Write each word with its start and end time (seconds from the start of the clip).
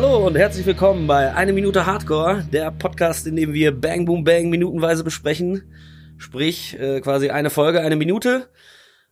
Hallo 0.00 0.24
und 0.24 0.36
herzlich 0.36 0.64
willkommen 0.64 1.08
bei 1.08 1.34
Eine 1.34 1.52
Minute 1.52 1.84
Hardcore, 1.84 2.46
der 2.52 2.70
Podcast, 2.70 3.26
in 3.26 3.34
dem 3.34 3.52
wir 3.52 3.72
Bang 3.72 4.04
Boom 4.04 4.22
Bang 4.22 4.48
minutenweise 4.48 5.02
besprechen. 5.02 5.74
Sprich, 6.18 6.78
äh, 6.78 7.00
quasi 7.00 7.30
eine 7.30 7.50
Folge, 7.50 7.80
eine 7.80 7.96
Minute. 7.96 8.48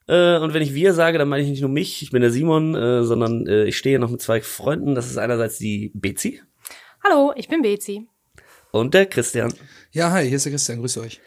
Äh, 0.06 0.38
und 0.38 0.54
wenn 0.54 0.62
ich 0.62 0.74
wir 0.74 0.94
sage, 0.94 1.18
dann 1.18 1.28
meine 1.28 1.42
ich 1.42 1.48
nicht 1.48 1.60
nur 1.60 1.70
mich, 1.70 2.02
ich 2.02 2.12
bin 2.12 2.22
der 2.22 2.30
Simon, 2.30 2.76
äh, 2.76 3.02
sondern 3.02 3.48
äh, 3.48 3.64
ich 3.64 3.76
stehe 3.76 3.98
noch 3.98 4.10
mit 4.10 4.22
zwei 4.22 4.40
Freunden. 4.40 4.94
Das 4.94 5.10
ist 5.10 5.18
einerseits 5.18 5.58
die 5.58 5.90
Bezi 5.92 6.40
Hallo, 7.02 7.32
ich 7.34 7.48
bin 7.48 7.62
Bezi. 7.62 8.06
und 8.70 8.94
der 8.94 9.06
Christian. 9.06 9.52
Ja, 9.90 10.12
hi, 10.12 10.28
hier 10.28 10.36
ist 10.36 10.46
der 10.46 10.52
Christian, 10.52 10.78
grüße 10.78 11.00
euch. 11.00 11.20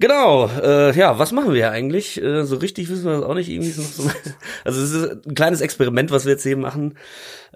Genau, 0.00 0.48
äh, 0.62 0.96
ja, 0.96 1.18
was 1.18 1.32
machen 1.32 1.48
wir 1.48 1.56
hier 1.56 1.70
eigentlich? 1.72 2.22
Äh, 2.22 2.44
so 2.44 2.56
richtig 2.56 2.88
wissen 2.88 3.04
wir 3.04 3.14
das 3.14 3.24
auch 3.24 3.34
nicht. 3.34 3.48
Irgendwie 3.48 3.70
ist 3.70 3.78
noch 3.78 3.84
so, 3.84 4.10
also 4.64 4.80
es 4.80 4.92
ist 4.92 5.26
ein 5.26 5.34
kleines 5.34 5.60
Experiment, 5.60 6.12
was 6.12 6.24
wir 6.24 6.32
jetzt 6.32 6.44
hier 6.44 6.56
machen. 6.56 6.96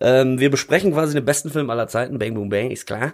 Ähm, 0.00 0.41
wir 0.41 0.50
besprechen 0.50 0.92
quasi 0.92 1.14
den 1.14 1.24
besten 1.24 1.50
Film 1.50 1.70
aller 1.70 1.86
Zeiten, 1.86 2.19
Bang 2.19 2.34
Boom 2.34 2.48
Bang, 2.48 2.73
ist 2.73 2.86
klar. 2.86 3.12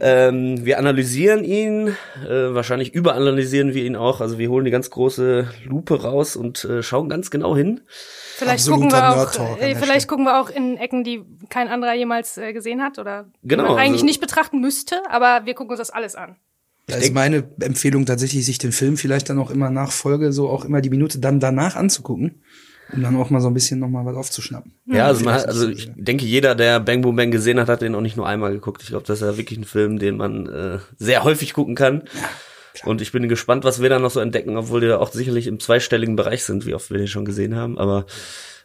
Ähm, 0.00 0.64
wir 0.64 0.78
analysieren 0.78 1.44
ihn, 1.44 1.88
äh, 2.24 2.54
wahrscheinlich 2.54 2.92
überanalysieren 2.92 3.74
wir 3.74 3.84
ihn 3.84 3.94
auch. 3.96 4.20
Also 4.20 4.38
wir 4.38 4.48
holen 4.50 4.64
die 4.64 4.70
ganz 4.72 4.90
große 4.90 5.48
Lupe 5.64 6.02
raus 6.02 6.34
und 6.34 6.64
äh, 6.64 6.82
schauen 6.82 7.08
ganz 7.08 7.30
genau 7.30 7.56
hin. 7.56 7.82
Vielleicht 8.36 8.68
Absoluter 8.68 9.00
gucken 9.00 9.36
wir 9.36 9.42
auch, 9.42 9.60
äh, 9.60 9.74
vielleicht 9.76 10.08
gucken 10.08 10.24
wir 10.24 10.40
auch 10.40 10.48
in 10.50 10.76
Ecken, 10.76 11.04
die 11.04 11.22
kein 11.50 11.68
anderer 11.68 11.94
jemals 11.94 12.38
äh, 12.38 12.52
gesehen 12.52 12.82
hat 12.82 12.98
oder 12.98 13.26
die 13.42 13.48
Genau, 13.48 13.64
man 13.64 13.78
eigentlich 13.78 13.92
also- 13.94 14.06
nicht 14.06 14.20
betrachten 14.20 14.60
müsste, 14.60 15.02
aber 15.08 15.42
wir 15.44 15.54
gucken 15.54 15.70
uns 15.72 15.78
das 15.78 15.90
alles 15.90 16.16
an. 16.16 16.36
Da 16.90 16.98
ist 16.98 17.14
meine 17.14 17.44
Empfehlung 17.60 18.06
tatsächlich, 18.06 18.44
sich 18.44 18.58
den 18.58 18.72
Film 18.72 18.96
vielleicht 18.96 19.28
dann 19.28 19.38
auch 19.38 19.50
immer 19.50 19.70
nach 19.70 19.92
Folge, 19.92 20.32
so 20.32 20.48
auch 20.48 20.64
immer 20.64 20.80
die 20.80 20.90
Minute 20.90 21.18
dann 21.18 21.40
danach 21.40 21.76
anzugucken, 21.76 22.42
um 22.92 23.02
dann 23.02 23.16
auch 23.16 23.30
mal 23.30 23.40
so 23.40 23.48
ein 23.48 23.54
bisschen 23.54 23.80
nochmal 23.80 24.04
was 24.04 24.16
aufzuschnappen. 24.16 24.74
Ja, 24.86 25.06
also, 25.06 25.24
man 25.24 25.34
hat, 25.34 25.46
also 25.46 25.68
ich 25.68 25.90
denke, 25.94 26.24
jeder, 26.24 26.54
der 26.54 26.80
Bang 26.80 27.02
Boom 27.02 27.16
Bang 27.16 27.30
gesehen 27.30 27.60
hat, 27.60 27.68
hat 27.68 27.82
den 27.82 27.94
auch 27.94 28.00
nicht 28.00 28.16
nur 28.16 28.26
einmal 28.26 28.52
geguckt. 28.52 28.82
Ich 28.82 28.88
glaube, 28.88 29.06
das 29.06 29.20
ist 29.20 29.26
ja 29.26 29.36
wirklich 29.36 29.58
ein 29.58 29.64
Film, 29.64 29.98
den 29.98 30.16
man 30.16 30.46
äh, 30.46 30.78
sehr 30.98 31.24
häufig 31.24 31.52
gucken 31.52 31.74
kann. 31.74 32.02
Und 32.84 33.00
ich 33.00 33.12
bin 33.12 33.28
gespannt, 33.28 33.64
was 33.64 33.82
wir 33.82 33.88
da 33.88 33.98
noch 33.98 34.10
so 34.10 34.20
entdecken, 34.20 34.56
obwohl 34.56 34.80
die 34.80 34.86
da 34.86 34.98
auch 34.98 35.12
sicherlich 35.12 35.46
im 35.46 35.60
zweistelligen 35.60 36.16
Bereich 36.16 36.44
sind, 36.44 36.66
wie 36.66 36.74
oft 36.74 36.90
wir 36.90 36.98
den 36.98 37.08
schon 37.08 37.24
gesehen 37.24 37.54
haben. 37.54 37.78
Aber 37.78 38.06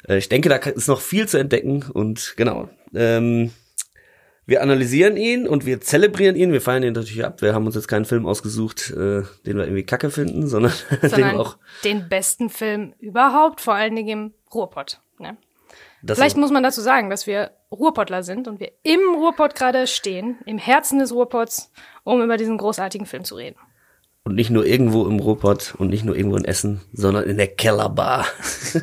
äh, 0.07 0.17
ich 0.17 0.29
denke, 0.29 0.49
da 0.49 0.55
ist 0.55 0.87
noch 0.87 1.01
viel 1.01 1.27
zu 1.27 1.37
entdecken. 1.37 1.83
Und 1.91 2.33
genau, 2.37 2.69
ähm, 2.93 3.51
wir 4.45 4.61
analysieren 4.61 5.17
ihn 5.17 5.47
und 5.47 5.65
wir 5.65 5.81
zelebrieren 5.81 6.35
ihn. 6.35 6.51
Wir 6.51 6.61
feiern 6.61 6.83
ihn 6.83 6.93
natürlich 6.93 7.25
ab. 7.25 7.41
Wir 7.41 7.53
haben 7.53 7.65
uns 7.65 7.75
jetzt 7.75 7.87
keinen 7.87 8.05
Film 8.05 8.25
ausgesucht, 8.27 8.91
äh, 8.91 9.23
den 9.45 9.57
wir 9.57 9.63
irgendwie 9.63 9.83
kacke 9.83 10.11
finden, 10.11 10.47
sondern, 10.47 10.73
den 11.01 11.09
Sondern 11.09 11.37
auch. 11.37 11.57
den 11.83 12.07
besten 12.09 12.49
Film 12.49 12.93
überhaupt, 12.99 13.61
vor 13.61 13.73
allen 13.73 13.95
Dingen 13.95 14.09
im 14.09 14.33
Ruhrpott. 14.53 15.01
Ne? 15.19 15.37
Das 16.03 16.19
Vielleicht 16.19 16.37
muss 16.37 16.51
man 16.51 16.61
dazu 16.61 16.81
sagen, 16.81 17.09
dass 17.09 17.25
wir 17.25 17.51
Ruhrpottler 17.71 18.21
sind 18.21 18.47
und 18.47 18.59
wir 18.59 18.71
im 18.83 18.99
Ruhrpott 19.15 19.55
gerade 19.55 19.87
stehen, 19.87 20.37
im 20.45 20.59
Herzen 20.59 20.99
des 20.99 21.11
Ruhrpotts, 21.11 21.71
um 22.03 22.21
über 22.21 22.37
diesen 22.37 22.57
großartigen 22.57 23.07
Film 23.07 23.23
zu 23.23 23.35
reden. 23.35 23.57
Und 24.23 24.35
nicht 24.35 24.49
nur 24.49 24.65
irgendwo 24.65 25.05
im 25.05 25.19
Ruhrpott 25.19 25.75
und 25.77 25.89
nicht 25.89 26.03
nur 26.03 26.15
irgendwo 26.15 26.37
in 26.37 26.45
Essen, 26.45 26.81
sondern 26.93 27.25
in 27.25 27.37
der 27.37 27.47
Kellerbar. 27.47 28.25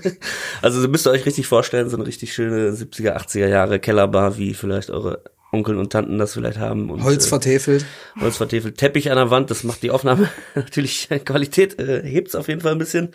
also 0.63 0.81
so 0.81 0.89
müsst 0.89 1.07
ihr 1.07 1.11
euch 1.11 1.27
richtig 1.27 1.47
vorstellen, 1.47 1.89
so 1.89 1.97
eine 1.97 2.07
richtig 2.07 2.33
schöne 2.33 2.71
70er, 2.71 3.17
80er 3.17 3.49
Jahre 3.49 3.81
Kellerbar, 3.81 4.37
wie 4.37 4.55
vielleicht 4.55 4.91
eure 4.91 5.23
Onkel 5.53 5.77
und 5.77 5.93
Tanten 5.93 6.19
das 6.19 6.33
vielleicht 6.33 6.59
haben. 6.59 6.91
Und, 6.91 7.05
Holz 7.05 7.27
vertäfelt. 7.27 7.85
Äh, 8.17 8.23
Holz 8.23 8.39
vertäfelt, 8.39 8.79
Teppich 8.79 9.11
an 9.11 9.17
der 9.17 9.31
Wand, 9.31 9.51
das 9.51 9.65
macht 9.65 9.83
die 9.83 9.91
Aufnahme 9.91 10.31
natürlich, 10.55 11.09
Qualität 11.25 11.79
äh, 11.79 12.03
hebt's 12.03 12.35
auf 12.35 12.49
jeden 12.49 12.63
Fall 12.63 12.73
ein 12.73 12.79
bisschen. 12.79 13.11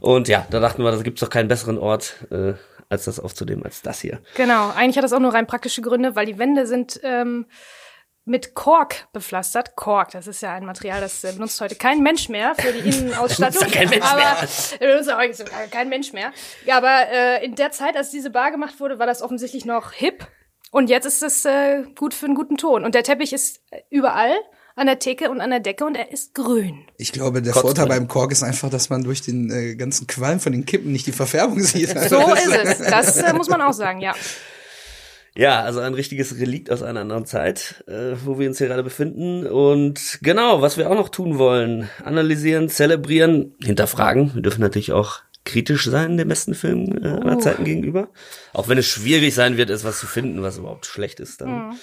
Und 0.00 0.28
ja, 0.28 0.46
da 0.50 0.60
dachten 0.60 0.82
wir, 0.82 0.90
da 0.90 1.02
gibt's 1.02 1.20
doch 1.20 1.30
keinen 1.30 1.48
besseren 1.48 1.78
Ort, 1.78 2.26
äh, 2.30 2.54
als 2.88 3.04
das 3.04 3.20
aufzunehmen, 3.20 3.64
als 3.64 3.82
das 3.82 4.00
hier. 4.00 4.20
Genau, 4.34 4.70
eigentlich 4.70 4.96
hat 4.96 5.04
das 5.04 5.12
auch 5.12 5.20
nur 5.20 5.34
rein 5.34 5.46
praktische 5.46 5.82
Gründe, 5.82 6.16
weil 6.16 6.26
die 6.26 6.38
Wände 6.38 6.66
sind 6.66 7.00
ähm, 7.02 7.46
mit 8.24 8.54
Kork 8.54 9.06
bepflastert. 9.12 9.76
Kork, 9.76 10.12
das 10.12 10.26
ist 10.26 10.40
ja 10.40 10.54
ein 10.54 10.64
Material, 10.64 11.00
das 11.00 11.22
äh, 11.24 11.32
benutzt 11.32 11.60
heute 11.60 11.74
kein 11.74 12.02
Mensch 12.02 12.30
mehr 12.30 12.54
für 12.54 12.72
die 12.72 12.88
Innenausstattung. 12.88 13.60
Benutzt 13.60 13.76
kein 13.76 13.90
Mensch 13.90 14.06
aber, 14.06 14.22
mehr. 14.22 14.48
äh, 14.80 14.86
benutzt 14.86 15.12
auch 15.12 15.70
kein 15.70 15.88
Mensch 15.90 16.12
mehr. 16.12 16.32
Ja, 16.64 16.78
aber 16.78 17.08
äh, 17.10 17.44
in 17.44 17.54
der 17.54 17.72
Zeit, 17.72 17.96
als 17.96 18.10
diese 18.10 18.30
Bar 18.30 18.50
gemacht 18.50 18.80
wurde, 18.80 18.98
war 18.98 19.06
das 19.06 19.20
offensichtlich 19.20 19.66
noch 19.66 19.92
hip. 19.92 20.26
Und 20.74 20.90
jetzt 20.90 21.04
ist 21.04 21.22
es 21.22 21.44
äh, 21.44 21.84
gut 21.94 22.14
für 22.14 22.26
einen 22.26 22.34
guten 22.34 22.56
Ton. 22.56 22.84
Und 22.84 22.96
der 22.96 23.04
Teppich 23.04 23.32
ist 23.32 23.60
überall 23.90 24.32
an 24.74 24.88
der 24.88 24.98
Theke 24.98 25.30
und 25.30 25.40
an 25.40 25.50
der 25.50 25.60
Decke 25.60 25.84
und 25.84 25.94
er 25.94 26.10
ist 26.10 26.34
grün. 26.34 26.84
Ich 26.98 27.12
glaube, 27.12 27.42
der 27.42 27.52
Kotzt 27.52 27.64
Vorteil 27.64 27.86
drin. 27.86 27.98
beim 27.98 28.08
Kork 28.08 28.32
ist 28.32 28.42
einfach, 28.42 28.70
dass 28.70 28.90
man 28.90 29.04
durch 29.04 29.22
den 29.22 29.52
äh, 29.52 29.76
ganzen 29.76 30.08
Qualm 30.08 30.40
von 30.40 30.50
den 30.50 30.66
Kippen 30.66 30.90
nicht 30.90 31.06
die 31.06 31.12
Verfärbung 31.12 31.60
sieht. 31.60 31.90
So 32.08 32.18
ist 32.34 32.48
es. 32.48 32.78
Das 32.78 33.18
äh, 33.18 33.32
muss 33.34 33.48
man 33.48 33.62
auch 33.62 33.72
sagen, 33.72 34.00
ja. 34.00 34.16
Ja, 35.36 35.60
also 35.60 35.78
ein 35.78 35.94
richtiges 35.94 36.40
Relikt 36.40 36.72
aus 36.72 36.82
einer 36.82 37.02
anderen 37.02 37.24
Zeit, 37.24 37.84
äh, 37.86 38.16
wo 38.24 38.40
wir 38.40 38.48
uns 38.48 38.58
hier 38.58 38.66
gerade 38.66 38.82
befinden. 38.82 39.46
Und 39.46 40.18
genau, 40.22 40.60
was 40.60 40.76
wir 40.76 40.90
auch 40.90 40.96
noch 40.96 41.08
tun 41.08 41.38
wollen, 41.38 41.88
analysieren, 42.02 42.68
zelebrieren, 42.68 43.54
hinterfragen. 43.62 44.34
Wir 44.34 44.42
dürfen 44.42 44.60
natürlich 44.60 44.90
auch 44.90 45.20
kritisch 45.44 45.86
sein 45.86 46.16
dem 46.16 46.28
besten 46.28 46.54
Film 46.54 46.98
äh, 47.02 47.08
aller 47.08 47.36
Uh. 47.36 47.40
Zeiten 47.40 47.64
gegenüber. 47.64 48.08
Auch 48.52 48.68
wenn 48.68 48.78
es 48.78 48.86
schwierig 48.86 49.34
sein 49.34 49.56
wird, 49.56 49.70
es 49.70 49.84
was 49.84 50.00
zu 50.00 50.06
finden, 50.06 50.42
was 50.42 50.58
überhaupt 50.58 50.86
schlecht 50.86 51.20
ist 51.20 51.40
dann. 51.40 51.74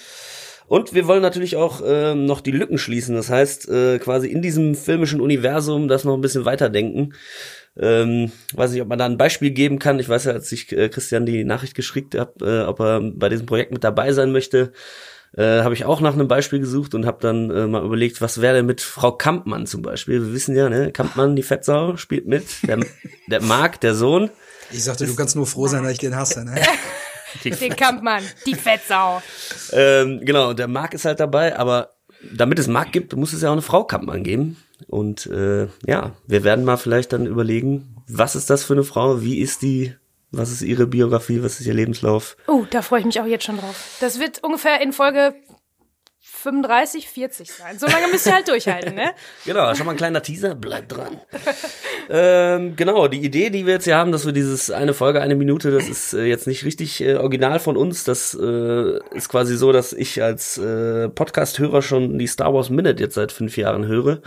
Und 0.68 0.94
wir 0.94 1.06
wollen 1.06 1.22
natürlich 1.22 1.58
auch 1.58 1.82
ähm, 1.86 2.26
noch 2.26 2.40
die 2.40 2.52
Lücken 2.52 2.78
schließen. 2.78 3.14
Das 3.14 3.30
heißt, 3.30 3.68
äh, 3.68 4.00
quasi 4.00 4.28
in 4.30 4.42
diesem 4.42 4.74
filmischen 4.74 5.20
Universum 5.20 5.90
das 5.90 6.06
noch 6.06 6.14
ein 6.14 6.22
bisschen 6.22 6.46
weiterdenken. 6.46 7.14
Ähm, 7.78 8.32
weiß 8.54 8.72
nicht, 8.72 8.82
ob 8.82 8.88
man 8.88 8.98
da 8.98 9.06
ein 9.06 9.18
Beispiel 9.18 9.52
geben 9.52 9.80
kann. 9.80 10.00
Ich 10.00 10.08
weiß 10.08 10.26
ja, 10.26 10.32
als 10.32 10.52
ich 10.52 10.72
äh, 10.72 10.88
Christian 10.90 11.26
die 11.26 11.44
Nachricht 11.44 11.76
geschickt 11.76 12.16
habe, 12.16 12.46
äh, 12.46 12.68
ob 12.68 12.80
er 12.80 13.02
bei 13.02 13.28
diesem 13.28 13.48
Projekt 13.48 13.74
mit 13.74 13.84
dabei 13.84 14.14
sein 14.14 14.32
möchte, 14.32 14.72
äh, 15.38 15.62
habe 15.62 15.74
ich 15.74 15.86
auch 15.86 16.02
nach 16.02 16.14
einem 16.14 16.28
Beispiel 16.28 16.60
gesucht 16.60 16.94
und 16.94 17.06
habe 17.06 17.20
dann 17.22 17.50
äh, 17.50 17.68
mal 17.68 17.84
überlegt, 17.84 18.22
was 18.22 18.42
wäre 18.42 18.56
denn 18.56 18.66
mit 18.66 18.82
Frau 18.82 19.14
Kampmann 19.14 19.66
zum 19.66 19.82
Beispiel. 19.82 20.22
Wir 20.22 20.34
wissen 20.34 20.56
ja, 20.56 20.70
ne, 20.70 20.92
Kampmann, 20.92 21.36
die 21.36 21.44
Fettsau, 21.44 21.96
spielt 21.98 22.28
mit. 22.28 22.46
Der, 22.68 22.80
der 23.28 23.42
Marc, 23.42 23.80
der 23.82 23.96
Sohn. 23.96 24.30
Ich 24.72 24.84
sagte, 24.84 25.06
du 25.06 25.16
kannst 25.16 25.36
nur 25.36 25.48
froh 25.48 25.68
sein, 25.68 25.84
dass 25.84 25.94
ich 25.94 26.00
den 26.00 26.16
hasse. 26.16 26.44
Ne? 26.44 26.56
Den 27.46 27.76
Kampmann, 27.78 28.24
die 28.46 28.56
Fettsau. 28.56 29.22
Ähm, 29.72 30.20
genau, 30.22 30.50
und 30.50 30.60
der 30.60 30.68
Marc 30.68 30.94
ist 30.94 31.06
halt 31.06 31.22
dabei, 31.22 31.58
aber 31.58 31.92
damit 32.30 32.60
es 32.60 32.68
Marc 32.68 32.92
gibt, 32.92 33.16
muss 33.16 33.32
es 33.32 33.42
ja 33.42 33.50
auch 33.50 33.54
eine 33.54 33.62
Frau 33.62 33.86
Kampmann 33.86 34.24
geben. 34.24 34.58
Und 34.88 35.28
äh, 35.28 35.68
ja, 35.86 36.12
wir 36.28 36.44
werden 36.44 36.66
mal 36.66 36.78
vielleicht 36.78 37.14
dann 37.14 37.26
überlegen, 37.26 37.96
was 38.08 38.36
ist 38.36 38.50
das 38.50 38.64
für 38.64 38.74
eine 38.74 38.84
Frau, 38.84 39.22
wie 39.22 39.40
ist 39.40 39.62
die, 39.62 39.96
was 40.32 40.52
ist 40.52 40.62
ihre 40.62 40.88
Biografie, 40.88 41.44
was 41.44 41.60
ist 41.60 41.68
ihr 41.68 41.74
Lebenslauf. 41.74 42.38
Oh, 42.48 42.66
da 42.70 42.82
freue 42.82 43.02
ich 43.02 43.06
mich 43.06 43.20
auch 43.20 43.26
jetzt 43.26 43.44
schon 43.46 43.58
drauf. 43.58 43.98
Das 44.00 44.20
wird 44.20 44.44
ungefähr 44.44 44.82
in 44.82 44.94
Folge 44.94 45.36
35, 46.24 47.08
40 47.08 47.52
sein. 47.52 47.80
So 47.80 47.88
lange 47.88 48.08
müsst 48.08 48.26
ihr 48.28 48.34
halt 48.34 48.48
durchhalten, 48.48 48.96
ne? 48.96 49.12
Genau, 49.46 49.74
schon 49.76 49.86
mal 49.86 49.94
ein 49.94 49.98
kleiner 49.98 50.22
Teaser, 50.22 50.56
bleibt 50.56 50.92
dran. 50.92 51.20
ähm, 52.10 52.76
genau, 52.76 53.08
die 53.08 53.24
Idee, 53.24 53.50
die 53.50 53.66
wir 53.66 53.74
jetzt 53.74 53.86
hier 53.86 53.96
haben, 53.96 54.12
dass 54.12 54.26
wir 54.26 54.34
dieses 54.34 54.72
eine 54.72 54.94
Folge, 54.94 55.22
eine 55.22 55.36
Minute, 55.36 55.72
das 55.72 55.90
ist 55.90 56.14
äh, 56.14 56.24
jetzt 56.24 56.48
nicht 56.48 56.64
richtig 56.64 57.02
äh, 57.02 57.16
original 57.16 57.60
von 57.60 57.76
uns. 57.76 58.04
Das 58.04 58.38
äh, 58.40 59.00
ist 59.16 59.30
quasi 59.30 59.58
so, 59.58 59.72
dass 59.72 59.94
ich 59.94 60.22
als 60.22 60.58
äh, 60.58 61.10
Podcast-Hörer 61.10 61.82
schon 61.82 62.18
die 62.18 62.28
Star 62.28 62.54
Wars 62.54 62.70
Minute 62.70 63.04
jetzt 63.04 63.16
seit 63.16 63.32
fünf 63.32 63.58
Jahren 63.58 63.86
höre. 63.86 64.22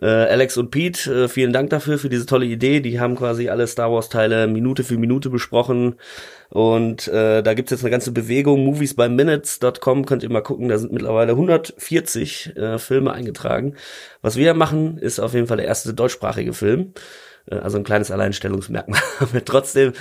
Äh, 0.00 0.06
Alex 0.06 0.56
und 0.56 0.70
Pete, 0.70 1.24
äh, 1.24 1.28
vielen 1.28 1.52
Dank 1.52 1.70
dafür, 1.70 1.98
für 1.98 2.08
diese 2.08 2.26
tolle 2.26 2.46
Idee. 2.46 2.80
Die 2.80 3.00
haben 3.00 3.16
quasi 3.16 3.48
alle 3.48 3.66
Star 3.66 3.90
Wars-Teile 3.90 4.46
Minute 4.46 4.84
für 4.84 4.98
Minute 4.98 5.30
besprochen. 5.30 5.96
Und 6.50 7.08
äh, 7.08 7.42
da 7.42 7.54
gibt's 7.54 7.70
jetzt 7.70 7.82
eine 7.82 7.90
ganze 7.90 8.12
Bewegung, 8.12 8.64
moviesbyminutes.com, 8.64 10.06
könnt 10.06 10.22
ihr 10.22 10.30
mal 10.30 10.42
gucken, 10.42 10.68
da 10.68 10.78
sind 10.78 10.92
mittlerweile 10.92 11.32
140 11.32 12.56
äh, 12.56 12.78
Filme 12.78 13.12
eingetragen. 13.12 13.74
Was 14.22 14.36
wir 14.36 14.54
machen, 14.54 14.98
ist 14.98 15.18
auf 15.18 15.34
jeden 15.34 15.46
Fall 15.46 15.56
der 15.56 15.66
erste 15.66 15.94
deutschsprachige 15.94 16.52
Film. 16.52 16.92
Äh, 17.50 17.56
also 17.56 17.78
ein 17.78 17.84
kleines 17.84 18.10
Alleinstellungsmerkmal. 18.10 19.00
Aber 19.20 19.44
trotzdem, 19.44 19.92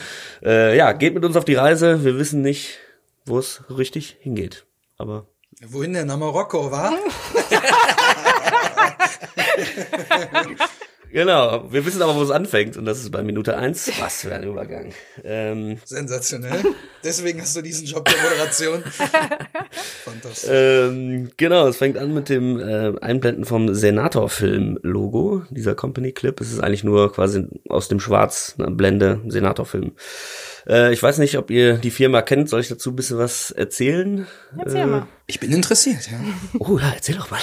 äh, 0.44 0.78
ja, 0.78 0.92
geht 0.92 1.14
mit 1.14 1.26
uns 1.26 1.36
auf 1.36 1.46
die 1.46 1.56
Reise. 1.56 2.04
Wir 2.04 2.18
wissen 2.18 2.42
nicht, 2.42 2.80
wo 3.26 3.40
es 3.40 3.64
richtig 3.76 4.18
hingeht. 4.20 4.66
Aber 4.98 5.28
Wohin 5.66 5.94
denn? 5.94 6.08
Nach 6.08 6.18
Marokko, 6.18 6.70
wa? 6.70 6.92
genau, 11.12 11.72
wir 11.72 11.86
wissen 11.86 12.02
aber, 12.02 12.16
wo 12.16 12.22
es 12.22 12.32
anfängt. 12.32 12.78
Und 12.78 12.86
das 12.86 13.00
ist 13.00 13.12
bei 13.12 13.24
Minute 13.24 13.58
eins. 13.58 13.92
Was 14.00 14.22
für 14.22 14.34
ein 14.34 14.44
Übergang. 14.44 14.94
Ähm, 15.24 15.78
Sensationell. 15.86 16.64
Deswegen 17.04 17.42
hast 17.42 17.56
du 17.56 17.62
diesen 17.62 17.86
Job 17.86 18.06
der 18.06 18.22
Moderation. 18.22 18.84
Fantastisch. 20.04 20.50
Ähm, 20.52 21.30
genau, 21.38 21.68
es 21.68 21.78
fängt 21.78 21.98
an 21.98 22.14
mit 22.14 22.30
dem 22.30 22.60
äh, 22.60 22.94
Einblenden 23.02 23.46
vom 23.46 23.74
Senator-Film-Logo, 23.74 25.44
dieser 25.50 25.76
Company-Clip. 25.76 26.40
Es 26.42 26.52
ist 26.52 26.60
eigentlich 26.60 26.84
nur 26.84 27.12
quasi 27.14 27.46
aus 27.70 27.88
dem 27.88 28.00
Schwarz 28.00 28.56
eine 28.58 28.72
Blende 28.72 29.22
Senator-Film. 29.28 29.94
Äh, 30.68 30.94
ich 30.94 31.02
weiß 31.04 31.20
nicht, 31.20 31.38
ob 31.38 31.52
ihr 31.52 31.78
die 31.78 31.92
Firma 31.92 32.22
kennt. 32.24 32.50
Soll 32.50 32.62
ich 32.62 32.68
dazu 32.70 32.90
ein 32.92 32.96
bisschen 32.96 33.18
was 33.20 33.52
erzählen? 33.52 34.26
Erzähl 34.58 34.82
Äh, 34.82 34.86
mal. 34.88 35.08
Ich 35.28 35.40
bin 35.40 35.52
interessiert, 35.52 36.10
ja. 36.12 36.20
Oh 36.60 36.78
ja, 36.80 36.92
erzähl 36.96 37.16
doch 37.16 37.30
mal. 37.32 37.40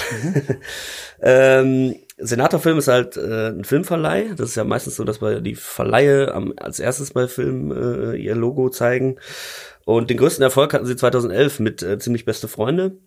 ähm, 1.22 1.96
Senator-Film 2.22 2.78
ist 2.78 2.88
halt 2.88 3.16
äh, 3.16 3.48
ein 3.48 3.64
Filmverleih. 3.64 4.34
Das 4.36 4.50
ist 4.50 4.54
ja 4.54 4.64
meistens 4.64 4.96
so, 4.96 5.04
dass 5.04 5.18
bei 5.18 5.40
die 5.40 5.54
Verleihe 5.54 6.32
am, 6.34 6.54
als 6.56 6.80
erstes 6.80 7.12
bei 7.12 7.28
Filmen 7.28 7.70
äh, 7.72 8.16
ihr 8.16 8.34
Logo 8.34 8.70
zeigen. 8.70 9.18
Und 9.84 10.10
den 10.10 10.16
größten 10.16 10.42
Erfolg 10.42 10.72
hatten 10.74 10.86
sie 10.86 10.96
2011 10.96 11.60
mit 11.60 11.82
äh, 11.82 11.98
Ziemlich 11.98 12.24
Beste 12.24 12.48
Freunde. 12.48 12.98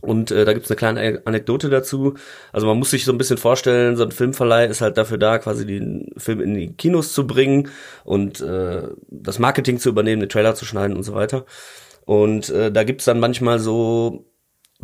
Und 0.00 0.30
äh, 0.30 0.44
da 0.44 0.52
gibt's 0.52 0.70
eine 0.70 0.76
kleine 0.76 1.22
Anekdote 1.24 1.70
dazu. 1.70 2.14
Also 2.52 2.66
man 2.66 2.78
muss 2.78 2.90
sich 2.90 3.04
so 3.04 3.12
ein 3.12 3.18
bisschen 3.18 3.38
vorstellen, 3.38 3.96
so 3.96 4.04
ein 4.04 4.12
Filmverleih 4.12 4.66
ist 4.66 4.80
halt 4.80 4.98
dafür 4.98 5.18
da, 5.18 5.38
quasi 5.38 5.66
den 5.66 6.10
Film 6.16 6.40
in 6.40 6.54
die 6.54 6.74
Kinos 6.74 7.12
zu 7.12 7.26
bringen 7.26 7.68
und 8.04 8.40
äh, 8.40 8.82
das 9.08 9.38
Marketing 9.38 9.78
zu 9.78 9.88
übernehmen, 9.88 10.20
den 10.20 10.28
Trailer 10.28 10.54
zu 10.54 10.66
schneiden 10.66 10.96
und 10.96 11.04
so 11.04 11.14
weiter. 11.14 11.46
Und 12.04 12.50
äh, 12.50 12.70
da 12.70 12.84
gibt's 12.84 13.06
dann 13.06 13.18
manchmal 13.18 13.58
so 13.58 14.26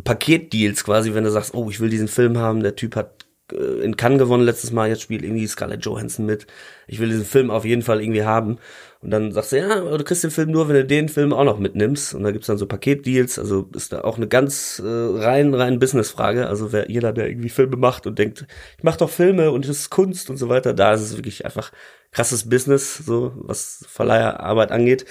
Paketdeals 0.03 0.83
quasi, 0.83 1.13
wenn 1.13 1.23
du 1.23 1.31
sagst, 1.31 1.53
oh, 1.53 1.69
ich 1.69 1.79
will 1.79 1.89
diesen 1.89 2.07
Film 2.07 2.37
haben, 2.37 2.63
der 2.63 2.75
Typ 2.75 2.95
hat 2.95 3.25
in 3.51 3.97
Cannes 3.97 4.19
gewonnen 4.19 4.43
letztes 4.43 4.71
Mal, 4.71 4.89
jetzt 4.89 5.01
spielt 5.01 5.23
irgendwie 5.23 5.47
Scarlett 5.47 5.85
Johansson 5.85 6.25
mit. 6.25 6.47
Ich 6.87 6.99
will 6.99 7.09
diesen 7.09 7.25
Film 7.25 7.51
auf 7.51 7.65
jeden 7.65 7.81
Fall 7.81 8.01
irgendwie 8.01 8.23
haben. 8.23 8.57
Und 9.01 9.09
dann 9.09 9.31
sagst 9.31 9.51
du, 9.51 9.57
ja, 9.57 9.97
du 9.97 10.03
kriegst 10.03 10.23
den 10.23 10.29
Film 10.29 10.51
nur, 10.51 10.67
wenn 10.67 10.75
du 10.75 10.85
den 10.85 11.09
Film 11.09 11.33
auch 11.33 11.43
noch 11.43 11.57
mitnimmst. 11.57 12.13
Und 12.13 12.23
da 12.23 12.31
gibt's 12.31 12.47
dann 12.47 12.59
so 12.59 12.67
Paketdeals. 12.67 13.39
Also 13.39 13.67
ist 13.75 13.93
da 13.93 14.01
auch 14.01 14.17
eine 14.17 14.27
ganz 14.27 14.79
äh, 14.79 14.87
rein, 14.87 15.53
rein 15.55 15.79
Businessfrage. 15.79 16.47
Also 16.47 16.71
wer 16.71 16.89
jeder, 16.89 17.11
der 17.11 17.27
irgendwie 17.27 17.49
Filme 17.49 17.77
macht 17.77 18.05
und 18.05 18.19
denkt, 18.19 18.45
ich 18.77 18.83
mach 18.83 18.97
doch 18.97 19.09
Filme 19.09 19.51
und 19.51 19.67
das 19.67 19.77
ist 19.77 19.89
Kunst 19.89 20.29
und 20.29 20.37
so 20.37 20.49
weiter, 20.49 20.73
da 20.73 20.93
ist 20.93 21.01
es 21.01 21.17
wirklich 21.17 21.45
einfach 21.45 21.71
krasses 22.11 22.47
Business, 22.47 22.97
so 22.97 23.31
was 23.35 23.85
Verleiherarbeit 23.89 24.71
angeht. 24.71 25.05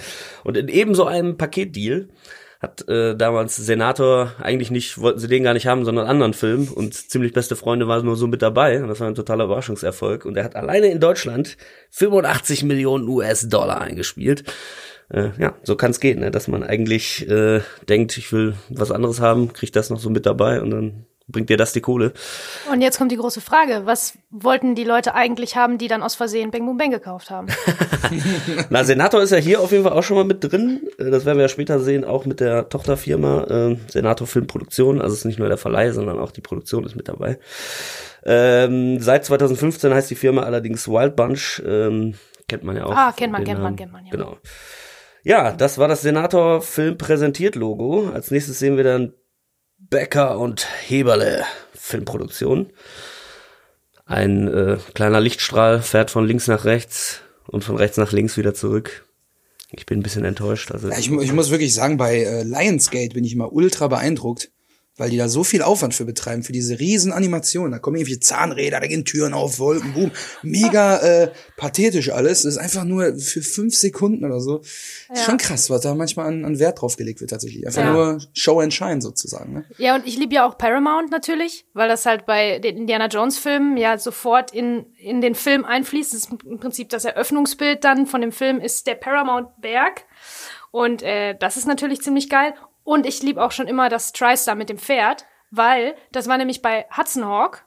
Und 0.45 0.55
in 0.55 0.69
eben 0.69 0.95
so 0.95 1.05
einem 1.05 1.37
Paketdeal 1.37 2.07
hat 2.61 2.87
äh, 2.87 3.15
damals 3.15 3.55
Senator 3.55 4.33
eigentlich 4.39 4.69
nicht, 4.69 4.99
wollten 4.99 5.17
sie 5.17 5.27
den 5.27 5.43
gar 5.43 5.55
nicht 5.55 5.65
haben, 5.65 5.83
sondern 5.83 6.05
anderen 6.05 6.33
Film 6.33 6.67
und 6.67 6.93
ziemlich 6.93 7.33
beste 7.33 7.55
Freunde 7.55 7.87
waren 7.87 8.05
nur 8.05 8.15
so 8.15 8.27
mit 8.27 8.43
dabei 8.43 8.81
und 8.81 8.87
das 8.87 8.99
war 8.99 9.07
ein 9.07 9.15
totaler 9.15 9.45
Überraschungserfolg 9.45 10.25
und 10.25 10.37
er 10.37 10.43
hat 10.43 10.55
alleine 10.55 10.87
in 10.87 10.99
Deutschland 10.99 11.57
85 11.89 12.63
Millionen 12.63 13.07
US-Dollar 13.07 13.81
eingespielt. 13.81 14.43
Äh, 15.09 15.31
ja, 15.39 15.55
so 15.63 15.75
kann 15.75 15.89
es 15.89 15.99
gehen, 15.99 16.19
ne? 16.19 16.29
dass 16.29 16.47
man 16.47 16.61
eigentlich 16.61 17.27
äh, 17.27 17.61
denkt, 17.89 18.15
ich 18.19 18.31
will 18.31 18.53
was 18.69 18.91
anderes 18.91 19.19
haben, 19.19 19.53
kriegt 19.53 19.75
das 19.75 19.89
noch 19.89 19.99
so 19.99 20.11
mit 20.11 20.27
dabei 20.27 20.61
und 20.61 20.69
dann 20.69 21.05
bringt 21.31 21.49
dir 21.49 21.57
das 21.57 21.73
die 21.73 21.81
Kohle. 21.81 22.13
Und 22.71 22.81
jetzt 22.81 22.97
kommt 22.97 23.11
die 23.11 23.17
große 23.17 23.41
Frage, 23.41 23.81
was 23.85 24.13
wollten 24.29 24.75
die 24.75 24.83
Leute 24.83 25.15
eigentlich 25.15 25.55
haben, 25.55 25.77
die 25.77 25.87
dann 25.87 26.03
aus 26.03 26.15
Versehen 26.15 26.51
Bang 26.51 26.65
Boom 26.65 26.77
Bang 26.77 26.91
gekauft 26.91 27.29
haben? 27.29 27.47
Na, 28.69 28.83
Senator 28.83 29.21
ist 29.21 29.31
ja 29.31 29.37
hier 29.37 29.59
auf 29.61 29.71
jeden 29.71 29.83
Fall 29.83 29.93
auch 29.93 30.03
schon 30.03 30.17
mal 30.17 30.25
mit 30.25 30.43
drin. 30.43 30.81
Äh, 30.97 31.09
das 31.09 31.25
werden 31.25 31.37
wir 31.37 31.43
ja 31.43 31.49
später 31.49 31.79
sehen, 31.79 32.03
auch 32.03 32.25
mit 32.25 32.39
der 32.39 32.69
Tochterfirma 32.69 33.43
äh, 33.43 33.77
Senator 33.87 34.27
Filmproduktion. 34.27 35.01
Also 35.01 35.13
es 35.13 35.19
ist 35.19 35.25
nicht 35.25 35.39
nur 35.39 35.47
der 35.47 35.57
Verleih, 35.57 35.91
sondern 35.91 36.19
auch 36.19 36.31
die 36.31 36.41
Produktion 36.41 36.85
ist 36.85 36.95
mit 36.95 37.07
dabei. 37.07 37.39
Ähm, 38.23 38.99
seit 38.99 39.25
2015 39.25 39.93
heißt 39.93 40.09
die 40.09 40.15
Firma 40.15 40.43
allerdings 40.43 40.87
Wild 40.87 41.15
Bunch. 41.15 41.61
Ähm, 41.65 42.15
kennt 42.47 42.63
man 42.63 42.75
ja 42.75 42.85
auch. 42.85 42.95
Ah, 42.95 43.13
kennt 43.15 43.31
man, 43.31 43.43
kennt 43.43 43.61
man, 43.61 43.75
kennt 43.75 43.91
man, 43.91 44.05
ja. 44.05 44.11
Genau. 44.11 44.37
Ja, 45.23 45.51
das 45.51 45.77
war 45.77 45.87
das 45.87 46.01
Senator 46.01 46.61
Film 46.61 46.97
präsentiert 46.97 47.55
Logo. 47.55 48.09
Als 48.13 48.31
nächstes 48.31 48.59
sehen 48.59 48.77
wir 48.77 48.83
dann 48.83 49.13
Becker 49.91 50.39
und 50.39 50.65
Heberle 50.87 51.43
Filmproduktion. 51.73 52.71
Ein 54.05 54.47
äh, 54.47 54.77
kleiner 54.93 55.19
Lichtstrahl 55.19 55.81
fährt 55.81 56.09
von 56.09 56.25
links 56.25 56.47
nach 56.47 56.63
rechts 56.65 57.19
und 57.47 57.63
von 57.63 57.75
rechts 57.75 57.97
nach 57.97 58.13
links 58.13 58.37
wieder 58.37 58.53
zurück. 58.53 59.05
Ich 59.69 59.85
bin 59.85 59.99
ein 59.99 60.03
bisschen 60.03 60.23
enttäuscht. 60.23 60.71
Also 60.71 60.89
ja, 60.89 60.97
ich, 60.97 61.11
ich, 61.11 61.33
muss 61.33 61.51
wirklich 61.51 61.73
sagen, 61.73 61.97
bei 61.97 62.23
äh, 62.23 62.43
Lionsgate 62.43 63.13
bin 63.13 63.25
ich 63.25 63.33
immer 63.33 63.51
ultra 63.51 63.89
beeindruckt 63.89 64.49
weil 65.01 65.09
die 65.09 65.17
da 65.17 65.27
so 65.27 65.43
viel 65.43 65.63
Aufwand 65.63 65.95
für 65.95 66.05
betreiben, 66.05 66.43
für 66.43 66.51
diese 66.51 66.79
riesen 66.79 67.11
Animationen. 67.11 67.71
Da 67.71 67.79
kommen 67.79 67.97
irgendwie 67.97 68.19
Zahnräder, 68.19 68.79
da 68.79 68.85
gehen 68.85 69.03
Türen 69.03 69.33
auf, 69.33 69.57
Wolken, 69.57 69.93
boom. 69.93 70.11
Mega 70.43 70.97
äh, 71.23 71.31
pathetisch 71.57 72.11
alles. 72.11 72.43
Das 72.43 72.53
ist 72.53 72.59
einfach 72.59 72.83
nur 72.83 73.15
für 73.15 73.41
fünf 73.41 73.75
Sekunden 73.75 74.23
oder 74.23 74.39
so. 74.39 74.61
Ja. 75.09 75.15
Ist 75.15 75.23
schon 75.23 75.39
krass, 75.39 75.71
was 75.71 75.81
da 75.81 75.95
manchmal 75.95 76.27
an, 76.27 76.45
an 76.45 76.59
Wert 76.59 76.79
drauf 76.79 76.97
gelegt 76.97 77.19
wird 77.19 77.31
tatsächlich. 77.31 77.65
Einfach 77.65 77.81
ja. 77.81 77.91
nur 77.91 78.19
Show 78.33 78.59
and 78.59 78.71
Shine 78.75 79.01
sozusagen. 79.01 79.53
Ne? 79.53 79.65
Ja, 79.79 79.95
und 79.95 80.05
ich 80.05 80.19
liebe 80.19 80.35
ja 80.35 80.47
auch 80.47 80.55
Paramount 80.59 81.09
natürlich, 81.09 81.65
weil 81.73 81.89
das 81.89 82.05
halt 82.05 82.27
bei 82.27 82.59
den 82.59 82.77
Indiana 82.77 83.07
Jones 83.07 83.39
Filmen 83.39 83.77
ja 83.77 83.97
sofort 83.97 84.53
in, 84.53 84.85
in 84.99 85.19
den 85.19 85.33
Film 85.33 85.65
einfließt. 85.65 86.13
Das 86.13 86.25
ist 86.25 86.29
im 86.45 86.59
Prinzip 86.59 86.89
das 86.89 87.05
Eröffnungsbild 87.05 87.83
dann 87.83 88.05
von 88.05 88.21
dem 88.21 88.31
Film 88.31 88.59
ist 88.59 88.85
der 88.85 88.93
Paramount 88.93 89.47
Berg. 89.61 90.05
Und 90.69 91.01
äh, 91.01 91.35
das 91.37 91.57
ist 91.57 91.65
natürlich 91.65 92.01
ziemlich 92.01 92.29
geil. 92.29 92.53
Und 92.83 93.05
ich 93.05 93.21
liebe 93.21 93.43
auch 93.43 93.51
schon 93.51 93.67
immer 93.67 93.89
das 93.89 94.13
TriStar 94.13 94.55
mit 94.55 94.69
dem 94.69 94.77
Pferd, 94.77 95.25
weil 95.51 95.95
das 96.11 96.27
war 96.27 96.37
nämlich 96.37 96.61
bei 96.61 96.85
Hudson 96.95 97.25
Hawk. 97.25 97.65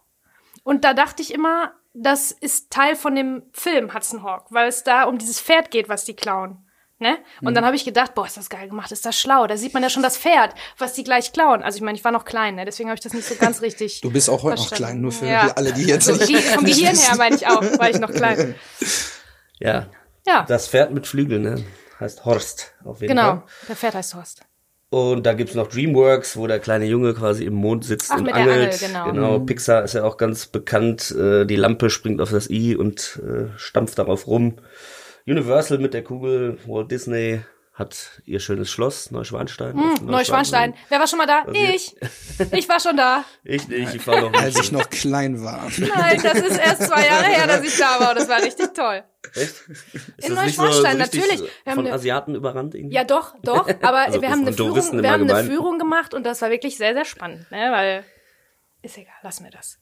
Und 0.62 0.84
da 0.84 0.94
dachte 0.94 1.22
ich 1.22 1.32
immer, 1.32 1.72
das 1.92 2.32
ist 2.32 2.70
Teil 2.70 2.96
von 2.96 3.14
dem 3.14 3.42
Film 3.52 3.94
Hudson 3.94 4.22
Hawk, 4.22 4.46
weil 4.50 4.68
es 4.68 4.82
da 4.82 5.04
um 5.04 5.18
dieses 5.18 5.40
Pferd 5.40 5.70
geht, 5.70 5.88
was 5.88 6.04
die 6.04 6.14
klauen. 6.14 6.64
Ne? 6.98 7.18
Und 7.40 7.50
mhm. 7.50 7.54
dann 7.54 7.64
habe 7.66 7.76
ich 7.76 7.84
gedacht, 7.84 8.14
boah, 8.14 8.24
ist 8.24 8.36
das 8.36 8.48
geil 8.48 8.68
gemacht, 8.68 8.92
ist 8.92 9.04
das 9.04 9.18
schlau. 9.18 9.46
Da 9.46 9.56
sieht 9.56 9.74
man 9.74 9.82
ja 9.82 9.90
schon 9.90 10.02
das 10.02 10.16
Pferd, 10.16 10.54
was 10.78 10.94
die 10.94 11.02
gleich 11.02 11.32
klauen. 11.32 11.62
Also 11.62 11.76
ich 11.76 11.82
meine, 11.82 11.98
ich 11.98 12.04
war 12.04 12.12
noch 12.12 12.24
klein, 12.24 12.54
ne? 12.54 12.64
deswegen 12.64 12.88
habe 12.88 12.94
ich 12.94 13.02
das 13.02 13.12
nicht 13.12 13.26
so 13.26 13.34
ganz 13.34 13.62
richtig. 13.62 14.00
Du 14.00 14.10
bist 14.10 14.30
auch 14.30 14.42
heute 14.42 14.62
noch 14.62 14.70
klein, 14.70 15.00
nur 15.00 15.12
für 15.12 15.26
ja. 15.26 15.52
alle, 15.56 15.72
die 15.72 15.84
jetzt 15.84 16.08
also, 16.08 16.24
nicht. 16.24 16.44
Vom 16.44 16.64
Gehirn 16.64 16.96
her 16.96 17.16
meine 17.16 17.36
ich 17.36 17.46
auch, 17.46 17.62
weil 17.78 17.94
ich 17.94 18.00
noch 18.00 18.12
klein 18.12 18.36
bin. 18.36 18.54
Ja. 19.60 19.86
Ja. 20.26 20.44
Das 20.48 20.68
Pferd 20.68 20.90
mit 20.92 21.06
Flügeln, 21.06 21.42
ne? 21.42 21.64
Heißt 22.00 22.24
Horst 22.24 22.74
auf 22.84 23.00
jeden 23.00 23.14
genau. 23.14 23.22
Fall. 23.22 23.34
Genau, 23.34 23.46
der 23.68 23.76
Pferd 23.76 23.94
heißt 23.94 24.14
Horst. 24.14 24.40
Und 24.94 25.26
da 25.26 25.32
gibt's 25.32 25.56
noch 25.56 25.66
DreamWorks, 25.66 26.36
wo 26.36 26.46
der 26.46 26.60
kleine 26.60 26.84
Junge 26.84 27.14
quasi 27.14 27.42
im 27.46 27.54
Mond 27.54 27.84
sitzt 27.84 28.12
Ach, 28.12 28.18
und 28.18 28.26
mit 28.26 28.34
angelt. 28.34 28.80
Der 28.80 28.90
Angel, 28.90 29.10
genau. 29.10 29.12
genau. 29.12 29.38
Mhm. 29.40 29.46
Pixar 29.46 29.82
ist 29.82 29.94
ja 29.94 30.04
auch 30.04 30.16
ganz 30.16 30.46
bekannt. 30.46 31.10
Äh, 31.10 31.46
die 31.46 31.56
Lampe 31.56 31.90
springt 31.90 32.20
auf 32.20 32.30
das 32.30 32.48
I 32.48 32.76
und 32.76 33.20
äh, 33.26 33.46
stampft 33.56 33.98
darauf 33.98 34.28
rum. 34.28 34.54
Universal 35.26 35.78
mit 35.78 35.94
der 35.94 36.04
Kugel, 36.04 36.58
Walt 36.68 36.92
Disney 36.92 37.40
hat 37.76 38.22
ihr 38.24 38.38
schönes 38.38 38.70
Schloss, 38.70 39.10
Neuschwanstein. 39.10 39.74
Mm, 39.74 40.06
Neuschwanstein. 40.06 40.74
Wer 40.90 41.00
war 41.00 41.08
schon 41.08 41.18
mal 41.18 41.26
da? 41.26 41.44
Ich. 41.52 41.96
Ich 42.52 42.68
war 42.68 42.78
schon 42.78 42.96
da. 42.96 43.24
ich 43.42 43.66
nicht, 43.66 43.94
ich 43.96 44.06
war 44.06 44.20
noch. 44.20 44.32
Als 44.32 44.56
ich 44.60 44.70
noch 44.70 44.88
klein 44.90 45.42
war. 45.42 45.68
Nein, 45.78 46.20
das 46.22 46.34
ist 46.38 46.56
erst 46.58 46.82
zwei 46.84 47.04
Jahre 47.06 47.24
her, 47.24 47.46
dass 47.48 47.64
ich 47.64 47.76
da 47.76 47.98
war 47.98 48.10
und 48.10 48.18
das 48.18 48.28
war 48.28 48.40
richtig 48.42 48.72
toll. 48.74 49.02
Echt? 49.34 49.40
Ist 49.42 49.68
In 50.18 50.28
so, 50.28 50.28
so 50.28 50.34
Neuschwanstein, 50.34 51.00
richtig 51.00 51.20
natürlich. 51.20 51.40
Wir 51.64 51.70
haben 51.72 51.76
von 51.76 51.86
eine- 51.86 51.94
Asiaten 51.96 52.34
überrannt 52.36 52.74
irgendwie? 52.76 52.94
Ja, 52.94 53.02
doch, 53.04 53.34
doch. 53.42 53.68
Aber 53.82 53.98
Also 54.02 54.22
wir 54.22 54.30
haben 54.30 54.42
eine 54.46 54.54
Touristen 54.54 54.90
Führung, 55.00 55.02
wir 55.02 55.10
haben 55.10 55.28
eine. 55.30 55.44
Führung 55.50 55.78
gemacht 55.80 56.14
und 56.14 56.24
das 56.24 56.42
war 56.42 56.50
wirklich 56.50 56.76
sehr, 56.76 56.94
sehr 56.94 57.04
spannend, 57.04 57.50
ne? 57.50 57.70
Weil 57.72 58.04
ist 58.82 58.96
egal, 58.98 59.14
lassen 59.22 59.44
wir 59.44 59.50
das. 59.50 59.78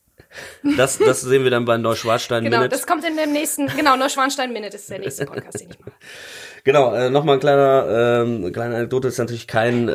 Das, 0.77 0.97
das 0.97 1.21
sehen 1.21 1.43
wir 1.43 1.51
dann 1.51 1.65
bei 1.65 1.77
Neuschwanstein 1.77 2.43
Genau, 2.43 2.57
Minute. 2.57 2.75
das 2.75 2.87
kommt 2.87 3.03
in 3.03 3.17
dem 3.17 3.33
nächsten. 3.33 3.67
Genau, 3.67 3.95
Neuschwanstein 3.97 4.51
Minute 4.53 4.75
ist 4.77 4.89
der 4.89 4.99
nächste 4.99 5.25
Podcast, 5.25 5.59
den 5.59 5.69
ich 5.71 5.79
mache. 5.79 5.91
Genau, 6.63 6.93
äh, 6.93 7.09
nochmal 7.09 7.35
ein 7.35 7.39
kleiner, 7.41 8.23
ähm, 8.25 8.53
kleine 8.53 8.75
Anekdote, 8.77 9.09
ist 9.09 9.17
natürlich 9.17 9.47
kein 9.47 9.89
äh, 9.89 9.93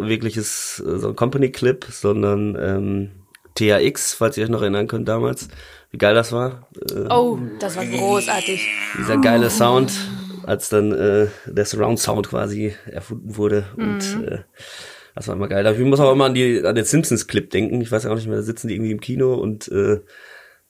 wirkliches 0.00 0.82
äh, 0.86 0.98
so 0.98 1.08
ein 1.08 1.16
Company-Clip, 1.16 1.84
sondern 1.90 2.56
ähm, 2.58 3.10
THX, 3.54 4.14
falls 4.14 4.36
ihr 4.38 4.44
euch 4.44 4.50
noch 4.50 4.62
erinnern 4.62 4.86
könnt 4.86 5.08
damals, 5.08 5.48
wie 5.90 5.98
geil 5.98 6.14
das 6.14 6.32
war. 6.32 6.68
Äh, 6.90 7.08
Oh, 7.10 7.38
das 7.60 7.76
war 7.76 7.84
großartig. 7.84 8.66
Dieser 8.98 9.18
geile 9.18 9.50
Sound, 9.50 9.92
als 10.44 10.70
dann 10.70 10.92
äh, 10.92 11.26
der 11.46 11.64
Surround-Sound 11.66 12.28
quasi 12.30 12.74
erfunden 12.86 13.36
wurde 13.36 13.64
und 13.76 14.16
Mhm. 14.16 14.24
äh, 14.28 14.38
das 15.14 15.28
war 15.28 15.34
immer 15.36 15.48
geil. 15.48 15.66
Ich 15.66 15.78
muss 15.84 16.00
auch 16.00 16.12
immer 16.12 16.26
an, 16.26 16.34
die, 16.34 16.62
an 16.64 16.74
den 16.74 16.84
Simpsons-Clip 16.84 17.48
denken. 17.50 17.80
Ich 17.80 17.90
weiß 17.90 18.04
ja 18.04 18.10
auch 18.10 18.16
nicht 18.16 18.26
mehr, 18.26 18.36
da 18.36 18.42
sitzen 18.42 18.68
die 18.68 18.74
irgendwie 18.74 18.92
im 18.92 19.00
Kino 19.00 19.34
und 19.34 19.66
äh, 19.68 20.00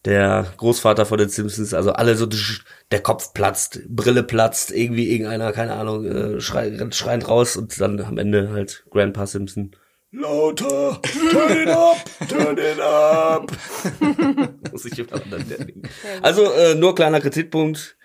der 0.06 0.46
Großvater 0.56 1.04
von 1.04 1.18
den 1.18 1.28
Simpsons, 1.28 1.74
also 1.74 1.92
alle 1.92 2.16
so, 2.16 2.26
der 2.90 3.00
Kopf 3.02 3.34
platzt, 3.34 3.80
Brille 3.88 4.22
platzt, 4.22 4.70
irgendwie 4.70 5.10
irgendeiner, 5.10 5.52
keine 5.52 5.74
Ahnung, 5.74 6.06
äh, 6.06 6.40
schreit, 6.40 6.94
schreiend 6.94 7.28
raus 7.28 7.56
und 7.56 7.78
dann 7.80 8.00
am 8.00 8.16
Ende 8.16 8.50
halt 8.50 8.84
Grandpa 8.90 9.26
Simpson. 9.26 9.72
Lauter, 10.12 11.00
turn 11.30 11.62
it 11.62 11.68
up, 11.68 11.96
turn 12.28 12.56
it 12.56 12.80
up. 12.80 13.52
Muss 14.72 14.84
ich 14.86 14.98
immer 14.98 15.20
dann 15.30 15.46
denken. 15.48 15.82
Also 16.22 16.50
äh, 16.52 16.74
nur 16.74 16.94
kleiner 16.94 17.20
Kritikpunkt 17.20 17.96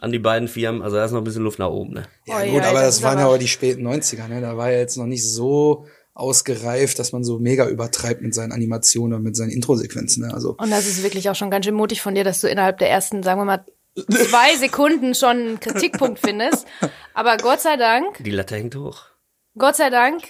an 0.00 0.12
die 0.12 0.18
beiden 0.20 0.48
Firmen. 0.48 0.80
Also 0.82 0.96
da 0.96 1.04
ist 1.04 1.10
noch 1.10 1.20
ein 1.20 1.24
bisschen 1.24 1.42
Luft 1.42 1.58
nach 1.58 1.68
oben. 1.68 1.92
Ne? 1.94 2.04
Ja, 2.26 2.36
Oh 2.38 2.46
gut, 2.52 2.62
ja, 2.62 2.70
aber 2.70 2.80
das 2.80 2.96
das 2.96 3.02
waren 3.02 3.18
ja 3.18 3.24
aber- 3.24 3.32
aber 3.34 3.38
die 3.38 3.48
späten 3.48 3.86
90er, 3.86 4.28
ne? 4.28 4.40
Da 4.40 4.56
war 4.56 4.70
ja 4.70 4.78
jetzt 4.78 4.96
noch 4.96 5.06
nicht 5.06 5.28
so 5.28 5.86
ausgereift, 6.18 6.98
dass 6.98 7.12
man 7.12 7.24
so 7.24 7.38
mega 7.38 7.66
übertreibt 7.68 8.20
mit 8.22 8.34
seinen 8.34 8.52
Animationen 8.52 9.16
und 9.18 9.22
mit 9.22 9.36
seinen 9.36 9.50
Introsequenzen, 9.50 10.26
ne? 10.26 10.34
Also, 10.34 10.56
Und 10.58 10.70
das 10.70 10.86
ist 10.86 11.02
wirklich 11.02 11.30
auch 11.30 11.34
schon 11.34 11.50
ganz 11.50 11.64
schön 11.66 11.74
mutig 11.74 12.02
von 12.02 12.14
dir, 12.14 12.24
dass 12.24 12.40
du 12.40 12.48
innerhalb 12.48 12.78
der 12.78 12.90
ersten, 12.90 13.22
sagen 13.22 13.40
wir 13.40 13.44
mal, 13.44 13.64
zwei 14.10 14.56
Sekunden 14.56 15.14
schon 15.14 15.30
einen 15.36 15.60
Kritikpunkt 15.60 16.18
findest. 16.18 16.66
Aber 17.14 17.36
Gott 17.36 17.60
sei 17.60 17.76
Dank, 17.76 18.16
Die 18.22 18.30
Latte 18.30 18.56
hängt 18.56 18.74
hoch. 18.76 19.02
Gott 19.56 19.76
sei 19.76 19.90
Dank, 19.90 20.22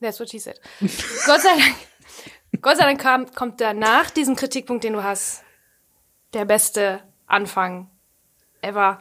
that's 0.00 0.20
what 0.20 0.30
she 0.30 0.38
said. 0.38 0.60
Gott 0.80 1.40
sei 1.40 1.48
Dank, 1.58 2.62
Gott 2.62 2.76
sei 2.78 2.84
Dank 2.84 3.00
kam, 3.00 3.30
kommt 3.34 3.60
danach 3.60 4.10
diesem 4.10 4.36
Kritikpunkt, 4.36 4.84
den 4.84 4.92
du 4.94 5.02
hast, 5.04 5.42
der 6.34 6.44
beste 6.44 7.00
Anfang 7.26 7.90
ever. 8.62 9.00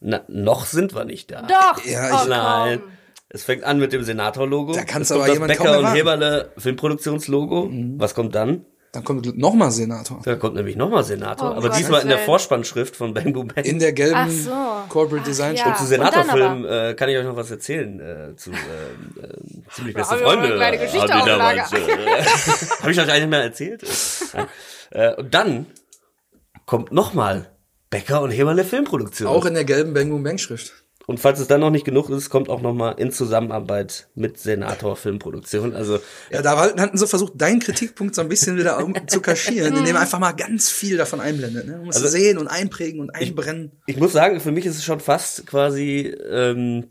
Na, 0.00 0.22
noch 0.28 0.66
sind 0.66 0.94
wir 0.94 1.04
nicht 1.04 1.30
da. 1.30 1.42
Doch! 1.42 1.84
Ja, 1.84 2.10
oh, 2.18 2.22
ich- 2.22 2.28
Nein. 2.28 2.80
komm. 2.80 2.92
Es 3.34 3.42
fängt 3.42 3.64
an 3.64 3.80
mit 3.80 3.92
dem 3.92 4.04
Senator-Logo. 4.04 4.74
Da 4.74 4.84
kannst 4.84 5.10
aber 5.10 5.24
kommt 5.24 5.34
jemand 5.34 5.50
das 5.50 5.58
kaum 5.58 5.66
Becker 5.66 5.78
und 5.78 5.84
erwarten. 5.86 5.96
Heberle 5.96 6.52
Filmproduktionslogo. 6.56 7.68
Was 7.98 8.14
kommt 8.14 8.32
dann? 8.36 8.64
Dann 8.92 9.02
kommt 9.02 9.36
nochmal 9.36 9.72
Senator. 9.72 10.20
Da 10.24 10.36
kommt 10.36 10.54
nämlich 10.54 10.76
nochmal 10.76 11.02
Senator, 11.02 11.50
Oh 11.50 11.54
aber 11.54 11.70
Gott, 11.70 11.78
diesmal 11.78 12.02
in 12.02 12.08
der. 12.10 12.18
Vorspannschrift 12.18 12.94
von 12.94 13.12
Bang 13.12 13.32
Boom 13.32 13.48
Bang. 13.48 13.64
In 13.64 13.80
der 13.80 13.92
gelben 13.92 14.30
so. 14.30 14.52
Corporate 14.88 15.22
Ach, 15.22 15.26
Design 15.26 15.56
ja. 15.56 15.64
Schrift. 15.64 15.78
Zu 15.78 15.82
Und 15.82 15.90
dann 15.90 16.12
Senatorfilm 16.12 16.64
äh, 16.64 16.94
kann 16.94 17.08
ich 17.08 17.16
euch 17.16 17.24
noch 17.24 17.34
was 17.34 17.50
erzählen. 17.50 17.98
Äh, 17.98 18.36
zu 18.36 18.52
äh, 18.52 18.54
äh, 18.54 19.28
ziemlich 19.72 19.96
beste 19.96 20.16
Freunde. 20.18 20.44
eine 20.44 20.54
kleine 20.54 20.78
Geschichte 20.78 21.08
damals, 21.08 21.72
äh, 21.72 21.78
Habe 22.82 22.92
ich 22.92 23.00
euch 23.00 23.10
eigentlich 23.10 23.26
mehr 23.26 23.42
erzählt? 23.42 23.82
Äh, 24.90 25.16
und 25.16 25.34
dann 25.34 25.66
kommt 26.66 26.92
nochmal 26.92 27.50
Becker 27.90 28.22
und 28.22 28.30
Heberle 28.30 28.62
Filmproduktion. 28.62 29.26
Auch 29.28 29.44
in 29.44 29.54
der 29.54 29.64
gelben 29.64 29.92
Bang 29.92 30.10
Boom 30.10 30.22
Bang 30.22 30.38
Schrift. 30.38 30.83
Und 31.06 31.20
falls 31.20 31.38
es 31.38 31.48
dann 31.48 31.60
noch 31.60 31.70
nicht 31.70 31.84
genug 31.84 32.08
ist, 32.08 32.30
kommt 32.30 32.48
auch 32.48 32.62
nochmal 32.62 32.94
in 32.98 33.10
Zusammenarbeit 33.12 34.08
mit 34.14 34.38
Senator 34.38 34.96
Filmproduktion. 34.96 35.74
Also 35.74 35.98
Ja, 36.30 36.40
da 36.40 36.56
war- 36.56 36.74
hatten 36.76 36.96
sie 36.96 37.06
versucht, 37.06 37.34
deinen 37.36 37.60
Kritikpunkt 37.60 38.14
so 38.14 38.22
ein 38.22 38.28
bisschen 38.28 38.56
wieder 38.56 38.78
zu 39.06 39.20
kaschieren, 39.20 39.76
indem 39.76 39.96
er 39.96 40.02
einfach 40.02 40.18
mal 40.18 40.32
ganz 40.32 40.70
viel 40.70 40.96
davon 40.96 41.20
einblendet. 41.20 41.66
Ne? 41.66 41.72
Man 41.76 41.84
muss 41.86 41.96
Also- 41.96 42.08
sehen 42.08 42.38
und 42.38 42.48
einprägen 42.48 43.00
und 43.00 43.10
einbrennen. 43.14 43.72
ich 43.86 43.98
muss 43.98 44.12
sagen, 44.12 44.40
für 44.40 44.50
mich 44.52 44.64
ist 44.64 44.76
es 44.78 44.84
schon 44.84 45.00
fast 45.00 45.46
quasi, 45.46 46.06
ähm, 46.30 46.86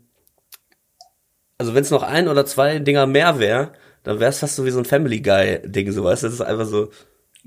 also 1.58 1.74
wenn 1.74 1.82
es 1.82 1.90
noch 1.90 2.02
ein 2.02 2.28
oder 2.28 2.46
zwei 2.46 2.78
Dinger 2.78 3.06
mehr 3.06 3.38
wäre, 3.38 3.72
dann 4.02 4.20
wäre 4.20 4.30
es 4.30 4.38
fast 4.38 4.56
so 4.56 4.64
wie 4.64 4.70
so 4.70 4.78
ein 4.78 4.84
Family 4.84 5.20
Guy 5.20 5.60
Ding, 5.64 5.90
so 5.92 6.04
weißt 6.04 6.22
du, 6.22 6.26
das 6.26 6.34
ist 6.34 6.40
einfach 6.40 6.66
so 6.66 6.90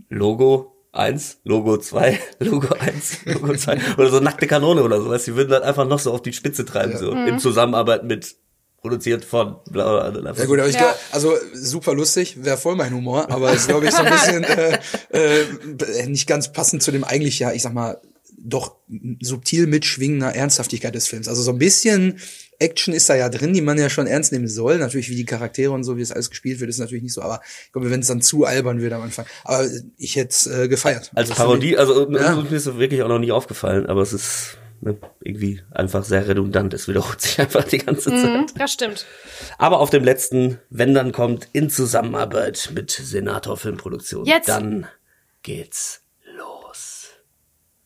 Logo 0.10 0.77
1, 0.98 1.40
Logo 1.44 1.78
2, 1.78 2.20
Logo 2.40 2.74
1, 2.76 3.26
Logo 3.26 3.56
2 3.56 3.80
oder 3.98 4.10
so 4.10 4.20
nackte 4.20 4.48
Kanone 4.48 4.84
oder 4.84 5.02
so, 5.02 5.10
weißt 5.10 5.28
du, 5.28 5.32
die 5.32 5.38
würden 5.38 5.50
dann 5.52 5.64
einfach 5.64 5.88
noch 5.88 6.00
so 6.00 6.12
auf 6.14 6.22
die 6.22 6.34
Spitze 6.34 6.66
treiben, 6.66 6.98
so 6.98 7.12
in 7.12 7.40
Zusammenarbeit 7.40 8.04
mit 8.04 8.36
produziert 8.80 9.26
von 9.26 9.58
bla 9.72 10.10
bla 10.10 10.22
bla. 10.22 10.34
Ja 10.34 10.46
gut, 10.46 10.60
aber 10.60 10.68
ich 10.70 10.76
Ja. 10.76 10.82
glaub, 10.82 10.96
also 11.12 11.34
super 11.54 11.94
lustig, 11.94 12.44
wäre 12.44 12.58
voll 12.58 12.76
mein 12.76 12.94
Humor, 12.94 13.30
aber 13.30 13.52
ist 13.54 13.68
glaube 13.68 13.86
ich 13.88 13.92
so 13.92 14.04
ein 14.04 14.12
bisschen 14.12 14.44
äh, 14.44 14.80
äh, 15.12 16.08
nicht 16.08 16.28
ganz 16.28 16.52
passend 16.52 16.84
zu 16.84 16.92
dem 16.92 17.04
eigentlich 17.04 17.40
ja, 17.40 17.52
ich 17.52 17.64
sag 17.64 17.74
mal, 17.74 18.00
doch 18.40 18.76
subtil 19.20 19.68
mitschwingender 19.68 20.34
Ernsthaftigkeit 20.34 20.94
des 20.96 21.08
Films. 21.08 21.28
Also 21.28 21.42
so 21.42 21.52
ein 21.52 21.58
bisschen 21.58 22.20
Action 22.60 22.94
ist 22.94 23.10
da 23.10 23.16
ja 23.16 23.30
drin, 23.30 23.54
die 23.54 23.62
man 23.62 23.78
ja 23.78 23.90
schon 23.90 24.08
ernst 24.08 24.32
nehmen 24.32 24.48
soll. 24.48 24.78
Natürlich, 24.80 25.10
wie 25.10 25.16
die 25.16 25.26
Charaktere 25.26 25.72
und 25.72 25.84
so, 25.84 25.98
wie 25.98 26.02
es 26.02 26.12
alles 26.12 26.30
gespielt 26.30 26.60
wird, 26.60 26.70
ist 26.70 26.80
natürlich 26.80 27.04
nicht 27.04 27.14
so. 27.14 27.22
Aber 27.22 27.42
ich 27.66 27.72
glaube, 27.72 27.92
wenn 27.92 28.00
es 28.00 28.08
dann 28.08 28.22
zu 28.22 28.46
albern 28.46 28.82
wird 28.82 28.94
am 28.94 29.02
Anfang. 29.04 29.26
Aber 29.44 29.68
ich 29.98 30.16
hätte 30.16 30.30
es 30.30 30.48
äh, 30.48 30.68
gefeiert. 30.68 31.12
Als 31.16 31.30
Also 31.32 31.44
Parodie, 31.44 31.78
also 31.78 32.10
Ja. 32.12 32.36
mir 32.36 32.52
ist 32.52 32.66
es 32.66 32.78
wirklich 32.78 33.04
auch 33.04 33.08
noch 33.10 33.20
nie 33.20 33.32
aufgefallen, 33.32 33.86
aber 33.86 34.02
es 34.02 34.14
ist 34.14 34.58
ne, 34.82 34.98
irgendwie 35.22 35.62
einfach 35.72 36.04
sehr 36.04 36.28
redundant, 36.28 36.74
es 36.74 36.88
wiederholt 36.88 37.22
sich 37.22 37.40
einfach 37.40 37.64
die 37.64 37.78
ganze 37.80 38.10
Zeit. 38.10 38.24
Mhm, 38.24 38.46
das 38.58 38.72
stimmt. 38.74 39.06
Aber 39.58 39.80
auf 39.80 39.90
dem 39.92 40.04
letzten, 40.04 40.60
wenn 40.70 40.94
dann 40.94 41.12
kommt, 41.12 41.48
in 41.54 41.70
Zusammenarbeit 41.70 42.72
mit 42.74 42.90
Senator 42.92 43.58
Filmproduktion, 43.58 44.26
Jetzt. 44.26 44.50
dann 44.50 44.88
geht's 45.44 46.02
los. 46.36 47.08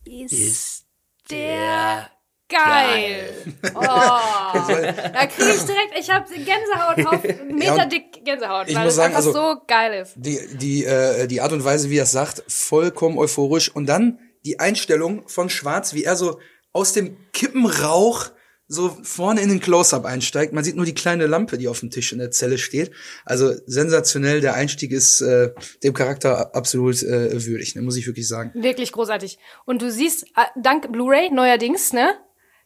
Ist 0.05 0.85
der 1.29 2.09
geil. 2.51 3.33
Oh, 3.73 3.79
da 3.83 5.25
kriege 5.27 5.51
ich 5.51 5.63
direkt, 5.63 5.97
ich 5.99 6.09
habe 6.09 6.25
Gänsehaut 6.33 7.07
auf 7.07 7.23
Meter 7.51 7.85
dick 7.85 8.23
Gänsehaut, 8.23 8.67
ich 8.69 8.75
weil 8.75 8.83
muss 8.83 8.91
es 8.91 8.95
sagen, 8.97 9.15
einfach 9.15 9.27
also- 9.27 9.55
so 9.55 9.61
geil 9.67 10.01
ist. 10.01 10.13
die, 10.15 10.39
die, 10.57 10.85
äh, 10.85 11.27
die 11.27 11.41
Art 11.41 11.51
und 11.53 11.63
Weise, 11.63 11.89
wie 11.89 11.97
er 11.97 12.03
es 12.03 12.11
sagt, 12.11 12.43
vollkommen 12.47 13.17
euphorisch. 13.17 13.73
Und 13.73 13.87
dann 13.87 14.19
die 14.45 14.59
Einstellung 14.59 15.27
von 15.27 15.49
Schwarz, 15.49 15.93
wie 15.93 16.03
er 16.03 16.15
so 16.15 16.39
aus 16.73 16.93
dem 16.93 17.17
Kippenrauch 17.33 18.31
so 18.67 18.97
vorne 19.03 19.41
in 19.41 19.49
den 19.49 19.59
Close-Up 19.59 20.05
einsteigt. 20.05 20.53
Man 20.53 20.63
sieht 20.63 20.77
nur 20.77 20.85
die 20.85 20.93
kleine 20.93 21.27
Lampe, 21.27 21.57
die 21.57 21.67
auf 21.67 21.81
dem 21.81 21.89
Tisch 21.89 22.13
in 22.13 22.19
der 22.19 22.31
Zelle 22.31 22.57
steht. 22.57 22.91
Also 23.25 23.53
sensationell, 23.65 24.39
der 24.39 24.53
Einstieg 24.53 24.91
ist 24.93 25.19
äh, 25.19 25.51
dem 25.83 25.93
Charakter 25.93 26.55
absolut 26.55 27.03
äh, 27.03 27.45
würdig, 27.45 27.75
ne, 27.75 27.81
muss 27.81 27.97
ich 27.97 28.07
wirklich 28.07 28.29
sagen. 28.29 28.51
Wirklich 28.53 28.93
großartig. 28.93 29.39
Und 29.65 29.81
du 29.81 29.91
siehst, 29.91 30.23
äh, 30.37 30.45
dank 30.61 30.89
Blu-ray 30.89 31.31
neuerdings, 31.31 31.91
ne? 31.91 32.13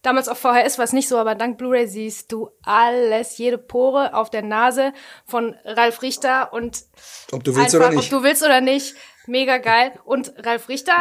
Damals 0.06 0.28
auf 0.28 0.38
VHS 0.38 0.78
war 0.78 0.86
es 0.86 0.94
nicht 0.94 1.08
so, 1.08 1.18
aber 1.18 1.34
dank 1.34 1.58
Blu-ray 1.58 1.88
siehst 1.88 2.32
du 2.32 2.52
alles, 2.62 3.40
jede 3.40 3.58
Pore 3.58 4.14
auf 4.14 4.30
der 4.30 4.44
Nase 4.44 4.94
von 5.26 5.56
Ralf 5.66 6.04
Richter 6.04 6.54
und 6.54 6.84
Ob 7.32 7.44
du 7.44 7.56
willst 7.56 7.74
einfach, 7.74 7.88
oder 7.88 7.96
nicht. 7.96 8.14
ob 8.14 8.20
du 8.20 8.24
willst 8.24 8.44
oder 8.44 8.62
nicht, 8.62 8.94
mega 9.26 9.58
geil. 9.58 9.94
Und 10.06 10.32
Ralf 10.46 10.70
Richter, 10.70 10.94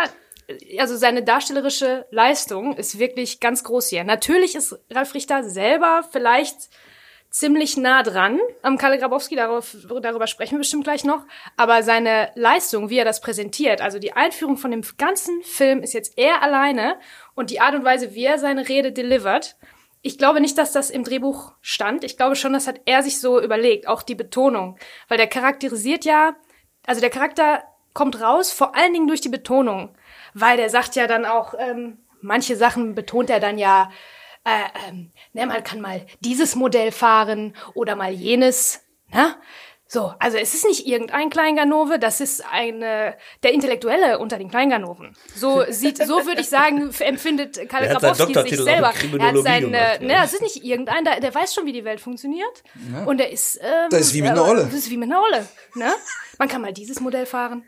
also 0.78 0.96
seine 0.96 1.22
darstellerische 1.22 2.06
Leistung 2.12 2.78
ist 2.78 2.98
wirklich 2.98 3.40
ganz 3.40 3.62
groß 3.62 3.88
hier. 3.88 4.04
Natürlich 4.04 4.54
ist 4.54 4.78
Ralf 4.90 5.12
Richter 5.12 5.44
selber 5.44 6.02
vielleicht 6.10 6.70
ziemlich 7.34 7.76
nah 7.76 8.04
dran 8.04 8.38
am 8.62 8.78
Kalle 8.78 8.96
Grabowski, 8.96 9.34
darauf, 9.34 9.76
darüber 10.00 10.28
sprechen 10.28 10.52
wir 10.52 10.58
bestimmt 10.58 10.84
gleich 10.84 11.02
noch. 11.02 11.26
Aber 11.56 11.82
seine 11.82 12.30
Leistung, 12.36 12.90
wie 12.90 12.98
er 12.98 13.04
das 13.04 13.20
präsentiert, 13.20 13.80
also 13.80 13.98
die 13.98 14.12
Einführung 14.12 14.56
von 14.56 14.70
dem 14.70 14.82
ganzen 14.98 15.42
Film 15.42 15.82
ist 15.82 15.94
jetzt 15.94 16.16
er 16.16 16.42
alleine 16.42 16.96
und 17.34 17.50
die 17.50 17.60
Art 17.60 17.74
und 17.74 17.84
Weise, 17.84 18.14
wie 18.14 18.24
er 18.24 18.38
seine 18.38 18.68
Rede 18.68 18.92
delivert, 18.92 19.56
ich 20.00 20.16
glaube 20.16 20.40
nicht, 20.40 20.56
dass 20.58 20.70
das 20.70 20.90
im 20.90 21.02
Drehbuch 21.02 21.52
stand. 21.60 22.04
Ich 22.04 22.16
glaube 22.16 22.36
schon, 22.36 22.52
das 22.52 22.68
hat 22.68 22.82
er 22.84 23.02
sich 23.02 23.20
so 23.20 23.40
überlegt, 23.40 23.88
auch 23.88 24.02
die 24.02 24.14
Betonung. 24.14 24.78
Weil 25.08 25.18
der 25.18 25.26
charakterisiert 25.26 26.04
ja, 26.04 26.36
also 26.86 27.00
der 27.00 27.10
Charakter 27.10 27.64
kommt 27.94 28.20
raus, 28.20 28.52
vor 28.52 28.76
allen 28.76 28.92
Dingen 28.92 29.08
durch 29.08 29.22
die 29.22 29.28
Betonung. 29.28 29.96
Weil 30.34 30.56
der 30.56 30.70
sagt 30.70 30.94
ja 30.94 31.06
dann 31.08 31.24
auch, 31.24 31.54
ähm, 31.58 31.98
manche 32.20 32.54
Sachen 32.54 32.94
betont 32.94 33.30
er 33.30 33.40
dann 33.40 33.58
ja, 33.58 33.90
äh, 34.44 34.88
ähm, 34.88 35.10
ne, 35.32 35.46
man 35.46 35.64
kann 35.64 35.80
mal 35.80 36.06
dieses 36.20 36.54
Modell 36.54 36.92
fahren 36.92 37.54
oder 37.74 37.96
mal 37.96 38.12
jenes, 38.12 38.84
ne? 39.12 39.36
So, 39.86 40.12
also 40.18 40.38
es 40.38 40.54
ist 40.54 40.66
nicht 40.66 40.86
irgendein 40.86 41.30
Kleinganove, 41.30 41.98
das 41.98 42.20
ist 42.20 42.44
eine, 42.50 43.16
der 43.42 43.52
Intellektuelle 43.52 44.18
unter 44.18 44.38
den 44.38 44.50
Kleinganoven. 44.50 45.14
So 45.36 45.62
sieht, 45.68 45.98
so 45.98 46.26
würde 46.26 46.40
ich 46.40 46.48
sagen, 46.48 46.90
empfindet 46.98 47.56
seinen 47.56 47.68
Grabowski 47.68 48.34
sich 48.34 48.60
selber. 48.60 48.92
Er 48.92 49.28
hat 49.28 49.36
seine, 49.38 49.66
gemacht, 49.66 50.00
ja. 50.00 50.06
ne, 50.06 50.14
das 50.14 50.32
ist 50.32 50.42
nicht 50.42 50.64
irgendein, 50.64 51.04
der, 51.04 51.20
der 51.20 51.34
weiß 51.34 51.54
schon, 51.54 51.66
wie 51.66 51.72
die 51.72 51.84
Welt 51.84 52.00
funktioniert. 52.00 52.64
Und 53.06 53.18
der 53.18 53.30
ist, 53.30 53.60
ähm, 53.62 53.88
Das 53.90 54.00
ist 54.00 54.14
wie 54.14 54.22
mit 54.22 54.30
äh, 54.30 54.32
einer 54.32 54.48
Olle. 54.48 54.64
Das 54.64 54.74
ist 54.74 54.90
wie 54.90 54.96
mit 54.96 55.10
einer 55.10 55.22
Olle, 55.22 55.46
ne? 55.74 55.92
Man 56.38 56.48
kann 56.48 56.62
mal 56.62 56.72
dieses 56.72 57.00
Modell 57.00 57.26
fahren. 57.26 57.64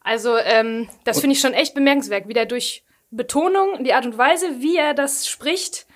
Also, 0.00 0.36
ähm, 0.36 0.88
das 1.04 1.20
finde 1.20 1.34
ich 1.34 1.40
schon 1.40 1.54
echt 1.54 1.74
bemerkenswert, 1.74 2.28
wie 2.28 2.34
der 2.34 2.46
durch 2.46 2.84
Betonung, 3.10 3.84
die 3.84 3.94
Art 3.94 4.04
und 4.04 4.18
Weise, 4.18 4.60
wie 4.60 4.76
er 4.76 4.94
das 4.94 5.28
spricht, 5.28 5.86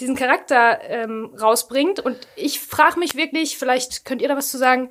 diesen 0.00 0.16
Charakter 0.16 0.78
ähm, 0.88 1.34
rausbringt. 1.40 2.00
Und 2.00 2.16
ich 2.36 2.60
frage 2.60 2.98
mich 2.98 3.16
wirklich, 3.16 3.58
vielleicht 3.58 4.04
könnt 4.04 4.22
ihr 4.22 4.28
da 4.28 4.36
was 4.36 4.50
zu 4.50 4.58
sagen, 4.58 4.90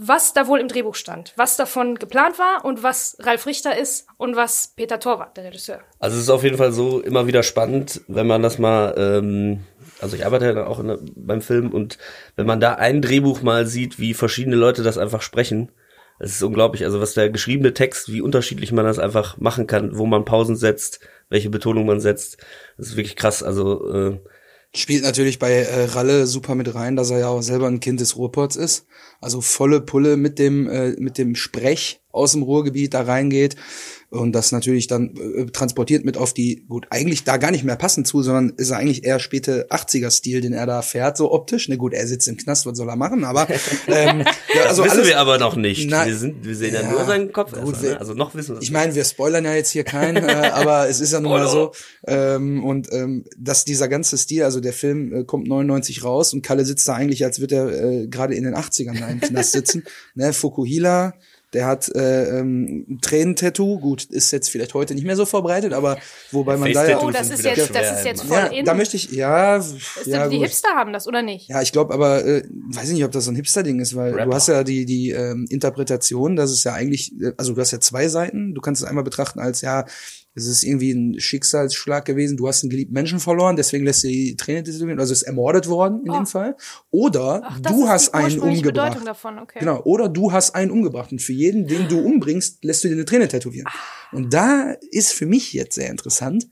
was 0.00 0.32
da 0.32 0.46
wohl 0.46 0.60
im 0.60 0.68
Drehbuch 0.68 0.94
stand, 0.94 1.32
was 1.34 1.56
davon 1.56 1.96
geplant 1.96 2.38
war 2.38 2.64
und 2.64 2.84
was 2.84 3.16
Ralf 3.18 3.46
Richter 3.46 3.76
ist 3.76 4.06
und 4.16 4.36
was 4.36 4.74
Peter 4.76 5.00
Torwart, 5.00 5.36
der 5.36 5.44
Regisseur. 5.44 5.80
Also 5.98 6.16
es 6.16 6.22
ist 6.22 6.30
auf 6.30 6.44
jeden 6.44 6.56
Fall 6.56 6.70
so 6.70 7.00
immer 7.00 7.26
wieder 7.26 7.42
spannend, 7.42 8.02
wenn 8.06 8.28
man 8.28 8.40
das 8.40 8.58
mal, 8.60 8.94
ähm, 8.96 9.64
also 10.00 10.14
ich 10.14 10.24
arbeite 10.24 10.52
ja 10.52 10.66
auch 10.68 10.78
in, 10.78 10.86
der- 10.86 11.00
beim 11.16 11.42
Film 11.42 11.72
und 11.72 11.98
wenn 12.36 12.46
man 12.46 12.60
da 12.60 12.74
ein 12.74 13.02
Drehbuch 13.02 13.42
mal 13.42 13.66
sieht, 13.66 13.98
wie 13.98 14.14
verschiedene 14.14 14.54
Leute 14.54 14.84
das 14.84 14.98
einfach 14.98 15.20
sprechen, 15.20 15.72
es 16.20 16.30
ist 16.30 16.42
unglaublich. 16.44 16.84
Also 16.84 17.00
was 17.00 17.14
der 17.14 17.28
geschriebene 17.30 17.74
Text, 17.74 18.12
wie 18.12 18.20
unterschiedlich 18.20 18.70
man 18.70 18.84
das 18.84 19.00
einfach 19.00 19.36
machen 19.38 19.66
kann, 19.66 19.98
wo 19.98 20.06
man 20.06 20.24
Pausen 20.24 20.54
setzt, 20.54 21.00
welche 21.28 21.50
Betonung 21.50 21.86
man 21.86 22.00
setzt, 22.00 22.38
das 22.76 22.88
ist 22.88 22.96
wirklich 22.96 23.16
krass. 23.16 23.42
Also 23.42 23.92
äh, 23.92 24.18
Spielt 24.74 25.02
natürlich 25.02 25.38
bei 25.38 25.52
äh, 25.52 25.84
Ralle 25.84 26.26
super 26.26 26.54
mit 26.54 26.74
rein, 26.74 26.94
dass 26.94 27.10
er 27.10 27.18
ja 27.20 27.28
auch 27.28 27.40
selber 27.40 27.66
ein 27.66 27.80
Kind 27.80 28.00
des 28.00 28.16
Ruhrpots 28.16 28.54
ist. 28.54 28.86
Also 29.20 29.40
volle 29.40 29.80
Pulle 29.80 30.18
mit 30.18 30.38
dem, 30.38 30.68
äh, 30.68 30.90
mit 30.98 31.16
dem 31.16 31.34
Sprech 31.36 32.02
aus 32.10 32.32
dem 32.32 32.42
Ruhrgebiet 32.42 32.92
da 32.92 33.02
reingeht 33.02 33.56
und 34.10 34.32
das 34.32 34.52
natürlich 34.52 34.86
dann 34.86 35.14
äh, 35.16 35.46
transportiert 35.46 36.04
mit 36.04 36.16
auf 36.16 36.32
die, 36.32 36.64
gut, 36.66 36.86
eigentlich 36.88 37.24
da 37.24 37.36
gar 37.36 37.50
nicht 37.50 37.64
mehr 37.64 37.76
passend 37.76 38.06
zu, 38.06 38.22
sondern 38.22 38.54
ist 38.56 38.72
eigentlich 38.72 39.04
eher 39.04 39.18
späte 39.18 39.66
80er-Stil, 39.68 40.40
den 40.40 40.54
er 40.54 40.64
da 40.64 40.80
fährt, 40.80 41.18
so 41.18 41.30
optisch. 41.30 41.68
Ne, 41.68 41.76
gut, 41.76 41.92
er 41.92 42.06
sitzt 42.06 42.26
im 42.26 42.38
Knast, 42.38 42.64
was 42.64 42.78
soll 42.78 42.88
er 42.88 42.96
machen, 42.96 43.24
aber 43.24 43.46
ähm, 43.86 44.24
ja, 44.54 44.64
also 44.66 44.82
wissen 44.84 44.98
alles, 44.98 45.08
wir 45.08 45.18
aber 45.18 45.38
noch 45.38 45.56
nicht. 45.56 45.90
Na- 45.90 46.06
wir, 46.06 46.16
sind, 46.16 46.42
wir 46.42 46.56
sehen 46.56 46.72
ja, 46.72 46.82
Ja, 46.82 46.90
nur 46.90 47.04
seinen 47.04 47.32
Kopf. 47.32 47.52
gut, 47.52 47.74
erstmal, 47.74 47.90
ne? 47.92 48.00
Also 48.00 48.14
noch 48.14 48.34
wissen 48.34 48.54
wir 48.54 48.62
Ich 48.62 48.70
meine, 48.70 48.94
wir 48.94 49.04
spoilern 49.04 49.44
ja 49.44 49.54
jetzt 49.54 49.70
hier 49.72 49.84
keinen, 49.84 50.26
äh, 50.26 50.50
aber 50.54 50.88
es 50.88 51.00
ist 51.00 51.12
ja 51.12 51.20
nun 51.20 51.32
mal 51.32 51.46
so. 51.46 51.72
Ähm, 52.06 52.64
und 52.64 52.90
ähm, 52.92 53.26
dass 53.36 53.66
dieser 53.66 53.88
ganze 53.88 54.16
Stil, 54.16 54.42
also 54.42 54.60
der 54.60 54.72
Film 54.72 55.12
äh, 55.12 55.24
kommt 55.24 55.48
99 55.48 56.02
raus 56.02 56.32
und 56.32 56.40
Kalle 56.42 56.64
sitzt 56.64 56.88
da 56.88 56.94
eigentlich, 56.94 57.24
als 57.26 57.40
würde 57.40 57.56
er 57.56 57.68
äh, 57.90 58.06
gerade 58.06 58.34
in 58.34 58.44
den 58.44 58.54
80ern 58.54 58.98
da 58.98 59.08
im 59.08 59.20
Knast 59.20 59.52
sitzen. 59.52 59.84
ne, 60.14 60.32
Fukuhila, 60.32 61.12
der 61.54 61.66
hat 61.66 61.88
äh, 61.94 62.38
ähm, 62.38 62.84
ein 62.88 63.00
Tränentattoo, 63.00 63.80
gut, 63.80 64.04
ist 64.04 64.30
jetzt 64.32 64.50
vielleicht 64.50 64.74
heute 64.74 64.94
nicht 64.94 65.04
mehr 65.04 65.16
so 65.16 65.24
verbreitet, 65.24 65.72
aber 65.72 65.98
wobei 66.30 66.56
man 66.58 66.72
da 66.72 66.86
ja... 66.86 66.98
Face-Tattoos 66.98 67.08
Oh, 67.08 67.10
das 67.10 67.30
ist 67.30 67.44
jetzt, 67.44 67.74
das 67.74 67.98
ist 67.98 68.04
jetzt 68.04 68.22
voll 68.24 68.36
Ja, 68.36 68.46
in. 68.46 68.64
da 68.66 68.74
möchte 68.74 68.96
ich, 68.96 69.10
ja, 69.12 69.56
Ist 69.56 69.76
ja, 70.04 70.28
die 70.28 70.36
gut. 70.36 70.46
Hipster 70.46 70.68
haben 70.70 70.92
das, 70.92 71.06
oder 71.06 71.22
nicht? 71.22 71.48
Ja, 71.48 71.62
ich 71.62 71.72
glaube 71.72 71.94
aber, 71.94 72.24
äh, 72.24 72.42
weiß 72.50 72.88
ich 72.88 72.94
nicht, 72.94 73.04
ob 73.04 73.12
das 73.12 73.24
so 73.24 73.30
ein 73.30 73.36
Hipster-Ding 73.36 73.80
ist, 73.80 73.96
weil 73.96 74.12
Rapper. 74.12 74.26
du 74.26 74.34
hast 74.34 74.48
ja 74.48 74.62
die, 74.62 74.84
die 74.84 75.10
ähm, 75.10 75.46
Interpretation, 75.48 76.36
dass 76.36 76.50
es 76.50 76.64
ja 76.64 76.74
eigentlich, 76.74 77.18
äh, 77.20 77.32
also 77.38 77.54
du 77.54 77.60
hast 77.60 77.70
ja 77.70 77.80
zwei 77.80 78.08
Seiten, 78.08 78.54
du 78.54 78.60
kannst 78.60 78.82
es 78.82 78.88
einmal 78.88 79.04
betrachten 79.04 79.40
als, 79.40 79.62
ja, 79.62 79.86
es 80.38 80.46
ist 80.46 80.64
irgendwie 80.64 80.92
ein 80.92 81.20
Schicksalsschlag 81.20 82.04
gewesen, 82.04 82.36
du 82.36 82.48
hast 82.48 82.62
einen 82.62 82.70
geliebten 82.70 82.94
Menschen 82.94 83.20
verloren, 83.20 83.56
deswegen 83.56 83.84
lässt 83.84 84.04
du 84.04 84.08
die 84.08 84.36
Träne 84.36 84.62
tätowieren, 84.62 85.00
also 85.00 85.12
ist 85.12 85.22
ermordet 85.22 85.68
worden 85.68 86.02
in 86.06 86.12
dem 86.12 86.26
Fall. 86.26 86.56
Oder 86.90 87.18
Oh. 87.18 87.40
Ach, 87.44 87.60
das 87.60 87.72
du 87.72 87.82
ist 87.84 87.88
hast 87.88 88.08
die 88.08 88.14
einen 88.14 88.40
umgebracht. 88.40 88.62
Bedeutung 88.90 89.04
davon, 89.04 89.38
okay. 89.38 89.58
Genau, 89.60 89.82
oder 89.82 90.08
du 90.08 90.32
hast 90.32 90.54
einen 90.54 90.70
umgebracht 90.70 91.12
und 91.12 91.20
für 91.20 91.32
jeden, 91.32 91.66
den 91.66 91.88
du 91.88 91.98
umbringst, 92.00 92.64
lässt 92.64 92.84
du 92.84 92.88
dir 92.88 92.94
eine 92.94 93.04
Träne 93.04 93.28
tätowieren. 93.28 93.66
Ah. 93.68 94.16
Und 94.16 94.32
da 94.32 94.74
ist 94.90 95.12
für 95.12 95.26
mich 95.26 95.52
jetzt 95.52 95.74
sehr 95.74 95.90
interessant, 95.90 96.48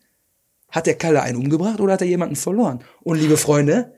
hat 0.71 0.87
der 0.87 0.95
Kalle 0.97 1.23
einen 1.23 1.39
umgebracht 1.39 1.81
oder 1.81 1.95
hat 1.95 2.01
er 2.03 2.07
jemanden 2.09 2.37
verloren? 2.37 2.83
Und 3.03 3.19
liebe 3.21 3.37
Freunde, 3.37 3.95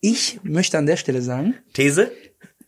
ich 0.00 0.40
möchte 0.42 0.78
an 0.78 0.86
der 0.86 0.96
Stelle 0.96 1.22
sagen, 1.22 1.54
These? 1.74 2.10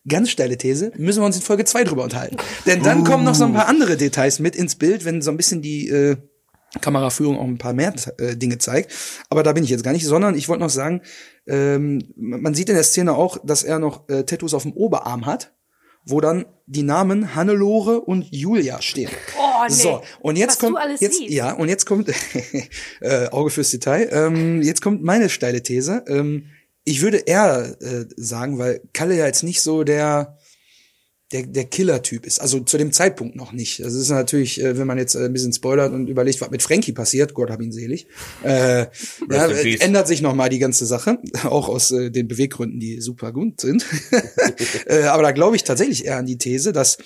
ganz 0.06 0.30
steile 0.30 0.58
These, 0.58 0.92
müssen 0.96 1.22
wir 1.22 1.26
uns 1.26 1.36
in 1.36 1.42
Folge 1.42 1.64
2 1.64 1.84
drüber 1.84 2.04
unterhalten. 2.04 2.36
Denn 2.66 2.82
dann 2.82 3.04
kommen 3.04 3.24
noch 3.24 3.34
so 3.34 3.44
ein 3.44 3.54
paar 3.54 3.68
andere 3.68 3.96
Details 3.96 4.38
mit 4.38 4.56
ins 4.56 4.74
Bild, 4.74 5.04
wenn 5.04 5.22
so 5.22 5.30
ein 5.30 5.36
bisschen 5.36 5.62
die 5.62 5.88
äh, 5.88 6.16
Kameraführung 6.80 7.38
auch 7.38 7.44
ein 7.44 7.58
paar 7.58 7.74
mehr 7.74 7.94
äh, 8.18 8.36
Dinge 8.36 8.58
zeigt. 8.58 8.92
Aber 9.28 9.42
da 9.42 9.52
bin 9.52 9.64
ich 9.64 9.70
jetzt 9.70 9.84
gar 9.84 9.92
nicht, 9.92 10.06
sondern 10.06 10.34
ich 10.34 10.48
wollte 10.48 10.62
noch 10.62 10.70
sagen, 10.70 11.02
ähm, 11.46 12.02
man 12.16 12.54
sieht 12.54 12.68
in 12.68 12.74
der 12.74 12.84
Szene 12.84 13.14
auch, 13.14 13.38
dass 13.44 13.62
er 13.62 13.78
noch 13.78 14.08
äh, 14.08 14.24
Tattoos 14.24 14.54
auf 14.54 14.62
dem 14.62 14.72
Oberarm 14.72 15.26
hat, 15.26 15.52
wo 16.04 16.20
dann 16.20 16.46
die 16.66 16.82
Namen 16.82 17.34
Hannelore 17.34 18.00
und 18.00 18.26
Julia 18.30 18.80
stehen. 18.80 19.10
Oh, 19.38 19.64
nee. 19.68 19.74
So, 19.74 20.02
und 20.20 20.36
jetzt 20.36 20.52
Was 20.52 20.58
kommt 20.58 20.76
du 20.76 20.80
alles 20.80 21.00
jetzt 21.00 21.18
siehst. 21.18 21.32
ja, 21.32 21.52
und 21.52 21.68
jetzt 21.68 21.84
kommt 21.84 22.12
äh, 23.00 23.28
Auge 23.28 23.50
fürs 23.50 23.70
Detail. 23.70 24.08
Ähm, 24.10 24.62
jetzt 24.62 24.80
kommt 24.80 25.02
meine 25.02 25.28
steile 25.28 25.62
These. 25.62 26.04
Ähm, 26.08 26.46
ich 26.84 27.02
würde 27.02 27.18
eher 27.18 27.76
äh, 27.80 28.06
sagen, 28.16 28.58
weil 28.58 28.80
Kalle 28.92 29.16
ja 29.16 29.26
jetzt 29.26 29.42
nicht 29.42 29.60
so 29.62 29.84
der 29.84 30.38
der, 31.32 31.46
der 31.46 31.64
Killer-Typ 31.64 32.26
ist. 32.26 32.40
Also 32.40 32.60
zu 32.60 32.78
dem 32.78 32.92
Zeitpunkt 32.92 33.36
noch 33.36 33.52
nicht. 33.52 33.80
Das 33.80 33.94
ist 33.94 34.10
natürlich, 34.10 34.62
äh, 34.62 34.76
wenn 34.76 34.86
man 34.86 34.98
jetzt 34.98 35.14
äh, 35.14 35.24
ein 35.24 35.32
bisschen 35.32 35.52
spoilert 35.52 35.92
und 35.92 36.08
überlegt, 36.08 36.40
was 36.40 36.50
mit 36.50 36.62
Frankie 36.62 36.92
passiert, 36.92 37.34
Gott 37.34 37.50
hab 37.50 37.60
ihn 37.62 37.72
selig, 37.72 38.06
äh, 38.44 38.86
ja, 39.30 39.46
äh, 39.48 39.76
ändert 39.80 40.08
sich 40.08 40.22
noch 40.22 40.34
mal 40.34 40.48
die 40.48 40.58
ganze 40.58 40.86
Sache, 40.86 41.18
auch 41.44 41.68
aus 41.68 41.90
äh, 41.90 42.10
den 42.10 42.28
Beweggründen, 42.28 42.78
die 42.78 43.00
super 43.00 43.32
gut 43.32 43.60
sind. 43.60 43.84
äh, 44.86 45.02
aber 45.04 45.22
da 45.22 45.32
glaube 45.32 45.56
ich 45.56 45.64
tatsächlich 45.64 46.04
eher 46.04 46.18
an 46.18 46.26
die 46.26 46.38
These, 46.38 46.72
dass 46.72 46.98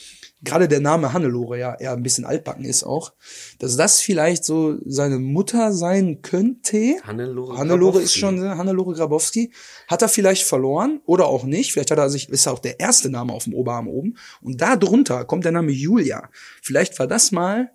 gerade 0.47 0.69
der 0.69 0.81
Name 0.81 1.13
Hannelore 1.13 1.59
ja 1.59 1.75
eher 1.75 1.93
ein 1.93 2.03
bisschen 2.03 2.25
altbacken 2.25 2.65
ist 2.65 2.85
auch, 2.85 3.13
dass 3.59 3.77
das 3.77 4.01
vielleicht 4.01 4.45
so 4.45 4.79
seine 4.87 5.19
Mutter 5.19 5.73
sein 5.73 6.23
könnte. 6.23 6.97
Hannelore 7.03 7.59
Hannelore 7.59 8.01
ist 8.01 8.19
Grabowski. 8.19 8.21
schon 8.21 8.43
äh, 8.43 8.57
Hannelore 8.57 8.95
Grabowski. 8.95 9.53
Hat 9.89 10.03
er 10.03 10.09
vielleicht 10.09 10.45
verloren 10.45 11.01
oder 11.05 11.27
auch 11.27 11.45
nicht. 11.45 11.73
Vielleicht 11.73 11.91
hat 11.91 11.99
er 11.99 12.09
sich, 12.09 12.31
ist 12.31 12.49
auch 12.49 12.61
der 12.61 12.81
erste 12.81 13.11
Name 13.11 13.33
auf 13.33 13.45
dem 13.45 13.55
Oberarm 13.55 13.89
oben. 13.89 14.17
Und 14.41 14.61
da 14.61 14.77
drunter 14.77 15.25
kommt 15.25 15.45
der 15.45 15.53
Name 15.53 15.73
Julia. 15.73 16.31
Vielleicht 16.63 16.99
war 16.99 17.07
das 17.07 17.33
mal 17.33 17.71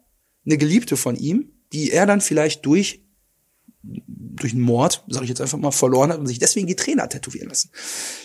eine 0.45 0.57
Geliebte 0.57 0.97
von 0.97 1.15
ihm, 1.15 1.51
die 1.73 1.91
er 1.91 2.05
dann 2.05 2.21
vielleicht 2.21 2.65
durch 2.65 3.05
durch 4.21 4.53
einen 4.53 4.61
Mord, 4.61 5.03
sage 5.07 5.25
ich 5.25 5.29
jetzt 5.29 5.41
einfach 5.41 5.57
mal, 5.57 5.71
verloren 5.71 6.11
hat 6.11 6.19
und 6.19 6.27
sich 6.27 6.39
deswegen 6.39 6.67
die 6.67 6.75
Trainer 6.75 7.09
tätowieren 7.09 7.49
lassen. 7.49 7.71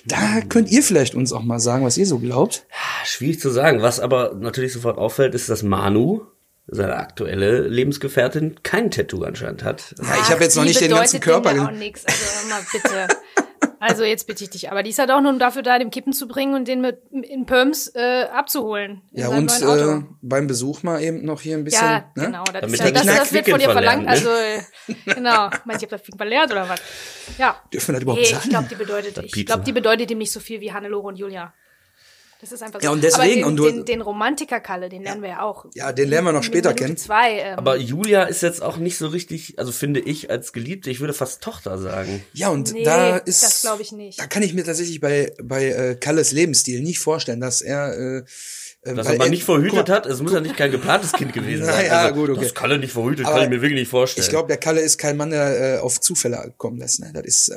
Da 0.05 0.41
könnt 0.49 0.71
ihr 0.71 0.83
vielleicht 0.83 1.15
uns 1.15 1.33
auch 1.33 1.43
mal 1.43 1.59
sagen, 1.59 1.85
was 1.85 1.97
ihr 1.97 2.07
so 2.07 2.19
glaubt. 2.19 2.67
Ah, 2.71 3.05
Schwierig 3.05 3.41
zu 3.41 3.51
sagen. 3.51 3.83
Was 3.83 4.01
aber 4.01 4.35
natürlich 4.35 4.73
sofort 4.73 4.99
auffällt, 4.99 5.35
ist, 5.35 5.49
dass 5.49 5.63
Manu, 5.63 6.23
seine 6.69 6.97
aktuelle 6.97 7.61
Lebensgefährtin, 7.69 8.57
kein 8.63 8.91
Tattoo 8.91 9.23
anscheinend 9.23 9.63
hat. 9.63 9.95
Ja, 9.99 10.17
ich 10.21 10.31
habe 10.31 10.43
jetzt 10.45 10.57
noch 10.57 10.65
nicht 10.65 10.81
den 10.81 10.91
ganzen 10.91 11.21
Körper 11.21 11.55
gesehen. 11.55 11.67
auch 11.69 11.73
nix. 11.73 12.05
Also 12.05 12.49
mal 12.49 12.61
bitte. 12.73 13.09
Also 13.81 14.05
jetzt 14.05 14.27
bitte 14.27 14.45
ich 14.45 14.51
dich. 14.51 14.71
Aber 14.71 14.83
die 14.83 14.91
ist 14.91 14.99
halt 14.99 15.11
auch 15.11 15.21
nur 15.21 15.33
dafür 15.39 15.63
da, 15.63 15.79
den 15.79 15.91
Kippen 15.91 16.13
zu 16.13 16.27
bringen 16.29 16.55
und 16.55 16.69
den 16.69 16.81
mit 16.81 17.01
in 17.11 17.47
Perms 17.47 17.89
äh, 17.95 18.25
abzuholen. 18.33 19.03
in 19.13 19.21
Ja, 19.21 19.29
und 19.29 19.51
äh, 19.63 20.03
beim 20.23 20.47
Besuch 20.47 20.83
mal 20.83 21.03
eben 21.03 21.25
noch 21.25 21.41
hier 21.41 21.57
ein 21.57 21.65
bisschen. 21.65 21.87
Ja, 21.87 22.11
ne? 22.15 22.27
genau. 22.27 22.45
Das, 22.45 22.61
Damit 22.61 22.75
ist 22.75 22.81
ja, 22.81 22.91
das, 22.91 23.05
nicht 23.05 23.19
das 23.19 23.33
wird 23.33 23.49
von 23.49 23.59
dir 23.59 23.71
verlangt. 23.71 24.05
verlernt, 24.05 24.27
Also, 24.27 24.31
äh, 24.31 25.15
genau. 25.15 25.51
Meinst 25.65 25.67
du, 25.67 25.71
ich 25.71 25.83
habe 25.83 25.87
das 25.91 26.01
Fliegen 26.03 26.19
verlernt 26.19 26.53
oder 26.53 26.69
was? 26.69 26.81
Ja. 27.39 27.57
Dürfen 27.73 27.89
wir 27.89 27.93
das 27.95 28.03
überhaupt 28.03 28.23
Nee, 28.23 28.29
sagen? 28.29 28.41
ich 28.45 28.51
glaube, 28.51 28.69
die 28.69 28.75
bedeutet, 28.75 29.19
ich 29.25 29.47
glaube, 29.47 29.65
die 29.65 29.73
bedeutet 29.73 30.11
ihm 30.11 30.19
nicht 30.19 30.33
so 30.33 30.41
viel 30.41 30.61
wie 30.61 30.73
Hannelore 30.73 31.09
und 31.09 31.17
Julia. 31.17 31.53
Das 32.41 32.53
ist 32.53 32.63
einfach 32.63 32.81
so. 32.81 32.85
Ja, 32.85 32.91
und 32.93 33.03
deswegen, 33.03 33.23
Aber 33.23 33.35
den, 33.35 33.45
und 33.45 33.57
du- 33.57 33.65
den, 33.71 33.85
den 33.87 34.01
Romantiker-Kalle, 34.03 34.89
den 34.89 35.03
lernen 35.03 35.23
wir 35.23 35.31
ja 35.31 35.43
auch. 35.43 35.65
Ja, 35.75 35.93
den 35.93 36.09
lernen 36.09 36.27
wir 36.29 36.33
noch 36.33 36.41
In 36.41 36.45
später 36.45 36.75
kennen. 36.75 36.97
Zwei, 36.97 37.39
ähm, 37.39 37.59
Aber 37.59 37.77
Julia 37.77 38.25
ist 38.25 38.43
jetzt 38.43 38.63
auch 38.63 38.77
nicht 38.77 38.99
so 38.99 39.09
richtig, 39.09 39.59
also 39.59 39.73
finde 39.73 40.01
ich 40.01 40.31
als 40.31 40.53
Geliebte, 40.53 40.91
ich 40.91 41.01
würde 41.01 41.15
fast 41.15 41.43
Tochter 41.43 41.79
sagen. 41.79 42.23
Ja, 42.35 42.51
und 42.51 42.73
Nee, 42.73 42.85
da 42.85 43.17
ist. 43.17 43.43
das 43.43 43.63
glaub 43.63 43.81
ich 43.81 43.93
nicht. 43.93 44.21
Da 44.21 44.27
kann 44.27 44.43
ich 44.43 44.53
mir 44.55 44.65
tatsächlich 44.65 45.01
bei, 45.01 45.33
bei 45.43 45.67
äh, 45.67 45.95
Kalles 45.97 46.33
Lebensstil 46.33 46.83
nicht 46.83 46.99
vorstellen, 46.99 47.41
dass 47.41 47.63
er. 47.63 47.95
Äh, 47.99 48.23
äh, 48.83 48.95
Dass 48.95 49.07
weil 49.07 49.15
er 49.15 49.19
mal 49.19 49.31
nicht 49.31 49.47
guck 49.47 49.57
verhütet 49.57 49.89
mal, 49.89 49.95
hat, 49.97 50.07
es 50.07 50.21
muss 50.23 50.33
ja 50.33 50.41
nicht 50.41 50.57
kein 50.57 50.71
geplantes 50.71 51.13
Kind 51.13 51.33
gewesen 51.33 51.65
sein. 51.67 51.75
Na 51.79 51.85
ja, 51.87 52.03
also, 52.03 52.15
gut, 52.15 52.31
okay. 52.31 52.43
Das 52.45 52.55
Kalle 52.55 52.79
nicht 52.79 52.93
verhütet, 52.93 53.27
Aber 53.27 53.37
kann 53.37 53.45
ich 53.45 53.51
mir 53.51 53.63
wirklich 53.63 53.81
nicht 53.81 53.91
vorstellen. 53.91 54.25
Ich 54.25 54.31
glaube, 54.31 54.47
der 54.49 54.59
Kalle 54.59 54.81
ist 54.81 54.99
kein 54.99 55.17
Mann, 55.17 55.31
der 55.31 55.77
äh, 55.77 55.79
auf 55.81 56.01
Zufälle 56.01 56.55
kommen 56.59 56.79
lässt. 56.79 57.01
Ne? 57.01 57.11
Das 57.15 57.25
ist, 57.25 57.49
äh, 57.49 57.57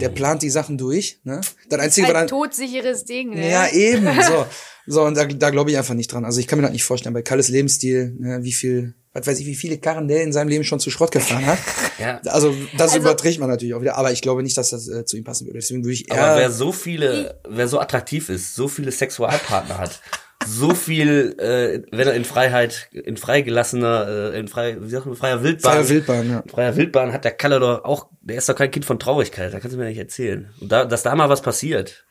der 0.00 0.08
plant 0.08 0.42
die 0.42 0.50
Sachen 0.50 0.78
durch. 0.78 1.18
Ne? 1.24 1.40
Das 1.68 1.80
Einzige, 1.80 2.06
was 2.08 2.14
ein 2.14 2.20
dann. 2.20 2.28
todsicheres 2.28 3.04
Ding, 3.04 3.30
ne? 3.30 3.50
Ja, 3.50 3.68
eben. 3.68 4.06
So, 4.22 4.46
so 4.86 5.02
und 5.04 5.16
da, 5.16 5.24
da 5.26 5.50
glaube 5.50 5.70
ich 5.70 5.78
einfach 5.78 5.94
nicht 5.94 6.12
dran. 6.12 6.24
Also 6.24 6.40
ich 6.40 6.46
kann 6.46 6.58
mir 6.58 6.62
das 6.64 6.72
nicht 6.72 6.84
vorstellen. 6.84 7.14
Bei 7.14 7.22
Kalles 7.22 7.48
Lebensstil, 7.48 8.16
ne, 8.18 8.40
wie 8.42 8.52
viel, 8.52 8.94
was 9.12 9.26
weiß 9.26 9.38
ich, 9.38 9.46
wie 9.46 9.54
viele 9.54 9.78
Karren 9.78 10.08
der 10.08 10.22
in 10.24 10.32
seinem 10.32 10.48
Leben 10.48 10.64
schon 10.64 10.80
zu 10.80 10.90
Schrott 10.90 11.10
gefahren 11.12 11.46
hat. 11.46 11.58
Ja. 11.98 12.20
Also 12.26 12.52
das 12.72 12.92
Also- 12.92 12.98
überträgt 12.98 13.38
man 13.38 13.48
natürlich 13.48 13.74
auch 13.74 13.80
wieder. 13.80 13.96
Aber 13.96 14.10
ich 14.10 14.22
glaube 14.22 14.42
nicht, 14.42 14.56
dass 14.56 14.70
das 14.70 14.88
äh, 14.88 15.04
zu 15.04 15.16
ihm 15.16 15.22
passen 15.22 15.46
würde. 15.46 15.60
Deswegen 15.60 15.84
würde 15.84 15.92
ich 15.92 16.10
eher. 16.10 16.20
Aber 16.24 16.36
wer 16.40 16.50
so 16.50 16.72
viele, 16.72 17.38
wer 17.48 17.68
so 17.68 17.78
attraktiv 17.78 18.28
ist, 18.28 18.56
so 18.56 18.66
viele 18.66 18.90
Sexualpartner 18.90 19.78
hat, 19.78 20.00
so 20.46 20.74
viel, 20.74 21.36
äh, 21.38 21.82
wenn 21.90 22.08
er 22.08 22.14
in 22.14 22.24
Freiheit, 22.24 22.88
in 22.92 23.16
freigelassener, 23.16 24.32
äh, 24.32 24.38
in 24.38 24.48
frei, 24.48 24.76
wie 24.80 24.88
sagt 24.88 25.06
man, 25.06 25.16
freier 25.16 25.42
Wildbahn, 25.42 25.72
Freier 25.72 25.88
Wildbahn, 25.88 26.30
ja. 26.30 26.42
freier 26.50 26.76
Wildbahn 26.76 27.12
hat 27.12 27.24
der 27.24 27.32
Kalle 27.32 27.60
doch 27.60 27.84
auch, 27.84 28.08
der 28.20 28.36
ist 28.36 28.48
doch 28.48 28.54
kein 28.54 28.70
Kind 28.70 28.84
von 28.84 28.98
Traurigkeit, 28.98 29.52
da 29.52 29.60
kannst 29.60 29.74
du 29.74 29.78
mir 29.78 29.86
nicht 29.86 29.98
erzählen. 29.98 30.52
Und 30.60 30.70
da, 30.70 30.84
dass 30.84 31.02
da 31.02 31.14
mal 31.14 31.28
was 31.28 31.42
passiert. 31.42 32.04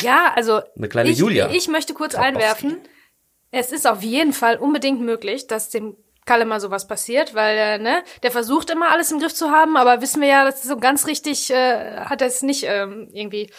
Ja, 0.00 0.32
also 0.34 0.60
Eine 0.76 0.88
kleine 0.88 1.10
ich, 1.10 1.18
Julia. 1.18 1.50
ich 1.50 1.68
möchte 1.68 1.94
kurz 1.94 2.14
Grabowski. 2.14 2.36
einwerfen, 2.36 2.78
es 3.50 3.72
ist 3.72 3.86
auf 3.86 4.02
jeden 4.02 4.32
Fall 4.32 4.56
unbedingt 4.56 5.00
möglich, 5.00 5.46
dass 5.46 5.70
dem 5.70 5.96
Kalle 6.26 6.44
mal 6.44 6.60
sowas 6.60 6.88
passiert, 6.88 7.34
weil 7.34 7.56
äh, 7.56 7.78
ne, 7.78 8.02
der 8.22 8.32
versucht 8.32 8.70
immer 8.70 8.90
alles 8.90 9.12
im 9.12 9.20
Griff 9.20 9.32
zu 9.32 9.50
haben, 9.50 9.76
aber 9.76 10.02
wissen 10.02 10.20
wir 10.20 10.28
ja, 10.28 10.44
dass 10.44 10.62
so 10.62 10.76
ganz 10.76 11.06
richtig 11.06 11.50
äh, 11.50 11.98
hat 11.98 12.20
er 12.20 12.26
es 12.26 12.42
nicht 12.42 12.64
ähm, 12.68 13.08
irgendwie. 13.12 13.50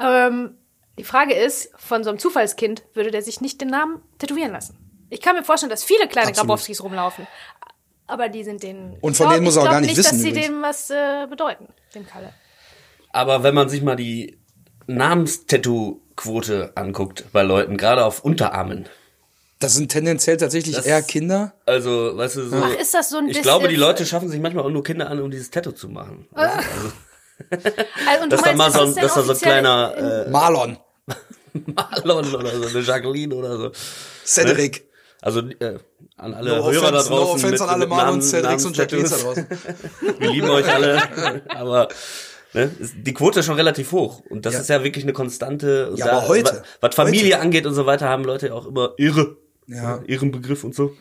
Ähm, 0.00 0.58
die 0.98 1.04
Frage 1.04 1.34
ist, 1.34 1.70
von 1.76 2.04
so 2.04 2.10
einem 2.10 2.18
Zufallskind 2.18 2.82
würde 2.94 3.10
der 3.10 3.22
sich 3.22 3.40
nicht 3.40 3.60
den 3.60 3.68
Namen 3.68 4.02
tätowieren 4.18 4.52
lassen. 4.52 4.76
Ich 5.10 5.20
kann 5.20 5.36
mir 5.36 5.44
vorstellen, 5.44 5.70
dass 5.70 5.84
viele 5.84 6.06
kleine 6.08 6.28
Absolut. 6.28 6.48
Grabowskis 6.48 6.82
rumlaufen, 6.82 7.26
aber 8.06 8.28
die 8.28 8.44
sind 8.44 8.62
denen 8.62 8.96
Und 9.00 9.12
ich 9.12 9.16
von 9.18 9.24
glaub- 9.26 9.32
denen 9.34 9.44
muss 9.44 9.56
ich 9.56 9.62
er 9.62 9.66
auch 9.68 9.70
gar 9.72 9.80
nicht 9.80 9.96
wissen, 9.96 10.10
dass 10.10 10.20
sie 10.20 10.28
übrigens. 10.30 10.46
dem 10.48 10.62
was 10.62 10.90
äh, 10.90 11.26
bedeuten, 11.28 11.68
dem 11.94 12.06
Kalle. 12.06 12.32
Aber 13.10 13.42
wenn 13.42 13.54
man 13.54 13.68
sich 13.68 13.82
mal 13.82 13.96
die 13.96 14.38
Namenstattoo-Quote 14.86 16.72
anguckt 16.76 17.24
bei 17.32 17.42
Leuten, 17.42 17.76
gerade 17.76 18.04
auf 18.04 18.24
Unterarmen, 18.24 18.88
Das 19.60 19.74
sind 19.74 19.90
tendenziell 19.92 20.36
tatsächlich 20.38 20.74
Das- 20.74 20.86
eher 20.86 21.02
Kinder. 21.02 21.52
also, 21.66 22.16
weißt 22.16 22.36
du, 22.36 22.48
so. 22.48 22.56
Ach, 22.64 22.74
ist 22.74 22.94
das 22.94 23.10
so 23.10 23.18
ein 23.18 23.24
Ich 23.26 23.28
bisschen- 23.28 23.42
glaube, 23.44 23.68
die 23.68 23.76
Leute 23.76 24.04
schaffen 24.06 24.28
sich 24.28 24.40
manchmal 24.40 24.64
auch 24.64 24.70
nur 24.70 24.82
Kinder 24.82 25.08
an, 25.08 25.20
um 25.20 25.30
dieses 25.30 25.50
Tattoo 25.50 25.70
zu 25.72 25.88
machen. 25.88 26.26
Also, 26.32 26.58
und 27.50 28.32
du 28.32 28.36
Dass 28.36 28.42
da 28.42 28.52
meinst, 28.54 28.58
mal 28.58 28.66
ist 28.68 28.74
so 28.74 28.80
ein, 28.82 28.94
das 29.04 29.14
da 29.14 29.22
so 29.22 29.32
ein 29.32 29.38
kleiner 29.38 30.24
äh, 30.26 30.30
Marlon, 30.30 30.76
Marlon 31.74 32.34
oder 32.34 32.50
so, 32.60 32.66
eine 32.68 32.80
Jacqueline 32.80 33.34
oder 33.34 33.56
so. 33.58 33.70
Cedric. 34.24 34.88
Also 35.20 35.40
äh, 35.40 35.78
an 36.16 36.34
alle 36.34 36.56
No 36.58 36.70
Hörer 36.70 36.90
da 36.92 36.98
offense, 36.98 37.08
draußen. 37.08 37.10
no 37.16 37.22
offense 37.22 37.50
mit, 37.52 37.60
an 37.60 37.68
alle 37.68 37.86
Marlon, 37.86 38.06
Namen- 38.18 38.22
Cedrics 38.22 38.64
und 38.64 38.76
Jacquelines 38.76 39.10
da 39.10 39.16
draußen. 39.18 39.46
Wir 40.18 40.30
lieben 40.30 40.50
euch 40.50 40.66
alle. 40.72 41.42
aber 41.48 41.88
ne, 42.54 42.70
ist 42.80 42.94
die 42.96 43.14
Quote 43.14 43.40
ist 43.40 43.46
schon 43.46 43.54
relativ 43.56 43.92
hoch. 43.92 44.20
Und 44.30 44.46
das 44.46 44.54
Ja. 44.54 44.60
ist 44.60 44.68
ja 44.68 44.82
wirklich 44.82 45.04
eine 45.04 45.12
konstante. 45.12 45.90
Und 45.90 45.98
Ja, 45.98 46.06
aber 46.10 46.28
heute. 46.28 46.50
Was, 46.52 46.62
was 46.80 46.94
Familie 46.96 47.38
angeht 47.38 47.66
und 47.66 47.74
so 47.74 47.86
weiter, 47.86 48.08
haben 48.08 48.24
Leute 48.24 48.52
auch 48.52 48.66
immer 48.66 48.94
ihre. 48.96 49.36
Ja. 49.68 50.02
Ihren 50.06 50.32
Begriff 50.32 50.64
und 50.64 50.74
so. 50.74 50.92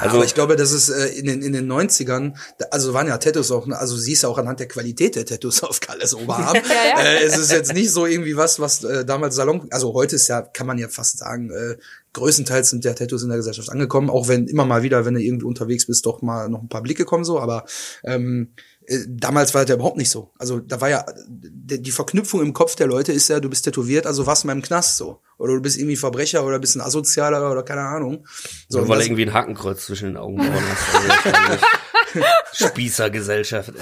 Also 0.00 0.16
Also 0.16 0.24
ich 0.24 0.34
glaube, 0.34 0.56
dass 0.56 0.72
es 0.72 0.88
äh, 0.88 1.06
in 1.18 1.26
den 1.26 1.42
in 1.42 1.52
den 1.52 1.70
90ern, 1.70 2.34
da- 2.58 2.66
also 2.72 2.92
waren 2.92 3.06
ja 3.06 3.16
Tattoos 3.18 3.50
auch, 3.52 3.68
also 3.68 3.96
siehst 3.96 4.24
du 4.24 4.28
auch 4.28 4.36
anhand 4.38 4.58
der 4.60 4.68
Qualität 4.68 5.14
der 5.16 5.24
Tattoos 5.24 5.62
auf 5.62 5.80
Kalles 5.80 6.14
Oberarm. 6.14 6.56
ja. 6.96 7.00
Äh, 7.02 7.22
es 7.24 7.38
ist 7.38 7.52
jetzt 7.52 7.72
nicht 7.72 7.90
so 7.92 8.06
irgendwie 8.06 8.36
was, 8.36 8.58
was 8.58 8.82
äh, 8.84 9.04
damals 9.04 9.36
Salon, 9.36 9.68
also 9.70 9.94
heute 9.94 10.16
ist 10.16 10.28
ja, 10.28 10.42
kann 10.42 10.66
man 10.66 10.76
ja 10.78 10.88
fast 10.88 11.18
sagen, 11.18 11.50
äh, 11.50 11.76
größtenteils 12.12 12.70
sind 12.70 12.84
ja 12.84 12.92
Tattoos 12.94 13.22
in 13.22 13.28
der 13.28 13.38
Gesellschaft 13.38 13.70
angekommen, 13.70 14.10
auch 14.10 14.26
wenn 14.26 14.48
immer 14.48 14.64
mal 14.64 14.82
wieder, 14.82 15.04
wenn 15.04 15.14
du 15.14 15.22
irgendwie 15.22 15.46
unterwegs 15.46 15.86
bist, 15.86 16.04
doch 16.04 16.20
mal 16.22 16.48
noch 16.48 16.62
ein 16.62 16.68
paar 16.68 16.82
Blicke 16.82 17.04
kommen 17.04 17.24
so, 17.24 17.38
aber 17.38 17.64
ähm, 18.02 18.52
äh, 18.56 18.60
damals 19.06 19.54
war 19.54 19.62
das 19.62 19.68
ja 19.68 19.76
überhaupt 19.76 19.96
nicht 19.96 20.10
so. 20.10 20.32
Also 20.38 20.58
da 20.58 20.80
war 20.80 20.90
ja 20.90 21.04
die, 21.28 21.92
Verknüpfung 21.92 22.40
im 22.40 22.52
Kopf 22.52 22.74
der 22.74 22.88
Leute 22.88 23.12
ist 23.12 23.28
ja, 23.28 23.38
du 23.38 23.48
bist 23.48 23.64
tätowiert, 23.64 24.06
also 24.06 24.26
warst 24.26 24.44
mal 24.44 24.52
im 24.52 24.62
Knast 24.62 24.96
so. 24.96 25.20
Oder 25.38 25.54
du 25.54 25.60
bist 25.60 25.78
irgendwie 25.78 25.96
Verbrecher 25.96 26.44
oder 26.44 26.58
bist 26.58 26.76
ein 26.76 26.80
Asozialer 26.80 27.50
oder 27.50 27.62
keine 27.62 27.82
Ahnung. 27.82 28.26
So, 28.68 28.80
und 28.80 28.88
weil 28.88 28.98
du 28.98 29.04
irgendwie 29.04 29.26
ein 29.26 29.32
Hakenkreuz 29.32 29.86
zwischen 29.86 30.06
den 30.06 30.16
Augenbrauen 30.16 30.52
hast. 30.52 31.62
Also, 32.14 32.26
Spießergesellschaft. 32.70 33.68
Äh. 33.70 33.72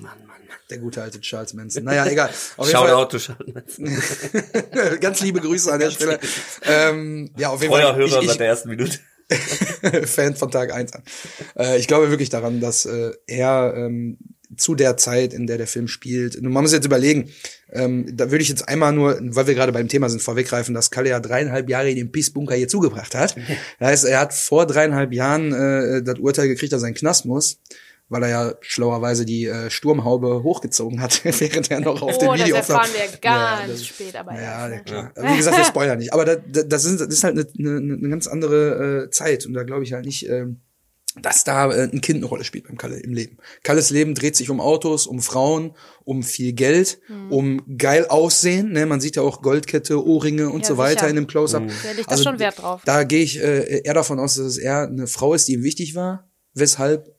Mann, 0.00 0.02
Mann, 0.02 0.26
Mann. 0.26 0.36
Der 0.68 0.78
gute 0.78 1.02
alte 1.02 1.20
Charles 1.20 1.54
Manson. 1.54 1.84
Naja, 1.84 2.06
egal. 2.06 2.28
Auf 2.56 2.66
jeden 2.66 2.78
Fall, 2.78 2.88
Shoutout 2.88 3.16
to 3.16 3.18
Charles. 3.18 5.00
ganz 5.00 5.20
liebe 5.20 5.40
Grüße 5.40 5.72
an 5.72 5.80
der 5.80 5.90
Stelle. 5.90 6.20
Ähm, 6.62 7.30
ja, 7.38 7.48
auf 7.48 7.62
jeden 7.62 7.72
Treuer 7.72 7.88
Fall. 7.88 7.96
Hörer 7.96 8.06
ich, 8.06 8.12
seit 8.12 8.24
ich, 8.24 8.36
der 8.36 8.46
ersten 8.48 8.68
Minute. 8.68 8.98
Fan 10.04 10.36
von 10.36 10.50
Tag 10.50 10.72
1 10.72 10.92
an. 10.92 11.02
Äh, 11.56 11.78
ich 11.78 11.88
glaube 11.88 12.10
wirklich 12.10 12.28
daran, 12.28 12.60
dass 12.60 12.84
äh, 12.84 13.12
er 13.26 13.74
ähm, 13.76 14.18
zu 14.56 14.74
der 14.74 14.96
Zeit, 14.96 15.32
in 15.32 15.46
der 15.46 15.58
der 15.58 15.66
Film 15.66 15.88
spielt, 15.88 16.40
man 16.40 16.62
muss 16.62 16.72
jetzt 16.72 16.84
überlegen, 16.84 17.30
ähm, 17.72 18.06
da 18.16 18.30
würde 18.30 18.42
ich 18.42 18.48
jetzt 18.48 18.68
einmal 18.68 18.92
nur, 18.92 19.18
weil 19.20 19.46
wir 19.46 19.54
gerade 19.54 19.72
beim 19.72 19.88
Thema 19.88 20.08
sind, 20.08 20.22
vorweggreifen, 20.22 20.74
dass 20.74 20.90
Kalle 20.90 21.10
ja 21.10 21.20
dreieinhalb 21.20 21.68
Jahre 21.68 21.90
in 21.90 21.96
den 21.96 22.12
Peace-Bunker 22.12 22.54
hier 22.54 22.68
zugebracht 22.68 23.14
hat. 23.14 23.34
Das 23.78 23.88
heißt, 23.88 24.04
er 24.06 24.20
hat 24.20 24.34
vor 24.34 24.66
dreieinhalb 24.66 25.12
Jahren 25.12 25.52
äh, 25.52 26.02
das 26.02 26.18
Urteil 26.18 26.48
gekriegt, 26.48 26.72
dass 26.72 26.82
er 26.82 26.88
in 26.88 26.94
Knast 26.94 27.24
muss 27.24 27.58
weil 28.08 28.22
er 28.24 28.28
ja 28.28 28.54
schlauerweise 28.60 29.24
die 29.24 29.46
äh, 29.46 29.70
Sturmhaube 29.70 30.42
hochgezogen 30.42 31.00
hat, 31.00 31.22
während 31.40 31.70
er 31.70 31.80
noch 31.80 32.02
auf 32.02 32.16
oh, 32.16 32.18
dem 32.18 32.28
das 32.28 32.40
Video 32.40 32.56
erfahren 32.56 32.88
wir 32.92 33.18
ganz 33.18 33.22
Ja, 33.24 33.64
das- 33.66 33.86
spät, 33.86 34.16
aber 34.16 34.34
ja, 34.34 34.68
ja. 34.68 34.74
ja, 34.74 34.80
klar. 34.80 35.12
Aber 35.16 35.32
Wie 35.32 35.36
gesagt, 35.36 35.56
wir 35.56 35.64
spoilern 35.64 35.98
nicht. 35.98 36.12
Aber 36.12 36.24
das, 36.24 36.38
das, 36.68 36.84
ist, 36.84 37.00
das 37.00 37.08
ist 37.08 37.24
halt 37.24 37.36
eine, 37.36 37.48
eine, 37.58 37.94
eine 37.94 38.08
ganz 38.08 38.26
andere 38.26 39.04
äh, 39.06 39.10
Zeit. 39.10 39.46
Und 39.46 39.54
da 39.54 39.62
glaube 39.62 39.84
ich 39.84 39.92
halt 39.92 40.04
nicht, 40.04 40.28
ähm, 40.28 40.60
dass 41.20 41.44
da 41.44 41.70
äh, 41.72 41.84
ein 41.92 42.00
Kind 42.00 42.16
eine 42.18 42.26
Rolle 42.26 42.44
spielt 42.44 42.66
beim 42.66 42.76
Kalle 42.76 42.98
im 42.98 43.12
Leben. 43.12 43.38
Kalles 43.62 43.90
Leben 43.90 44.14
dreht 44.14 44.34
sich 44.36 44.50
um 44.50 44.60
Autos, 44.60 45.06
um 45.06 45.20
Frauen, 45.20 45.74
um 46.04 46.22
viel 46.22 46.52
Geld, 46.52 47.00
Hm. 47.06 47.30
um 47.32 47.76
geil 47.78 48.06
aussehen. 48.08 48.72
Ne? 48.72 48.84
Man 48.86 49.00
sieht 49.00 49.16
ja 49.16 49.22
auch 49.22 49.40
Goldkette, 49.42 50.04
Ohrringe 50.04 50.50
und 50.50 50.62
Ja, 50.62 50.66
so 50.68 50.76
weiter 50.78 51.00
sicher. 51.00 51.10
in 51.10 51.16
dem 51.16 51.26
Close-Up. 51.26 51.62
Legt 51.96 52.10
da 52.10 52.16
schon 52.16 52.38
Wert 52.38 52.60
drauf. 52.60 52.82
Da 52.84 53.04
gehe 53.04 53.22
ich 53.22 53.40
äh, 53.40 53.82
eher 53.82 53.94
davon 53.94 54.18
aus, 54.18 54.34
dass 54.34 54.46
es 54.46 54.58
eher 54.58 54.88
eine 54.88 55.06
Frau 55.06 55.34
ist, 55.34 55.46
die 55.48 55.52
ihm 55.54 55.62
wichtig 55.62 55.94
war, 55.94 56.28
weshalb 56.54 57.14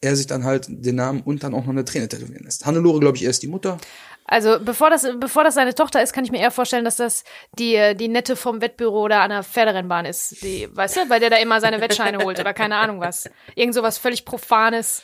er 0.00 0.16
sich 0.16 0.26
dann 0.26 0.42
halt 0.44 0.66
den 0.68 0.96
Namen 0.96 1.20
und 1.22 1.44
dann 1.44 1.54
auch 1.54 1.62
noch 1.64 1.70
eine 1.70 1.84
Träne 1.84 2.08
tätowieren 2.08 2.44
lässt. 2.44 2.66
Hannelore, 2.66 2.98
glaube 2.98 3.16
ich, 3.16 3.22
er 3.22 3.30
ist 3.30 3.42
die 3.42 3.46
Mutter. 3.48 3.78
Also 4.24 4.58
bevor 4.60 4.88
das, 4.90 5.06
bevor 5.18 5.44
das 5.44 5.54
seine 5.54 5.74
Tochter 5.74 6.02
ist, 6.02 6.12
kann 6.12 6.24
ich 6.24 6.30
mir 6.30 6.38
eher 6.40 6.50
vorstellen, 6.50 6.84
dass 6.84 6.96
das 6.96 7.24
die, 7.58 7.94
die 7.96 8.08
Nette 8.08 8.36
vom 8.36 8.60
Wettbüro 8.62 9.02
oder 9.02 9.20
an 9.20 9.30
der 9.30 9.42
Pferderennbahn 9.42 10.06
ist. 10.06 10.42
Die, 10.42 10.68
weißt 10.74 10.96
du, 10.96 11.08
bei 11.08 11.18
der 11.18 11.28
da 11.30 11.36
immer 11.36 11.60
seine 11.60 11.80
Wettscheine 11.80 12.18
holt 12.24 12.38
oder 12.40 12.54
keine 12.54 12.76
Ahnung 12.76 13.00
was. 13.00 13.28
Irgend 13.56 13.74
sowas 13.74 13.98
völlig 13.98 14.24
Profanes, 14.24 15.02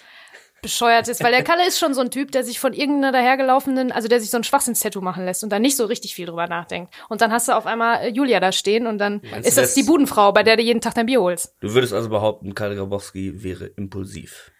Bescheuertes. 0.62 1.22
Weil 1.22 1.30
der 1.32 1.44
Kalle 1.44 1.66
ist 1.66 1.78
schon 1.78 1.94
so 1.94 2.00
ein 2.00 2.10
Typ, 2.10 2.32
der 2.32 2.42
sich 2.42 2.58
von 2.58 2.72
irgendeiner 2.72 3.12
dahergelaufenen, 3.12 3.92
also 3.92 4.08
der 4.08 4.20
sich 4.20 4.30
so 4.30 4.36
ein 4.38 4.44
Schwachsinnstattoo 4.44 5.00
machen 5.00 5.24
lässt 5.24 5.44
und 5.44 5.50
dann 5.50 5.62
nicht 5.62 5.76
so 5.76 5.84
richtig 5.84 6.14
viel 6.16 6.26
drüber 6.26 6.46
nachdenkt. 6.48 6.92
Und 7.08 7.20
dann 7.20 7.30
hast 7.32 7.46
du 7.48 7.52
auf 7.52 7.64
einmal 7.66 8.02
äh, 8.02 8.08
Julia 8.08 8.40
da 8.40 8.50
stehen 8.50 8.86
und 8.88 8.98
dann 8.98 9.20
Meinst 9.30 9.48
ist 9.48 9.56
das 9.58 9.66
das- 9.66 9.74
die 9.74 9.84
Budenfrau, 9.84 10.32
bei 10.32 10.42
der 10.42 10.56
du 10.56 10.62
jeden 10.62 10.80
Tag 10.80 10.94
dein 10.94 11.06
Bier 11.06 11.20
holst. 11.20 11.54
Du 11.60 11.74
würdest 11.74 11.92
also 11.92 12.08
behaupten, 12.08 12.54
Karl 12.54 12.74
Grabowski 12.74 13.42
wäre 13.44 13.66
impulsiv. 13.66 14.50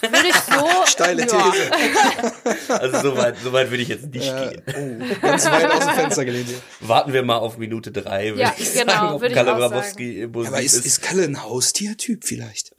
Würde 0.00 0.28
ich 0.28 0.34
so. 0.34 0.66
Steile 0.86 1.26
ja. 1.26 1.26
These. 1.26 1.70
Also 2.80 3.10
so 3.10 3.16
weit, 3.16 3.36
so 3.42 3.52
weit 3.52 3.70
würde 3.70 3.82
ich 3.82 3.88
jetzt 3.88 4.06
nicht 4.06 4.34
gehen. 4.34 4.62
Oh, 5.10 5.14
ganz 5.20 5.44
weit 5.46 5.70
aus 5.70 5.84
dem 5.86 5.94
Fenster 5.94 6.24
gelehnt 6.24 6.48
hier. 6.48 6.58
Warten 6.80 7.12
wir 7.12 7.22
mal 7.22 7.36
auf 7.36 7.58
Minute 7.58 7.92
drei, 7.92 8.30
würde 8.30 8.42
Ja, 8.42 8.54
ich 8.56 8.72
genau, 8.72 8.92
sagen, 8.92 9.12
ob 9.14 9.20
Kalle 9.20 9.54
Grabowski 9.56 10.22
impulsiv 10.22 10.52
Aber 10.52 10.62
ist, 10.62 10.74
ist. 10.74 10.86
ist 10.86 11.02
Kalle 11.02 11.24
ein 11.24 11.42
Haustiertyp 11.42 12.24
vielleicht? 12.24 12.74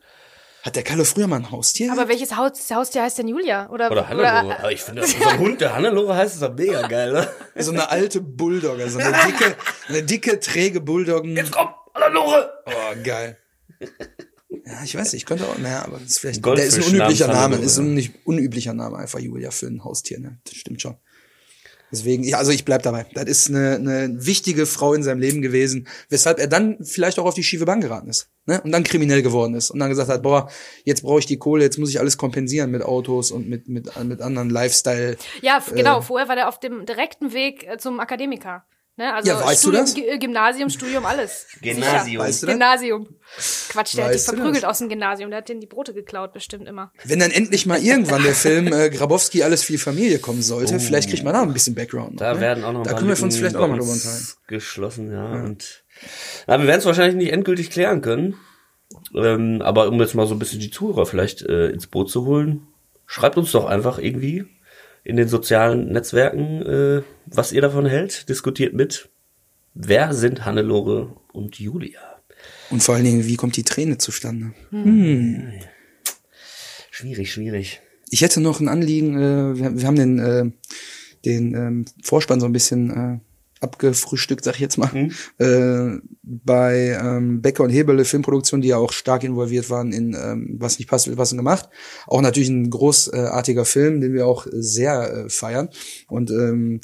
Hat 0.64 0.76
der 0.76 0.84
Kalle 0.84 1.06
früher 1.06 1.28
mal 1.28 1.38
ein 1.38 1.52
Haustier? 1.52 1.92
Aber 1.92 2.10
welches 2.10 2.36
Haus, 2.36 2.70
Haustier 2.72 3.04
heißt 3.04 3.20
denn 3.20 3.28
Julia? 3.30 3.70
Oder, 3.70 3.92
Oder 3.92 4.10
Hannelore. 4.10 4.60
Aber 4.60 4.72
ich 4.72 4.82
finde, 4.82 5.06
so 5.06 5.24
ein 5.26 5.40
Hund, 5.40 5.62
der 5.62 5.74
Hannelore 5.74 6.16
heißt, 6.16 6.36
ist 6.36 6.42
doch 6.42 6.54
mega 6.54 6.86
geil, 6.88 7.14
ne? 7.14 7.28
so 7.56 7.72
eine 7.72 7.90
alte 7.90 8.20
Bulldogge, 8.20 8.90
so 8.90 9.00
eine 9.00 9.12
dicke, 9.26 9.56
eine 9.88 10.04
dicke, 10.04 10.40
träge 10.40 10.82
Bulldoggen. 10.82 11.36
Jetzt 11.38 11.52
komm, 11.52 11.70
Hannelore! 11.94 12.52
Oh, 12.66 12.96
geil. 13.04 13.38
Ja, 14.70 14.84
ich 14.84 14.96
weiß 14.96 15.14
nicht, 15.14 15.24
ich 15.24 15.26
könnte 15.26 15.48
auch, 15.48 15.58
naja, 15.58 15.84
aber 15.84 15.98
das 15.98 16.10
ist 16.10 16.20
vielleicht, 16.20 16.46
der 16.46 16.54
ist 16.64 16.78
ein 16.78 16.84
unüblicher 16.84 17.28
Name, 17.28 17.56
ist 17.58 17.80
ein 17.80 17.96
nicht 17.96 18.14
unüblicher 18.24 18.74
Name 18.74 18.98
einfach 18.98 19.20
Julia 19.20 19.50
für 19.50 19.66
ein 19.66 19.84
Haustier, 19.84 20.20
ne? 20.20 20.38
Das 20.44 20.56
stimmt 20.56 20.82
schon. 20.82 20.96
Deswegen, 21.92 22.24
ja, 22.24 22.38
also 22.38 22.52
ich 22.52 22.66
bleib 22.66 22.84
dabei. 22.84 23.08
Das 23.16 23.26
ist 23.26 23.50
eine, 23.50 23.78
eine 23.78 24.26
wichtige 24.26 24.68
Frau 24.68 24.94
in 24.94 25.02
seinem 25.02 25.20
Leben 25.20 25.42
gewesen, 25.42 25.88
weshalb 26.10 26.38
er 26.38 26.46
dann 26.46 26.78
vielleicht 26.84 27.18
auch 27.18 27.26
auf 27.26 27.34
die 27.34 27.44
schiefe 27.44 27.66
Bahn 27.66 27.82
geraten 27.82 28.10
ist, 28.10 28.30
ne? 28.46 28.62
Und 28.62 28.72
dann 28.72 28.84
kriminell 28.84 29.24
geworden 29.24 29.56
ist 29.56 29.72
und 29.72 29.80
dann 29.80 29.90
gesagt 29.90 30.10
hat, 30.10 30.22
boah, 30.22 30.52
jetzt 30.84 31.02
brauche 31.02 31.18
ich 31.18 31.26
die 31.26 31.40
Kohle, 31.40 31.64
jetzt 31.64 31.80
muss 31.80 31.90
ich 31.90 32.00
alles 32.00 32.18
kompensieren 32.18 32.70
mit 32.70 32.84
Autos 32.84 33.32
und 33.32 33.50
mit 33.50 33.68
mit 33.68 33.90
mit 34.04 34.22
anderen 34.22 34.52
Lifestyle. 34.52 35.18
Ja, 35.42 35.64
genau. 35.74 36.02
Vorher 36.02 36.28
war 36.28 36.36
der 36.36 36.48
auf 36.48 36.60
dem 36.60 36.86
direkten 36.86 37.34
Weg 37.34 37.66
äh, 37.68 37.80
zum 37.80 38.00
Akademiker. 38.00 38.66
Ne? 39.00 39.14
Also 39.14 39.30
Ja, 39.30 39.40
weißt 39.44 39.64
du 39.64 39.68
Studium, 39.70 39.86
das? 39.86 39.94
G- 39.96 40.08
äh, 40.08 40.18
Gymnasium, 40.18 40.70
Studium, 40.70 41.06
alles. 41.06 41.48
Gymnasium. 41.62 42.22
Weißt 42.22 42.44
du 42.44 42.48
das? 42.48 42.54
Gymnasium. 42.54 43.08
Quatsch, 43.70 43.96
der 43.96 44.06
hat 44.06 44.14
dich 44.14 44.20
Weißt 44.20 44.28
du 44.28 44.34
verprügelt 44.36 44.64
das? 44.64 44.70
aus 44.72 44.78
dem 44.80 44.90
Gymnasium. 44.90 45.30
Der 45.30 45.38
hat 45.38 45.48
denen 45.50 45.62
die 45.62 45.68
Brote 45.68 45.94
geklaut, 45.94 46.34
bestimmt 46.34 46.68
immer. 46.68 46.92
Wenn 47.06 47.20
dann 47.20 47.32
endlich 47.32 47.66
mal 47.66 47.82
irgendwann 47.82 48.24
der 48.24 48.36
Film 48.36 48.74
äh, 48.74 48.90
Grabowski 48.90 49.42
alles 49.44 49.64
für 49.64 49.72
die 49.72 49.78
Familie 49.78 50.20
kommen 50.20 50.42
sollte, 50.42 50.80
vielleicht 50.82 51.10
kriegt 51.10 51.24
man 51.24 51.34
da 51.34 51.42
ein 51.42 51.54
bisschen 51.54 51.76
Background. 51.76 52.14
noch, 52.16 52.20
Da 52.20 52.34
ne? 52.34 52.42
werden 52.42 52.64
auch 52.66 52.74
noch 52.74 52.84
Da 52.84 52.94
können 52.94 53.08
wir 53.08 53.24
uns 53.24 53.38
vielleicht 53.38 53.56
auch 53.56 53.62
noch 53.62 53.68
mal 53.70 53.74
bei 53.76 53.80
drüber 53.80 53.94
uns 53.94 54.04
unterhalten. 54.04 54.28
Geschlossen, 54.48 55.12
ja. 55.14 55.32
Und, 55.44 55.84
na, 56.48 56.60
wir 56.60 56.68
werden 56.68 56.80
es 56.80 56.86
wahrscheinlich 56.86 57.16
nicht 57.16 57.32
endgültig 57.32 57.70
klären 57.72 58.02
können. 58.02 58.36
Ähm, 59.16 59.62
aber 59.62 59.88
um 59.88 60.00
jetzt 60.02 60.16
mal 60.16 60.28
so 60.28 60.36
ein 60.36 60.40
bisschen 60.40 60.60
die 60.60 60.72
Zuhörer 60.72 61.06
vielleicht 61.06 61.42
äh, 61.44 61.70
ins 61.70 61.88
Boot 61.88 62.10
zu 62.12 62.26
holen, 62.26 62.68
schreibt 63.06 63.38
uns 63.38 63.52
doch 63.54 63.66
einfach 63.66 63.98
irgendwie 64.00 64.46
in 65.10 65.18
den 65.18 65.28
sozialen 65.28 65.92
Netzwerken, 65.92 66.62
äh, 66.62 67.02
was 67.26 67.52
ihr 67.52 67.62
davon 67.62 67.86
hält. 67.86 68.30
Diskutiert 68.30 68.74
mit. 68.74 69.10
Wer 69.74 70.14
sind 70.14 70.46
Hannelore 70.46 71.16
und 71.34 71.60
Julia? 71.60 72.00
Und 72.70 72.84
vor 72.84 72.96
allen 72.96 73.04
Dingen, 73.04 73.26
wie 73.26 73.36
kommt 73.36 73.58
die 73.58 73.64
Träne 73.64 73.98
zustande? 73.98 74.52
Schwierig, 76.92 77.34
schwierig. 77.34 77.82
Ich 78.12 78.22
hätte 78.22 78.40
noch 78.40 78.60
ein 78.60 78.68
Anliegen, 78.68 79.18
äh, 79.18 79.58
wir, 79.58 79.78
wir 79.78 79.88
haben 79.88 79.96
den, 79.96 80.20
äh, 80.20 80.52
den 81.26 81.56
ähm, 81.56 81.86
Vorspann 82.04 82.40
so 82.40 82.46
ein 82.46 82.54
bisschen 82.54 82.92
äh, 82.92 83.20
abgefrühstückt, 83.60 84.44
sag 84.44 84.56
ich 84.56 84.62
jetzt 84.62 84.78
mal. 84.78 84.90
Äh, 85.38 86.00
bei 86.24 87.00
ähm, 87.02 87.42
Becker 87.42 87.64
und 87.64 87.70
Heberle 87.70 88.06
Filmproduktion, 88.06 88.62
die 88.62 88.70
ja 88.70 88.78
auch 88.78 88.92
stark 88.92 89.24
involviert 89.24 89.70
waren 89.70 89.92
in 89.92 90.14
ähm, 90.14 90.56
Was 90.60 90.80
nicht 90.80 90.88
passt, 90.88 91.08
wird 91.08 91.18
was 91.18 91.36
gemacht. 91.36 91.70
Auch 92.08 92.22
natürlich 92.22 92.50
ein 92.50 92.70
großartiger 92.70 93.66
Film, 93.66 94.02
den 94.02 94.14
wir 94.14 94.28
auch 94.28 94.48
sehr 94.52 95.26
äh, 95.26 95.30
feiern. 95.30 95.70
Und 96.08 96.32
ähm, 96.32 96.82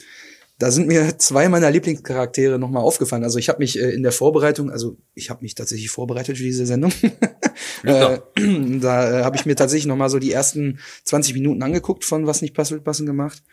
da 0.57 0.71
sind 0.71 0.87
mir 0.87 1.17
zwei 1.17 1.49
meiner 1.49 1.69
Lieblingscharaktere 1.69 2.57
nochmal 2.57 2.83
aufgefallen. 2.83 3.25
Also 3.25 3.39
ich 3.39 3.49
habe 3.49 3.59
mich 3.59 3.77
äh, 3.77 3.89
in 3.89 4.03
der 4.03 4.13
Vorbereitung, 4.13 4.71
also 4.71 4.97
ich 5.13 5.29
habe 5.29 5.41
mich 5.41 5.53
tatsächlich 5.53 5.89
vorbereitet 5.89 6.37
für 6.37 6.43
diese 6.43 6.65
Sendung. 6.65 6.93
äh, 7.83 8.19
da 8.79 9.19
äh, 9.19 9.23
habe 9.23 9.35
ich 9.35 9.45
mir 9.45 9.57
tatsächlich 9.57 9.85
nochmal 9.85 10.09
so 10.09 10.17
die 10.17 10.31
ersten 10.31 10.79
20 11.03 11.33
Minuten 11.33 11.61
angeguckt 11.61 12.05
von 12.05 12.25
Was 12.25 12.41
nicht 12.41 12.53
passt, 12.53 12.71
wird 12.71 12.85
passen 12.85 13.05
gemacht. 13.05 13.43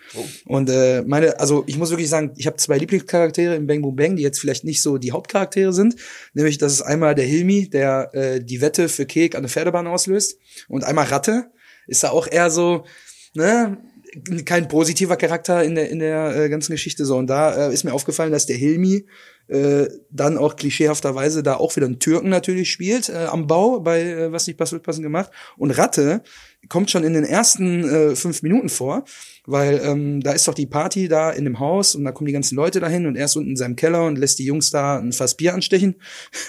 Und 0.46 0.70
äh, 0.70 1.02
meine, 1.02 1.40
also 1.40 1.64
ich 1.66 1.76
muss 1.76 1.90
wirklich 1.90 2.08
sagen, 2.08 2.34
ich 2.36 2.46
habe 2.46 2.56
zwei 2.56 2.78
Lieblingscharaktere 2.78 3.56
im 3.56 3.66
Bang 3.66 3.82
Boom 3.82 3.96
Bang, 3.96 4.14
die 4.14 4.22
jetzt 4.22 4.38
vielleicht 4.38 4.62
nicht 4.62 4.80
so 4.80 4.96
die 4.96 5.10
Hauptcharaktere 5.10 5.72
sind. 5.72 5.96
Nämlich 6.34 6.58
das 6.58 6.72
ist 6.72 6.82
einmal 6.82 7.16
der 7.16 7.24
Hilmi, 7.24 7.68
der 7.68 8.10
äh, 8.14 8.40
die 8.40 8.60
Wette 8.60 8.88
für 8.88 9.06
Kek 9.06 9.34
an 9.34 9.42
der 9.42 9.50
Pferdebahn 9.50 9.88
auslöst. 9.88 10.38
Und 10.68 10.84
einmal 10.84 11.06
Ratte. 11.06 11.50
Ist 11.88 12.04
da 12.04 12.10
auch 12.10 12.28
eher 12.30 12.48
so, 12.48 12.84
ne, 13.34 13.76
kein 14.44 14.68
positiver 14.68 15.16
Charakter 15.16 15.64
in 15.64 15.75
der 15.75 15.90
in 15.90 15.98
der 15.98 16.37
äh, 16.37 16.48
ganzen 16.48 16.72
Geschichte 16.72 17.05
so. 17.05 17.16
Und 17.16 17.29
da 17.29 17.68
äh, 17.68 17.72
ist 17.72 17.85
mir 17.85 17.92
aufgefallen, 17.92 18.33
dass 18.33 18.46
der 18.46 18.57
Hilmi 18.57 19.07
äh, 19.52 19.88
dann 20.10 20.38
auch 20.38 20.56
klischeehafterweise 20.56 21.42
da 21.42 21.56
auch 21.56 21.76
wieder 21.76 21.86
einen 21.86 21.98
Türken 21.98 22.30
natürlich 22.30 22.72
spielt 22.72 23.10
äh, 23.10 23.26
am 23.26 23.46
Bau 23.46 23.80
bei 23.80 24.02
äh, 24.02 24.32
was 24.32 24.46
nicht 24.46 24.56
passend 24.56 24.82
passend 24.82 25.04
gemacht. 25.04 25.30
Und 25.56 25.70
Ratte 25.72 26.22
kommt 26.68 26.90
schon 26.90 27.04
in 27.04 27.12
den 27.12 27.24
ersten 27.24 27.84
äh, 27.84 28.16
fünf 28.16 28.42
Minuten 28.42 28.68
vor, 28.68 29.04
weil 29.44 29.80
ähm, 29.84 30.20
da 30.20 30.32
ist 30.32 30.46
doch 30.46 30.54
die 30.54 30.66
Party 30.66 31.08
da 31.08 31.30
in 31.30 31.44
dem 31.44 31.58
Haus 31.58 31.96
und 31.96 32.04
da 32.04 32.12
kommen 32.12 32.26
die 32.26 32.32
ganzen 32.32 32.54
Leute 32.54 32.78
dahin 32.78 33.06
und 33.06 33.16
er 33.16 33.24
ist 33.24 33.36
unten 33.36 33.50
in 33.50 33.56
seinem 33.56 33.74
Keller 33.74 34.06
und 34.06 34.16
lässt 34.16 34.38
die 34.38 34.44
Jungs 34.44 34.70
da 34.70 34.98
ein 34.98 35.12
Fass 35.12 35.36
Bier 35.36 35.54
anstechen. 35.54 35.96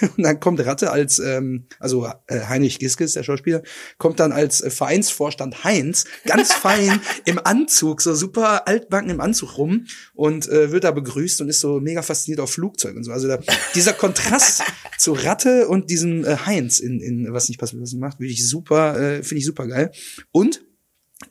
Und 0.16 0.22
dann 0.22 0.38
kommt 0.38 0.64
Ratte 0.64 0.92
als 0.92 1.18
ähm, 1.18 1.66
also 1.80 2.06
äh, 2.28 2.40
Heinrich 2.48 2.78
Giskes, 2.78 3.14
der 3.14 3.24
Schauspieler, 3.24 3.62
kommt 3.98 4.20
dann 4.20 4.30
als 4.30 4.60
äh, 4.60 4.70
Vereinsvorstand 4.70 5.64
Heinz 5.64 6.04
ganz 6.24 6.52
fein 6.52 7.00
im 7.24 7.40
Anzug, 7.42 8.00
so 8.00 8.14
super 8.14 8.68
altbacken 8.68 9.10
im 9.10 9.20
Anzug 9.20 9.58
rum 9.58 9.86
und 10.14 10.48
äh, 10.48 10.70
wird 10.70 10.84
da 10.84 10.92
begrüßt 10.92 11.40
und 11.40 11.48
ist 11.48 11.60
so 11.60 11.80
mega 11.80 12.02
fasziniert 12.02 12.40
auf 12.40 12.52
Flugzeug 12.52 12.93
und 12.96 13.04
so. 13.04 13.12
Also 13.12 13.28
da, 13.28 13.38
dieser 13.74 13.92
Kontrast 13.92 14.62
zu 14.98 15.12
Ratte 15.12 15.68
und 15.68 15.90
diesem 15.90 16.24
äh, 16.24 16.36
Heinz 16.36 16.78
in, 16.78 17.00
in 17.00 17.32
was 17.32 17.48
nicht 17.48 17.58
passiert, 17.58 17.82
was 17.82 17.92
er 17.92 17.98
macht, 17.98 18.18
finde 18.18 18.32
ich 18.32 18.46
super, 18.46 18.98
äh, 19.00 19.22
finde 19.22 19.40
ich 19.40 19.46
super 19.46 19.66
geil. 19.66 19.92
Und 20.32 20.64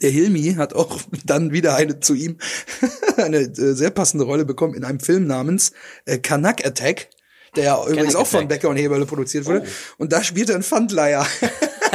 der 0.01 0.09
Hilmi 0.09 0.53
hat 0.55 0.73
auch 0.73 1.01
dann 1.25 1.51
wieder 1.51 1.75
eine 1.75 1.99
zu 1.99 2.13
ihm 2.13 2.37
eine 3.17 3.39
äh, 3.39 3.73
sehr 3.73 3.91
passende 3.91 4.25
Rolle 4.25 4.45
bekommen 4.45 4.73
in 4.73 4.83
einem 4.83 4.99
Film 4.99 5.27
namens 5.27 5.71
äh, 6.05 6.17
Kanak 6.17 6.65
Attack, 6.65 7.09
der 7.55 7.63
ja 7.65 7.87
übrigens 7.87 8.15
auch 8.15 8.27
von. 8.27 8.47
Becker 8.47 8.69
und 8.69 8.77
Heberle 8.77 9.05
produziert 9.05 9.45
wurde. 9.45 9.65
Und 9.97 10.11
da 10.11 10.23
spielt 10.23 10.49
er 10.49 10.55
einen 10.55 10.63
Pfandleier. 10.63 11.27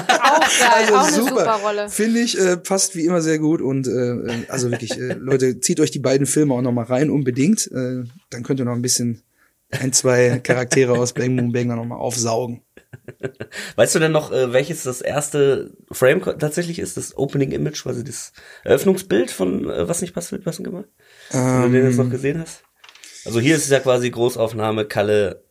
Auch 0.09 0.40
geil, 0.40 0.94
auch 0.94 1.07
eine 1.07 1.16
super 1.16 1.61
Rolle. 1.62 1.88
Finde 1.88 2.20
ich, 2.20 2.38
äh, 2.38 2.57
passt 2.57 2.94
wie 2.96 3.04
immer 3.04 3.20
sehr 3.20 3.38
gut. 3.38 3.61
Und 3.61 3.87
äh, 3.87 3.90
äh, 3.90 4.46
also 4.48 4.70
wirklich, 4.70 4.98
äh, 4.98 5.14
Leute, 5.14 5.61
zieht 5.61 5.81
euch 5.81 5.90
die 5.90 5.98
beiden 5.98 6.26
Filme 6.26 6.54
auch 6.54 6.62
noch 6.62 6.72
mal 6.72 6.85
rein, 6.85 7.11
unbedingt. 7.11 7.66
Äh, 7.72 8.04
dann 8.31 8.42
könnt 8.42 8.61
ihr 8.61 8.64
noch 8.64 8.74
ein 8.74 8.83
bisschen 8.83 9.22
ein, 9.70 9.92
zwei 9.92 10.38
Charaktere 10.38 10.92
aus 10.92 11.12
Bang 11.12 11.37
Boom 11.37 11.52
Bang 11.52 11.68
noch 11.68 11.85
mal 11.85 11.96
aufsaugen. 11.96 12.62
Weißt 13.76 13.94
du 13.94 13.98
denn 13.98 14.12
noch, 14.12 14.33
äh, 14.33 14.52
welches 14.52 14.83
das 14.83 15.00
erste 15.00 15.76
Frame 15.90 16.22
tatsächlich 16.38 16.78
ist? 16.78 16.96
Das 16.96 17.16
Opening 17.16 17.52
Image, 17.52 17.83
quasi 17.83 18.02
das 18.02 18.33
Eröffnungsbild 18.64 19.31
von 19.31 19.68
äh, 19.68 19.88
Was 19.88 20.00
nicht 20.00 20.14
passt, 20.14 20.33
wird 20.33 20.44
passen 20.44 20.64
gemacht? 20.64 20.87
Wenn 21.31 21.72
du 21.72 21.78
den 21.78 21.87
jetzt 21.87 21.98
noch 21.98 22.11
gesehen 22.11 22.40
hast? 22.40 22.62
Also 23.24 23.40
hier 23.40 23.57
ist 23.57 23.64
es 23.64 23.70
ja 23.70 23.81
quasi 23.81 24.11
Großaufnahme, 24.11 24.87
Kalle 24.87 25.44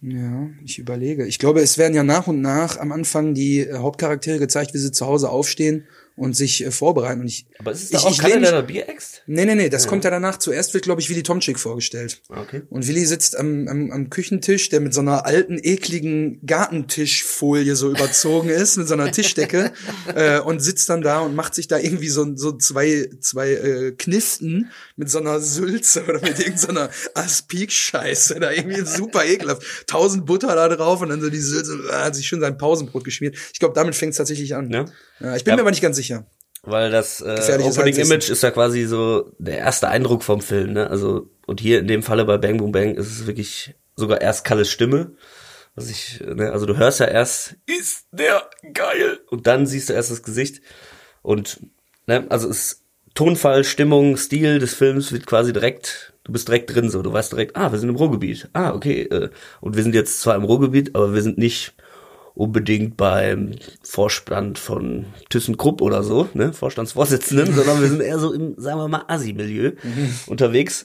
Ja, 0.00 0.50
ich 0.62 0.78
überlege. 0.78 1.26
Ich 1.26 1.38
glaube, 1.38 1.60
es 1.60 1.78
werden 1.78 1.94
ja 1.94 2.02
nach 2.02 2.26
und 2.26 2.42
nach 2.42 2.76
am 2.76 2.92
Anfang 2.92 3.34
die 3.34 3.60
äh, 3.60 3.78
Hauptcharaktere 3.78 4.38
gezeigt, 4.38 4.74
wie 4.74 4.78
sie 4.78 4.92
zu 4.92 5.06
Hause 5.06 5.30
aufstehen 5.30 5.86
und 6.16 6.36
sich 6.36 6.64
äh, 6.64 6.70
vorbereiten. 6.70 7.20
Und 7.20 7.26
ich, 7.26 7.46
Aber 7.58 7.72
ist 7.72 7.84
es 7.84 7.90
da 7.90 7.98
ich, 7.98 8.04
auch 8.04 8.10
ich 8.12 8.66
Bier 8.66 8.88
äxt? 8.88 9.22
Nee, 9.26 9.44
nee, 9.44 9.54
nee, 9.54 9.68
das 9.68 9.86
kommt 9.86 10.04
ja 10.04 10.10
danach. 10.10 10.38
Zuerst 10.38 10.74
wird, 10.74 10.84
glaube 10.84 11.00
ich, 11.00 11.08
Willy 11.08 11.22
Tomczyk 11.22 11.58
vorgestellt. 11.58 12.20
Okay. 12.28 12.62
Und 12.70 12.86
Willi 12.86 13.04
sitzt 13.06 13.36
am, 13.38 13.66
am, 13.68 13.90
am 13.90 14.10
Küchentisch, 14.10 14.68
der 14.68 14.80
mit 14.80 14.92
so 14.94 15.00
einer 15.00 15.24
alten, 15.26 15.58
ekligen 15.62 16.44
Gartentischfolie 16.46 17.76
so 17.76 17.90
überzogen 17.90 18.48
ist, 18.50 18.76
mit 18.76 18.88
so 18.88 18.94
einer 18.94 19.10
Tischdecke, 19.10 19.72
äh, 20.14 20.40
und 20.40 20.60
sitzt 20.60 20.88
dann 20.88 21.02
da 21.02 21.20
und 21.20 21.34
macht 21.34 21.54
sich 21.54 21.68
da 21.68 21.78
irgendwie 21.78 22.08
so, 22.08 22.36
so 22.36 22.52
zwei, 22.52 23.08
zwei 23.20 23.52
äh, 23.52 23.92
Kniften 23.92 24.70
mit 24.96 25.10
so 25.10 25.18
einer 25.18 25.40
Sülze 25.40 26.04
oder 26.04 26.20
mit 26.20 26.38
irgendeiner 26.38 26.90
Aspik-Scheiße, 27.14 28.38
da 28.40 28.50
irgendwie 28.50 28.84
super 28.84 29.24
ekelhaft. 29.24 29.62
Tausend 29.86 30.26
Butter 30.26 30.54
da 30.54 30.68
drauf 30.68 31.00
und 31.00 31.08
dann 31.08 31.20
so 31.20 31.30
die 31.30 31.40
Sülze, 31.40 31.78
äh, 31.90 31.92
hat 31.92 32.14
sich 32.16 32.26
schon 32.28 32.40
sein 32.40 32.58
Pausenbrot 32.58 33.04
geschmiert. 33.04 33.36
Ich 33.52 33.58
glaube, 33.58 33.74
damit 33.74 33.94
fängt 33.94 34.12
es 34.12 34.18
tatsächlich 34.18 34.54
an. 34.54 34.70
Ja. 34.70 34.84
Ja, 35.20 35.36
ich 35.36 35.44
bin 35.44 35.52
Ja. 35.52 35.56
mir 35.56 35.62
aber 35.62 35.70
nicht 35.70 35.82
ganz 35.82 35.96
sicher. 35.96 36.01
Weil 36.62 36.90
das 36.90 37.20
äh, 37.20 37.58
Opening. 37.60 37.96
Image 37.96 38.30
ist 38.30 38.42
ja 38.42 38.52
quasi 38.52 38.84
so 38.84 39.32
der 39.38 39.58
erste 39.58 39.88
Eindruck 39.88 40.22
vom 40.22 40.40
Film, 40.40 40.74
ne? 40.74 40.88
Also, 40.88 41.28
und 41.46 41.60
hier 41.60 41.80
in 41.80 41.88
dem 41.88 42.02
Falle 42.04 42.24
bei 42.24 42.38
Bang 42.38 42.58
Boom 42.58 42.70
Bang 42.70 42.94
ist 42.94 43.10
es 43.10 43.26
wirklich 43.26 43.74
sogar 43.96 44.20
erst 44.20 44.44
Kalles 44.44 44.70
Stimme. 44.70 45.16
Was 45.74 45.90
ich, 45.90 46.20
ne, 46.20 46.52
also 46.52 46.66
du 46.66 46.76
hörst 46.76 47.00
ja 47.00 47.06
erst, 47.06 47.56
ist 47.66 48.06
der 48.12 48.48
geil? 48.74 49.20
Und 49.30 49.46
dann 49.46 49.66
siehst 49.66 49.88
du 49.88 49.94
erst 49.94 50.10
das 50.10 50.22
Gesicht. 50.22 50.60
Und, 51.22 51.60
ne, 52.06 52.26
also 52.28 52.48
es 52.48 52.82
Tonfall, 53.14 53.64
Stimmung, 53.64 54.16
Stil 54.16 54.58
des 54.58 54.74
Films 54.74 55.12
wird 55.12 55.26
quasi 55.26 55.52
direkt, 55.52 56.14
du 56.24 56.32
bist 56.32 56.48
direkt 56.48 56.74
drin 56.74 56.90
so. 56.90 57.02
Du 57.02 57.12
weißt 57.12 57.32
direkt, 57.32 57.56
ah, 57.56 57.72
wir 57.72 57.78
sind 57.78 57.88
im 57.88 57.96
Ruhrgebiet. 57.96 58.48
Ah, 58.52 58.72
okay. 58.72 59.02
Äh, 59.02 59.30
und 59.60 59.76
wir 59.76 59.82
sind 59.82 59.94
jetzt 59.94 60.20
zwar 60.20 60.36
im 60.36 60.44
Ruhrgebiet, 60.44 60.94
aber 60.94 61.12
wir 61.14 61.22
sind 61.22 61.38
nicht 61.38 61.74
unbedingt 62.34 62.96
beim 62.96 63.52
Vorstand 63.82 64.58
von 64.58 65.06
ThyssenKrupp 65.30 65.80
oder 65.82 66.02
so, 66.02 66.28
ne, 66.34 66.52
Vorstandsvorsitzenden, 66.52 67.52
sondern 67.54 67.80
wir 67.80 67.88
sind 67.88 68.00
eher 68.00 68.18
so 68.18 68.32
im, 68.32 68.54
sagen 68.58 68.78
wir 68.78 68.88
mal, 68.88 69.04
Assi-Milieu 69.08 69.72
unterwegs. 70.26 70.84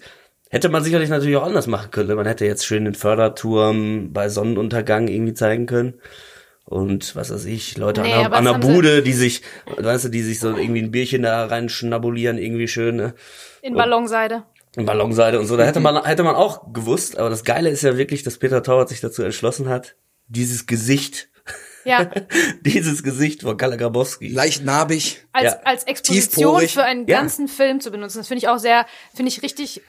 Hätte 0.49 0.69
man 0.69 0.83
sicherlich 0.83 1.09
natürlich 1.09 1.35
auch 1.35 1.45
anders 1.45 1.67
machen 1.67 1.91
können. 1.91 2.07
ne? 2.07 2.15
Man 2.15 2.25
hätte 2.25 2.45
jetzt 2.45 2.65
schön 2.65 2.85
den 2.85 2.95
Förderturm 2.95 4.13
bei 4.13 4.29
Sonnenuntergang 4.29 5.07
irgendwie 5.09 5.33
zeigen 5.33 5.65
können. 5.65 5.95
Und 6.63 7.15
was 7.15 7.31
weiß 7.31 7.45
ich, 7.45 7.77
Leute 7.77 8.01
Nee, 8.01 8.13
an, 8.13 8.31
der, 8.31 8.33
an 8.33 8.43
der 8.45 8.53
Bude, 8.57 9.01
die 9.01 9.13
sich, 9.13 9.41
weißt 9.77 10.05
du, 10.05 10.09
die 10.09 10.21
sich 10.21 10.39
so 10.39 10.55
irgendwie 10.55 10.81
ein 10.81 10.91
Bierchen 10.91 11.21
da 11.23 11.45
reinschnabulieren, 11.45 12.37
irgendwie 12.37 12.67
schön, 12.67 12.97
ne? 12.97 13.13
In 13.61 13.73
Ballonseide. 13.75 14.43
in 14.75 14.85
Ballonseide 14.85 15.39
und 15.39 15.45
so. 15.47 15.55
Da 15.55 15.63
hätte 15.65 15.79
man, 15.79 16.03
hätte 16.03 16.23
man 16.23 16.35
auch 16.35 16.73
gewusst. 16.73 17.17
Aber 17.17 17.29
das 17.29 17.43
Geile 17.45 17.69
ist 17.69 17.83
ja 17.83 17.97
wirklich, 17.97 18.23
dass 18.23 18.37
Peter 18.37 18.63
Tauert 18.63 18.89
sich 18.89 18.99
dazu 19.01 19.23
entschlossen 19.23 19.69
hat, 19.69 19.95
dieses 20.27 20.65
Gesicht, 20.65 21.29
Ja, 21.87 22.09
dieses 22.61 23.03
Gesicht 23.03 23.41
von 23.43 23.57
Kalle 23.57 23.77
Grabowski. 23.77 24.27
Leicht 24.27 24.63
narbig. 24.63 25.25
als, 25.33 25.53
Ja. 25.53 25.59
als 25.63 25.83
Exposition 25.85 26.45
Tiefporig. 26.59 26.73
für 26.73 26.83
einen 26.83 27.07
Ja. 27.07 27.17
ganzen 27.19 27.47
Film 27.47 27.79
zu 27.79 27.91
benutzen. 27.91 28.17
Das 28.19 28.27
finde 28.27 28.39
ich 28.39 28.47
auch 28.49 28.59
sehr, 28.59 28.85
finde 29.15 29.29
ich 29.29 29.41
richtig 29.41 29.81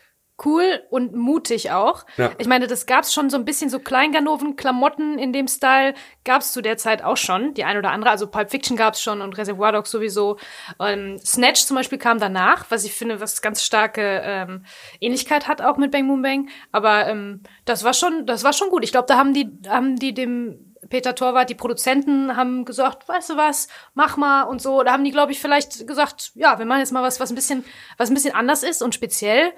cool 0.45 0.81
und 0.91 1.17
mutig 1.17 1.73
auch. 1.73 2.07
Ja. 2.17 2.31
Ich 2.39 2.47
meine, 2.47 2.69
das 2.69 2.87
gab's 2.87 3.13
schon 3.13 3.29
so 3.29 3.37
ein 3.37 3.45
bisschen 3.45 3.71
so 3.71 3.81
Kleinganoven, 3.81 4.55
Klamotten 4.55 5.19
in 5.19 5.33
dem 5.33 5.49
Style 5.49 5.95
gab's 6.25 6.53
zu 6.53 6.61
der 6.63 6.77
Zeit 6.77 7.03
auch 7.03 7.17
schon, 7.17 7.55
die 7.55 7.65
ein 7.65 7.77
oder 7.77 7.91
andere. 7.91 8.11
Also 8.11 8.29
Pulp 8.29 8.49
Fiction 8.53 8.77
gab's 8.77 9.03
schon 9.03 9.21
und 9.21 9.37
Reservoir 9.37 9.73
Dogs 9.73 9.91
sowieso. 9.91 10.39
Ähm, 10.81 11.19
Snatch 11.19 11.65
zum 11.65 11.75
Beispiel 11.77 11.99
kam 11.99 12.21
danach, 12.21 12.67
was 12.71 12.85
ich 12.85 12.93
finde, 12.93 13.21
was 13.21 13.43
ganz 13.43 13.65
starke 13.65 14.23
ähm, 14.25 14.65
Ähnlichkeit 15.01 15.49
hat 15.49 15.61
auch 15.61 15.77
mit 15.77 15.91
Bang 15.91 16.07
Boom 16.07 16.23
Bang. 16.23 16.49
Aber 16.71 17.09
ähm, 17.09 17.43
das 17.65 17.83
war 17.83 17.93
schon, 17.93 18.25
das 18.25 18.45
war 18.45 18.53
schon 18.53 18.69
gut. 18.71 18.85
Ich 18.85 18.93
glaube, 18.93 19.07
da 19.09 19.17
haben 19.19 19.35
die, 19.35 19.51
haben 19.69 19.97
die 19.97 20.15
dem 20.15 20.68
Peter 20.89 21.15
Torwart, 21.15 21.51
die 21.51 21.55
Produzenten 21.55 22.37
haben 22.37 22.65
gesagt, 22.65 23.09
weißt 23.09 23.31
du 23.31 23.37
was, 23.37 23.69
mach 23.95 24.17
mal 24.17 24.43
und 24.43 24.63
so. 24.63 24.83
Da 24.83 24.93
haben 24.93 25.05
die, 25.05 25.11
glaube 25.11 25.33
ich, 25.33 25.41
vielleicht 25.41 25.87
gesagt, 25.87 26.33
ja, 26.35 26.59
wir 26.59 26.67
machen 26.67 26.81
jetzt 26.81 26.93
mal 26.93 27.03
was, 27.03 27.21
was 27.21 27.31
ein 27.31 27.35
bisschen, 27.35 27.65
was 27.97 28.11
ein 28.11 28.15
bisschen 28.15 28.35
anders 28.35 28.63
ist 28.63 28.83
und 28.83 28.95
speziell. 28.95 29.53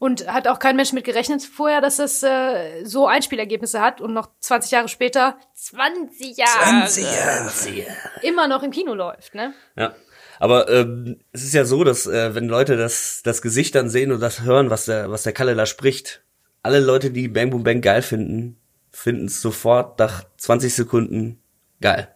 Und 0.00 0.26
hat 0.26 0.48
auch 0.48 0.58
kein 0.58 0.74
Mensch 0.74 0.92
mit 0.92 1.04
gerechnet 1.04 1.42
vorher, 1.42 1.80
dass 1.80 1.96
das 1.96 2.22
äh, 2.24 2.84
so 2.84 3.06
Einspielergebnisse 3.06 3.80
hat 3.80 4.00
und 4.00 4.12
noch 4.12 4.28
20 4.40 4.72
Jahre 4.72 4.88
später, 4.88 5.38
20 5.54 6.36
Jahre, 6.36 6.88
20 6.88 7.04
Jahre. 7.04 7.96
immer 8.22 8.48
noch 8.48 8.64
im 8.64 8.72
Kino 8.72 8.94
läuft, 8.94 9.36
ne? 9.36 9.54
Ja. 9.76 9.94
Aber 10.40 10.68
ähm, 10.68 11.20
es 11.30 11.44
ist 11.44 11.54
ja 11.54 11.64
so, 11.64 11.84
dass 11.84 12.06
äh, 12.06 12.34
wenn 12.34 12.48
Leute 12.48 12.76
das, 12.76 13.22
das 13.22 13.40
Gesicht 13.40 13.76
dann 13.76 13.88
sehen 13.88 14.10
und 14.10 14.20
das 14.20 14.42
hören, 14.42 14.68
was 14.68 14.86
der, 14.86 15.10
was 15.10 15.22
der 15.22 15.32
Kalle 15.32 15.54
da 15.54 15.64
spricht, 15.64 16.24
alle 16.62 16.80
Leute, 16.80 17.10
die 17.10 17.28
Bang 17.28 17.50
Boom 17.50 17.62
Bang 17.62 17.80
geil 17.80 18.02
finden, 18.02 18.60
finden 18.94 19.26
es 19.26 19.40
sofort 19.42 19.98
nach 19.98 20.24
20 20.38 20.72
Sekunden 20.74 21.40
geil. 21.80 22.08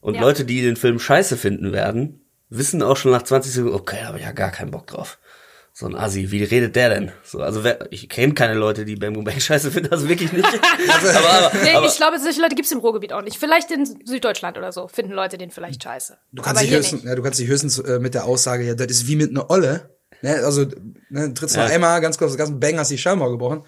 Und 0.00 0.14
Ja. 0.14 0.20
Leute, 0.22 0.44
die 0.44 0.62
den 0.62 0.76
Film 0.76 0.98
scheiße 0.98 1.36
finden 1.36 1.72
werden, 1.72 2.20
wissen 2.48 2.82
auch 2.82 2.96
schon 2.96 3.12
nach 3.12 3.22
20 3.22 3.52
Sekunden, 3.52 3.76
okay, 3.76 3.98
da 4.00 4.08
habe 4.08 4.18
ich 4.18 4.24
ja 4.24 4.32
gar 4.32 4.50
keinen 4.50 4.70
Bock 4.70 4.86
drauf. 4.86 5.18
So 5.72 5.86
ein 5.86 5.94
Assi, 5.94 6.32
wie 6.32 6.42
redet 6.42 6.74
der 6.74 6.88
denn? 6.88 7.12
So, 7.22 7.38
also 7.40 7.62
wer, 7.62 7.86
ich 7.92 8.08
kenne 8.08 8.34
keine 8.34 8.54
Leute, 8.54 8.84
die 8.84 8.96
Bang 8.96 9.12
Boom 9.12 9.24
Bang 9.24 9.38
scheiße 9.40 9.70
finden, 9.70 9.92
also 9.92 10.08
wirklich 10.08 10.32
nicht. 10.32 10.44
aber, 10.88 11.28
aber, 11.30 11.52
Nee, 11.62 11.74
aber, 11.74 11.86
ich 11.86 11.96
glaube, 11.96 12.18
solche 12.18 12.40
Leute 12.40 12.56
gibt's 12.56 12.72
im 12.72 12.78
Ruhrgebiet 12.78 13.12
auch 13.12 13.22
nicht. 13.22 13.38
Vielleicht 13.38 13.70
in 13.70 13.84
Süddeutschland 14.04 14.58
oder 14.58 14.72
so 14.72 14.88
finden 14.88 15.12
Leute 15.12 15.38
den 15.38 15.50
vielleicht 15.50 15.82
scheiße. 15.84 16.18
Du 16.32 16.42
kannst, 16.42 16.62
dich 16.62 16.70
höchstens, 16.70 17.04
ja, 17.04 17.14
du 17.14 17.22
kannst 17.22 17.38
dich 17.38 17.46
höchstens 17.48 17.78
äh, 17.78 17.98
mit 18.00 18.14
der 18.14 18.24
Aussage, 18.24 18.64
ja, 18.64 18.74
das 18.74 18.88
ist 18.90 19.06
wie 19.06 19.16
mit 19.16 19.30
einer 19.30 19.50
Olle. 19.50 19.90
Ne? 20.22 20.34
Also, 20.44 20.66
ne, 21.10 21.32
trittst 21.34 21.56
noch 21.56 21.68
Ja. 21.68 21.74
einmal, 21.74 22.00
ganz 22.00 22.18
kurz, 22.18 22.36
ganz 22.36 22.50
Bang, 22.58 22.76
hast 22.78 22.90
die 22.90 22.98
Schallmauer 22.98 23.30
gebrochen. 23.30 23.62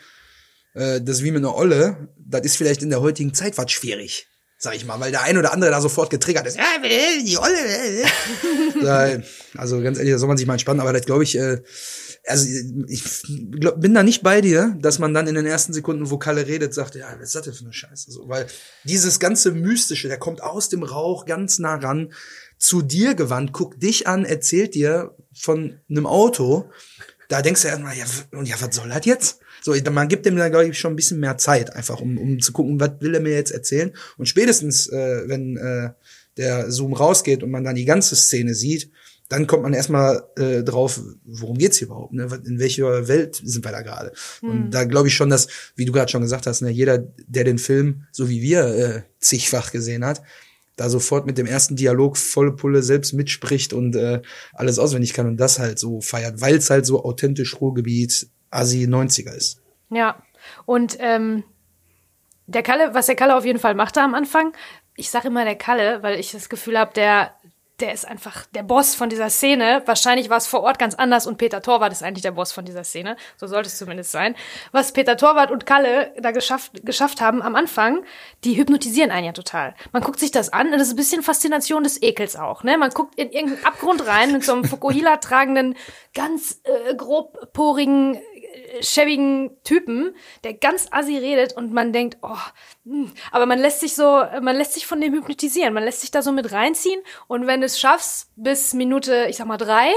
Äh, 0.74 1.00
das 1.00 1.22
wie 1.22 1.30
mit 1.30 1.44
einer 1.44 1.54
Olle. 1.54 2.09
Das 2.18 2.42
ist 2.42 2.56
vielleicht 2.56 2.83
in 2.83 2.90
der 2.90 3.00
heutigen 3.00 3.35
Zeit 3.35 3.59
was 3.59 3.70
schwierig. 3.70 4.26
Sag 4.62 4.76
ich 4.76 4.85
mal, 4.85 5.00
weil 5.00 5.11
der 5.11 5.22
ein 5.22 5.38
oder 5.38 5.54
andere 5.54 5.70
da 5.70 5.80
sofort 5.80 6.11
getriggert 6.11 6.46
ist. 6.46 6.59
Ja, 6.59 6.64
die 7.24 7.38
Olle. 7.38 7.56
da, 8.83 9.22
also 9.56 9.80
ganz 9.80 9.96
ehrlich, 9.96 10.12
da 10.12 10.18
soll 10.18 10.28
man 10.28 10.37
sich 10.37 10.46
mal 10.46 10.52
entspannen, 10.52 10.80
aber 10.80 10.92
das 10.92 11.06
glaube 11.06 11.22
ich, 11.22 11.35
äh, 11.38 11.62
also 12.26 12.46
ich 12.87 13.02
glaub, 13.59 13.80
bin 13.80 13.94
da 13.94 14.02
nicht 14.02 14.22
bei 14.22 14.42
dir, 14.42 14.76
dass 14.78 14.98
man 14.98 15.14
dann 15.14 15.26
in 15.26 15.35
den 15.35 15.46
ersten 15.46 15.72
Sekunden, 15.72 16.11
wo 16.11 16.18
Kalle 16.18 16.46
redet, 16.46 16.74
sagt, 16.74 16.94
ja, 16.94 17.06
was 17.18 17.28
ist 17.28 17.35
das 17.37 17.42
denn 17.44 17.54
für 17.54 17.64
eine 17.64 17.72
Scheiße? 17.72 18.11
So, 18.11 18.28
weil 18.28 18.46
dieses 18.85 19.18
ganze 19.18 19.52
Mystische, 19.52 20.09
der 20.09 20.18
kommt 20.18 20.42
aus 20.42 20.68
dem 20.68 20.83
Rauch 20.83 21.24
ganz 21.24 21.59
nah 21.59 21.76
ran, 21.76 22.12
zu 22.59 22.83
dir 22.83 23.14
gewandt, 23.14 23.54
guckt 23.54 23.83
dich 23.83 24.06
an, 24.06 24.26
erzählt 24.26 24.74
dir 24.74 25.16
von 25.35 25.80
einem 25.88 26.06
Auto. 26.06 26.70
Da 27.28 27.40
denkst 27.40 27.62
du 27.62 27.68
erstmal, 27.68 27.96
ja, 27.96 28.04
und 28.33 28.46
ja, 28.46 28.56
was 28.61 28.74
soll 28.74 28.90
das 28.90 29.06
jetzt? 29.06 29.40
So, 29.62 29.74
man 29.90 30.08
gibt 30.08 30.26
dem 30.26 30.36
da, 30.36 30.48
glaube 30.48 30.68
ich, 30.68 30.78
schon 30.78 30.92
ein 30.92 30.96
bisschen 30.96 31.20
mehr 31.20 31.38
Zeit, 31.38 31.74
einfach, 31.74 32.00
um, 32.00 32.18
um 32.18 32.40
zu 32.40 32.52
gucken, 32.52 32.80
was 32.80 32.92
will 33.00 33.14
er 33.14 33.20
mir 33.20 33.34
jetzt 33.34 33.50
erzählen. 33.50 33.92
Und 34.16 34.26
spätestens, 34.26 34.88
äh, 34.88 35.28
wenn 35.28 35.56
äh, 35.56 35.90
der 36.36 36.70
Zoom 36.70 36.94
rausgeht 36.94 37.42
und 37.42 37.50
man 37.50 37.64
dann 37.64 37.74
die 37.74 37.84
ganze 37.84 38.16
Szene 38.16 38.54
sieht, 38.54 38.90
dann 39.28 39.46
kommt 39.46 39.62
man 39.62 39.74
erstmal 39.74 40.24
äh, 40.36 40.64
drauf, 40.64 41.00
worum 41.24 41.56
geht's 41.56 41.78
hier 41.78 41.86
überhaupt? 41.86 42.12
Ne? 42.12 42.28
In 42.44 42.58
welcher 42.58 43.06
Welt 43.06 43.40
sind 43.44 43.64
wir 43.64 43.70
da 43.70 43.82
gerade? 43.82 44.12
Und 44.42 44.70
da 44.72 44.84
glaube 44.84 45.06
ich 45.06 45.14
schon, 45.14 45.30
dass, 45.30 45.46
wie 45.76 45.84
du 45.84 45.92
gerade 45.92 46.10
schon 46.10 46.22
gesagt 46.22 46.48
hast, 46.48 46.62
ne, 46.62 46.70
jeder, 46.70 46.98
der 46.98 47.44
den 47.44 47.58
Film, 47.58 48.06
so 48.10 48.28
wie 48.28 48.42
wir, 48.42 48.64
äh, 48.64 49.02
zigfach 49.20 49.70
gesehen 49.70 50.04
hat, 50.04 50.20
da 50.74 50.88
sofort 50.88 51.26
mit 51.26 51.38
dem 51.38 51.46
ersten 51.46 51.76
Dialog 51.76 52.16
volle 52.16 52.52
Pulle 52.52 52.82
selbst 52.82 53.12
mitspricht 53.12 53.72
und 53.72 53.94
äh, 53.94 54.20
alles 54.52 54.80
auswendig 54.80 55.12
kann 55.12 55.28
und 55.28 55.36
das 55.36 55.60
halt 55.60 55.78
so 55.78 56.00
feiert, 56.00 56.40
weil 56.40 56.56
es 56.56 56.70
halt 56.70 56.84
so 56.84 57.04
authentisch 57.04 57.60
Ruhrgebiet 57.60 58.28
Asi 58.50 58.86
90er 58.86 59.32
ist. 59.32 59.60
Ja. 59.90 60.22
Und 60.66 60.96
ähm, 61.00 61.44
der 62.46 62.62
Kalle, 62.62 62.94
was 62.94 63.06
der 63.06 63.16
Kalle 63.16 63.36
auf 63.36 63.44
jeden 63.44 63.58
Fall 63.58 63.74
machte 63.74 64.00
am 64.02 64.14
Anfang, 64.14 64.52
ich 64.96 65.10
sage 65.10 65.28
immer 65.28 65.44
der 65.44 65.56
Kalle, 65.56 66.02
weil 66.02 66.18
ich 66.18 66.32
das 66.32 66.48
Gefühl 66.48 66.78
habe, 66.78 66.92
der, 66.94 67.34
der 67.78 67.94
ist 67.94 68.06
einfach 68.06 68.44
der 68.46 68.62
Boss 68.62 68.94
von 68.94 69.08
dieser 69.08 69.30
Szene. 69.30 69.82
Wahrscheinlich 69.86 70.28
war 70.28 70.36
es 70.36 70.46
vor 70.46 70.62
Ort 70.62 70.78
ganz 70.78 70.94
anders 70.94 71.26
und 71.26 71.38
Peter 71.38 71.62
Torwart 71.62 71.92
ist 71.92 72.02
eigentlich 72.02 72.22
der 72.22 72.32
Boss 72.32 72.52
von 72.52 72.64
dieser 72.64 72.84
Szene. 72.84 73.16
So 73.36 73.46
sollte 73.46 73.68
es 73.68 73.78
zumindest 73.78 74.10
sein. 74.10 74.34
Was 74.72 74.92
Peter 74.92 75.16
Torwart 75.16 75.50
und 75.50 75.64
Kalle 75.64 76.12
da 76.18 76.32
geschafft, 76.32 76.84
geschafft 76.84 77.20
haben 77.20 77.40
am 77.40 77.54
Anfang, 77.54 78.04
die 78.44 78.56
hypnotisieren 78.56 79.10
einen 79.10 79.26
ja 79.26 79.32
total. 79.32 79.74
Man 79.92 80.02
guckt 80.02 80.20
sich 80.20 80.32
das 80.32 80.52
an 80.52 80.66
und 80.66 80.72
das 80.72 80.88
ist 80.88 80.94
ein 80.94 80.96
bisschen 80.96 81.22
Faszination 81.22 81.84
des 81.84 82.02
Ekels 82.02 82.36
auch. 82.36 82.64
Ne? 82.64 82.76
Man 82.76 82.90
guckt 82.90 83.14
in 83.14 83.30
irgendeinen 83.30 83.64
Abgrund 83.64 84.06
rein 84.06 84.32
mit 84.32 84.44
so 84.44 84.52
einem 84.52 84.64
Fukuhila 84.66 85.16
tragenden, 85.18 85.76
ganz 86.14 86.60
äh, 86.64 86.94
grobporigen 86.94 88.20
schäbigen 88.80 89.50
Typen, 89.64 90.14
der 90.44 90.54
ganz 90.54 90.88
assi 90.90 91.16
redet 91.18 91.52
und 91.52 91.72
man 91.72 91.92
denkt, 91.92 92.18
oh, 92.22 92.36
hm. 92.84 93.12
aber 93.30 93.46
man 93.46 93.58
lässt 93.58 93.80
sich 93.80 93.94
so, 93.94 94.22
man 94.40 94.56
lässt 94.56 94.74
sich 94.74 94.86
von 94.86 95.00
dem 95.00 95.12
hypnotisieren, 95.12 95.74
man 95.74 95.84
lässt 95.84 96.00
sich 96.00 96.10
da 96.10 96.22
so 96.22 96.32
mit 96.32 96.52
reinziehen 96.52 97.00
und 97.26 97.46
wenn 97.46 97.60
du 97.60 97.66
es 97.66 97.78
schaffst 97.78 98.30
bis 98.36 98.74
Minute, 98.74 99.26
ich 99.28 99.36
sag 99.36 99.46
mal 99.46 99.56
drei, 99.56 99.92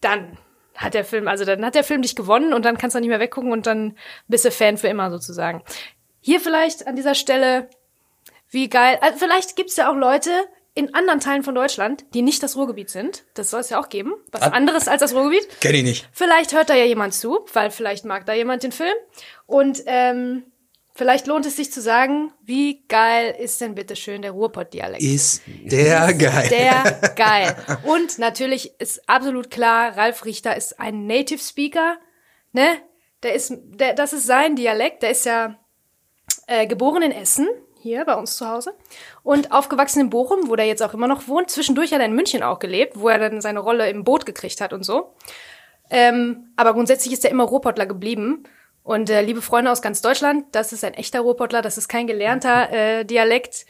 dann 0.00 0.38
hat 0.74 0.94
der 0.94 1.04
Film, 1.04 1.28
also 1.28 1.44
dann 1.44 1.64
hat 1.64 1.74
der 1.74 1.84
Film 1.84 2.02
dich 2.02 2.16
gewonnen 2.16 2.52
und 2.52 2.64
dann 2.64 2.78
kannst 2.78 2.94
du 2.94 3.00
nicht 3.00 3.08
mehr 3.08 3.20
weggucken 3.20 3.52
und 3.52 3.66
dann 3.66 3.96
bist 4.28 4.44
du 4.44 4.50
Fan 4.50 4.76
für 4.76 4.88
immer 4.88 5.10
sozusagen. 5.10 5.62
Hier 6.20 6.40
vielleicht 6.40 6.86
an 6.86 6.96
dieser 6.96 7.14
Stelle, 7.14 7.70
wie 8.50 8.68
geil, 8.68 8.98
also 9.00 9.18
vielleicht 9.18 9.56
gibt's 9.56 9.76
ja 9.76 9.90
auch 9.90 9.96
Leute 9.96 10.30
in 10.76 10.94
anderen 10.94 11.20
Teilen 11.20 11.42
von 11.42 11.54
Deutschland, 11.54 12.04
die 12.14 12.22
nicht 12.22 12.42
das 12.42 12.54
Ruhrgebiet 12.54 12.90
sind. 12.90 13.24
Das 13.34 13.50
soll 13.50 13.60
es 13.60 13.70
ja 13.70 13.80
auch 13.80 13.88
geben. 13.88 14.12
Was 14.30 14.42
anderes 14.42 14.88
als 14.88 15.00
das 15.00 15.14
Ruhrgebiet. 15.14 15.48
Kenn 15.60 15.74
ich 15.74 15.82
nicht. 15.82 16.08
Vielleicht 16.12 16.52
hört 16.52 16.68
da 16.68 16.74
ja 16.74 16.84
jemand 16.84 17.14
zu, 17.14 17.46
weil 17.54 17.70
vielleicht 17.70 18.04
mag 18.04 18.26
da 18.26 18.34
jemand 18.34 18.62
den 18.62 18.72
Film. 18.72 18.94
Und 19.46 19.82
ähm, 19.86 20.44
Vielleicht 20.96 21.26
lohnt 21.26 21.44
es 21.44 21.56
sich 21.56 21.70
zu 21.70 21.82
sagen, 21.82 22.32
wie 22.42 22.82
geil 22.88 23.36
ist 23.38 23.60
denn 23.60 23.74
bitte 23.74 23.96
schön 23.96 24.22
der 24.22 24.30
Ruhrpott-Dialekt? 24.30 25.02
Ist 25.02 25.42
der 25.46 26.14
geil. 26.14 26.48
Der 26.48 27.12
geil. 27.16 27.54
Und 27.82 28.18
natürlich 28.18 28.80
ist 28.80 29.06
absolut 29.06 29.50
klar, 29.50 29.94
Ralf 29.94 30.24
Richter 30.24 30.56
ist 30.56 30.80
ein 30.80 31.06
Native 31.06 31.38
Speaker, 31.38 31.98
ne? 32.52 32.66
Der 33.22 33.34
ist, 33.34 33.52
der, 33.58 33.92
das 33.92 34.14
ist 34.14 34.24
sein 34.24 34.56
Dialekt. 34.56 35.02
Der 35.02 35.10
ist 35.10 35.26
ja 35.26 35.58
äh, 36.46 36.66
geboren 36.66 37.02
in 37.02 37.12
Essen, 37.12 37.46
hier 37.86 38.04
bei 38.04 38.14
uns 38.14 38.36
zu 38.36 38.48
Hause, 38.48 38.74
und 39.22 39.52
aufgewachsen 39.52 40.00
in 40.00 40.10
Bochum, 40.10 40.48
wo 40.48 40.56
der 40.56 40.66
jetzt 40.66 40.82
auch 40.82 40.94
immer 40.94 41.06
noch 41.06 41.28
wohnt. 41.28 41.50
Zwischendurch 41.50 41.92
hat 41.92 42.00
er 42.00 42.06
in 42.06 42.14
München 42.14 42.42
auch 42.42 42.58
gelebt, 42.58 42.98
wo 42.98 43.08
er 43.08 43.18
dann 43.18 43.40
seine 43.40 43.60
Rolle 43.60 43.88
im 43.88 44.04
Boot 44.04 44.26
gekriegt 44.26 44.60
hat 44.60 44.72
und 44.72 44.82
so. 44.82 45.14
Ähm, 45.90 46.52
aber 46.56 46.74
grundsätzlich 46.74 47.12
ist 47.12 47.24
er 47.24 47.30
immer 47.30 47.44
Ruhrpottler 47.44 47.86
geblieben. 47.86 48.42
Und 48.82 49.10
äh, 49.10 49.22
liebe 49.22 49.42
Freunde 49.42 49.70
aus 49.70 49.82
ganz 49.82 50.02
Deutschland, 50.02 50.46
das 50.52 50.72
ist 50.72 50.84
ein 50.84 50.94
echter 50.94 51.20
Ruhrpottler, 51.20 51.62
das 51.62 51.78
ist 51.78 51.88
kein 51.88 52.06
gelernter 52.06 52.72
äh, 52.72 53.04
Dialekt. 53.04 53.66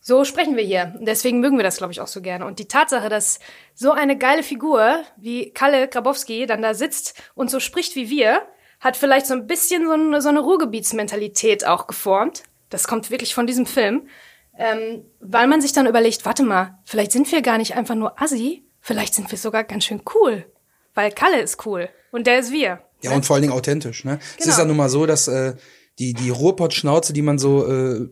So 0.00 0.24
sprechen 0.24 0.56
wir 0.56 0.64
hier. 0.64 0.94
Deswegen 1.00 1.40
mögen 1.40 1.56
wir 1.56 1.64
das, 1.64 1.78
glaube 1.78 1.92
ich, 1.92 2.00
auch 2.00 2.06
so 2.06 2.22
gerne. 2.22 2.46
Und 2.46 2.58
die 2.58 2.68
Tatsache, 2.68 3.08
dass 3.08 3.40
so 3.74 3.92
eine 3.92 4.16
geile 4.16 4.42
Figur 4.42 5.02
wie 5.16 5.52
Kalle 5.52 5.88
Grabowski 5.88 6.46
dann 6.46 6.62
da 6.62 6.74
sitzt 6.74 7.20
und 7.34 7.50
so 7.50 7.60
spricht 7.60 7.96
wie 7.96 8.08
wir, 8.08 8.42
hat 8.80 8.96
vielleicht 8.96 9.26
so 9.26 9.34
ein 9.34 9.46
bisschen 9.46 9.86
so 9.86 9.92
eine, 9.92 10.22
so 10.22 10.28
eine 10.28 10.40
Ruhrgebietsmentalität 10.40 11.66
auch 11.66 11.86
geformt. 11.86 12.44
Das 12.70 12.86
kommt 12.86 13.10
wirklich 13.10 13.34
von 13.34 13.46
diesem 13.46 13.66
Film. 13.66 14.08
Ähm, 14.56 15.04
weil 15.20 15.46
man 15.46 15.60
sich 15.60 15.72
dann 15.72 15.86
überlegt, 15.86 16.24
warte 16.24 16.42
mal, 16.42 16.78
vielleicht 16.84 17.12
sind 17.12 17.30
wir 17.30 17.42
gar 17.42 17.58
nicht 17.58 17.76
einfach 17.76 17.94
nur 17.94 18.20
Assi, 18.20 18.64
vielleicht 18.80 19.14
sind 19.14 19.30
wir 19.30 19.38
sogar 19.38 19.62
ganz 19.64 19.84
schön 19.84 20.02
cool. 20.14 20.46
Weil 20.94 21.12
Kalle 21.12 21.40
ist 21.40 21.64
cool 21.64 21.88
und 22.10 22.26
der 22.26 22.40
ist 22.40 22.50
wir. 22.52 22.80
Ja, 23.02 23.12
und 23.12 23.24
vor 23.24 23.34
allen 23.34 23.42
Dingen 23.42 23.54
authentisch, 23.54 24.04
ne? 24.04 24.18
Es 24.20 24.38
Genau. 24.44 24.50
ist 24.50 24.58
ja 24.58 24.64
nun 24.64 24.76
mal 24.76 24.88
so, 24.88 25.06
dass 25.06 25.28
äh, 25.28 25.54
die, 26.00 26.12
die 26.12 26.30
Ruhrpott-Schnauze, 26.30 27.12
die 27.12 27.22
man 27.22 27.38
so 27.38 27.66
äh, 27.70 28.08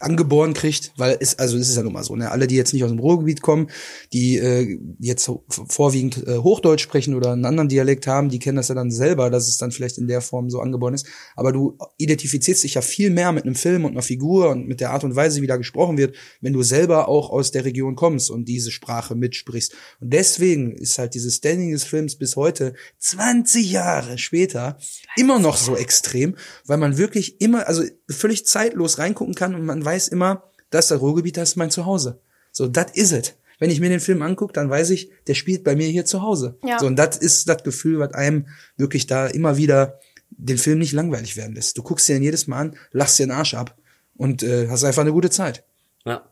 angeboren 0.00 0.54
kriegt, 0.54 0.92
weil 0.96 1.16
es, 1.20 1.38
also 1.38 1.56
es 1.58 1.68
ist 1.68 1.76
ja 1.76 1.82
nun 1.82 1.92
mal 1.92 2.02
so, 2.02 2.16
ne? 2.16 2.30
Alle, 2.30 2.46
die 2.46 2.56
jetzt 2.56 2.72
nicht 2.72 2.82
aus 2.82 2.90
dem 2.90 2.98
Ruhrgebiet 2.98 3.42
kommen, 3.42 3.68
die 4.12 4.38
äh, 4.38 4.78
jetzt 4.98 5.30
vorwiegend 5.48 6.26
äh, 6.26 6.38
Hochdeutsch 6.38 6.82
sprechen 6.82 7.14
oder 7.14 7.32
einen 7.32 7.44
anderen 7.44 7.68
Dialekt 7.68 8.06
haben, 8.06 8.30
die 8.30 8.38
kennen 8.38 8.56
das 8.56 8.68
ja 8.68 8.74
dann 8.74 8.90
selber, 8.90 9.30
dass 9.30 9.46
es 9.46 9.58
dann 9.58 9.72
vielleicht 9.72 9.98
in 9.98 10.08
der 10.08 10.22
Form 10.22 10.48
so 10.50 10.60
angeboren 10.60 10.94
ist. 10.94 11.06
Aber 11.36 11.52
du 11.52 11.76
identifizierst 11.98 12.64
dich 12.64 12.74
ja 12.74 12.82
viel 12.82 13.10
mehr 13.10 13.32
mit 13.32 13.44
einem 13.44 13.54
Film 13.54 13.84
und 13.84 13.92
einer 13.92 14.02
Figur 14.02 14.48
und 14.48 14.66
mit 14.66 14.80
der 14.80 14.90
Art 14.90 15.04
und 15.04 15.16
Weise, 15.16 15.42
wie 15.42 15.46
da 15.46 15.56
gesprochen 15.56 15.98
wird, 15.98 16.16
wenn 16.40 16.54
du 16.54 16.62
selber 16.62 17.08
auch 17.08 17.30
aus 17.30 17.50
der 17.50 17.64
Region 17.64 17.94
kommst 17.94 18.30
und 18.30 18.46
diese 18.46 18.70
Sprache 18.70 19.14
mitsprichst. 19.14 19.74
Und 20.00 20.12
deswegen 20.12 20.72
ist 20.72 20.98
halt 20.98 21.14
dieses 21.14 21.36
Standing 21.36 21.72
des 21.72 21.84
Films 21.84 22.16
bis 22.16 22.36
heute, 22.36 22.72
20 22.98 23.70
Jahre 23.70 24.16
später, 24.16 24.78
immer 25.16 25.38
noch 25.38 25.58
so 25.58 25.76
extrem, 25.76 26.36
weil 26.64 26.78
man 26.78 26.96
wirklich 26.96 27.40
immer, 27.40 27.68
also 27.68 27.82
völlig 28.08 28.46
zeitlos 28.46 28.98
reingucken 28.98 29.34
kann 29.34 29.54
und 29.54 29.64
man 29.64 29.84
weiß 29.84 29.89
immer, 30.08 30.44
das 30.70 30.86
ist 30.86 30.90
das 30.90 31.00
Ruhrgebiet, 31.00 31.36
das 31.36 31.50
ist 31.50 31.56
mein 31.56 31.70
Zuhause. 31.70 32.20
So, 32.52 32.66
das 32.66 32.92
is 32.92 33.12
it. 33.12 33.36
Wenn 33.58 33.70
ich 33.70 33.80
mir 33.80 33.90
den 33.90 34.00
Film 34.00 34.22
angucke, 34.22 34.52
dann 34.54 34.70
weiß 34.70 34.90
ich, 34.90 35.10
der 35.26 35.34
spielt 35.34 35.64
bei 35.64 35.76
mir 35.76 35.88
hier 35.88 36.06
zu 36.06 36.22
Hause. 36.22 36.56
Ja. 36.64 36.78
So, 36.78 36.86
und 36.86 36.96
das 36.96 37.18
ist 37.18 37.48
das 37.48 37.62
Gefühl, 37.62 37.98
was 37.98 38.14
einem 38.14 38.46
wirklich 38.76 39.06
da 39.06 39.26
immer 39.26 39.56
wieder 39.58 40.00
den 40.30 40.58
Film 40.58 40.78
nicht 40.78 40.92
langweilig 40.92 41.36
werden 41.36 41.54
lässt. 41.54 41.76
Du 41.76 41.82
guckst 41.82 42.08
dir 42.08 42.14
den 42.14 42.22
jedes 42.22 42.46
Mal 42.46 42.58
an, 42.58 42.76
lachst 42.92 43.18
dir 43.18 43.26
den 43.26 43.32
Arsch 43.32 43.54
ab 43.54 43.76
und 44.16 44.42
äh, 44.42 44.68
hast 44.68 44.84
einfach 44.84 45.02
eine 45.02 45.12
gute 45.12 45.30
Zeit. 45.30 45.64
Ja. 46.06 46.24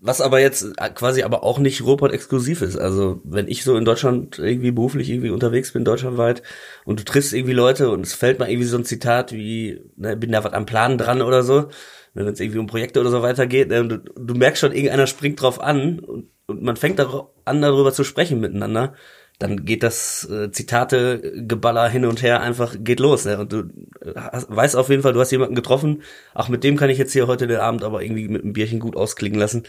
Was 0.00 0.20
aber 0.20 0.38
jetzt 0.38 0.62
äh, 0.76 0.90
quasi 0.90 1.22
aber 1.22 1.42
auch 1.42 1.58
nicht 1.58 1.82
Ruhrpott 1.82 2.12
exklusiv 2.12 2.62
ist. 2.62 2.76
Also 2.76 3.20
wenn 3.24 3.48
ich 3.48 3.64
so 3.64 3.76
in 3.76 3.84
Deutschland 3.84 4.38
irgendwie 4.38 4.70
beruflich 4.70 5.10
irgendwie 5.10 5.30
unterwegs 5.30 5.72
bin, 5.72 5.84
deutschlandweit, 5.84 6.42
und 6.84 7.00
du 7.00 7.04
triffst 7.04 7.32
irgendwie 7.32 7.52
Leute 7.52 7.90
und 7.90 8.06
es 8.06 8.14
fällt 8.14 8.38
mal 8.38 8.48
irgendwie 8.48 8.68
so 8.68 8.78
ein 8.78 8.84
Zitat 8.84 9.32
wie, 9.32 9.80
ne, 9.96 10.16
bin 10.16 10.30
da 10.30 10.44
was 10.44 10.52
am 10.52 10.66
Plan 10.66 10.98
dran 10.98 11.20
oder 11.20 11.42
so, 11.42 11.62
ne, 11.62 12.24
wenn 12.26 12.32
es 12.32 12.38
irgendwie 12.40 12.60
um 12.60 12.68
Projekte 12.68 13.00
oder 13.00 13.10
so 13.10 13.22
weitergeht, 13.22 13.68
ne, 13.70 13.88
du, 13.88 13.98
du 13.98 14.34
merkst 14.34 14.60
schon, 14.60 14.72
irgendeiner 14.72 15.08
springt 15.08 15.42
drauf 15.42 15.60
an 15.60 15.98
und, 15.98 16.30
und 16.46 16.62
man 16.62 16.76
fängt 16.76 17.00
an, 17.00 17.60
darüber 17.60 17.92
zu 17.92 18.04
sprechen 18.04 18.38
miteinander, 18.38 18.94
dann 19.38 19.64
geht 19.64 19.84
das 19.84 20.28
äh, 20.28 20.50
Zitate-Geballer 20.50 21.88
hin 21.88 22.04
und 22.04 22.22
her 22.22 22.40
einfach, 22.40 22.74
geht 22.78 22.98
los. 22.98 23.24
Ne? 23.24 23.38
Und 23.38 23.52
du 23.52 23.58
äh, 24.00 24.14
hast, 24.16 24.54
weißt 24.54 24.76
auf 24.76 24.88
jeden 24.88 25.02
Fall, 25.02 25.12
du 25.12 25.20
hast 25.20 25.30
jemanden 25.30 25.54
getroffen, 25.54 26.02
ach, 26.34 26.48
mit 26.48 26.64
dem 26.64 26.76
kann 26.76 26.90
ich 26.90 26.98
jetzt 26.98 27.12
hier 27.12 27.28
heute 27.28 27.46
den 27.46 27.58
Abend 27.60 27.84
aber 27.84 28.02
irgendwie 28.02 28.28
mit 28.28 28.42
einem 28.42 28.52
Bierchen 28.52 28.80
gut 28.80 28.96
ausklingen 28.96 29.38
lassen. 29.38 29.62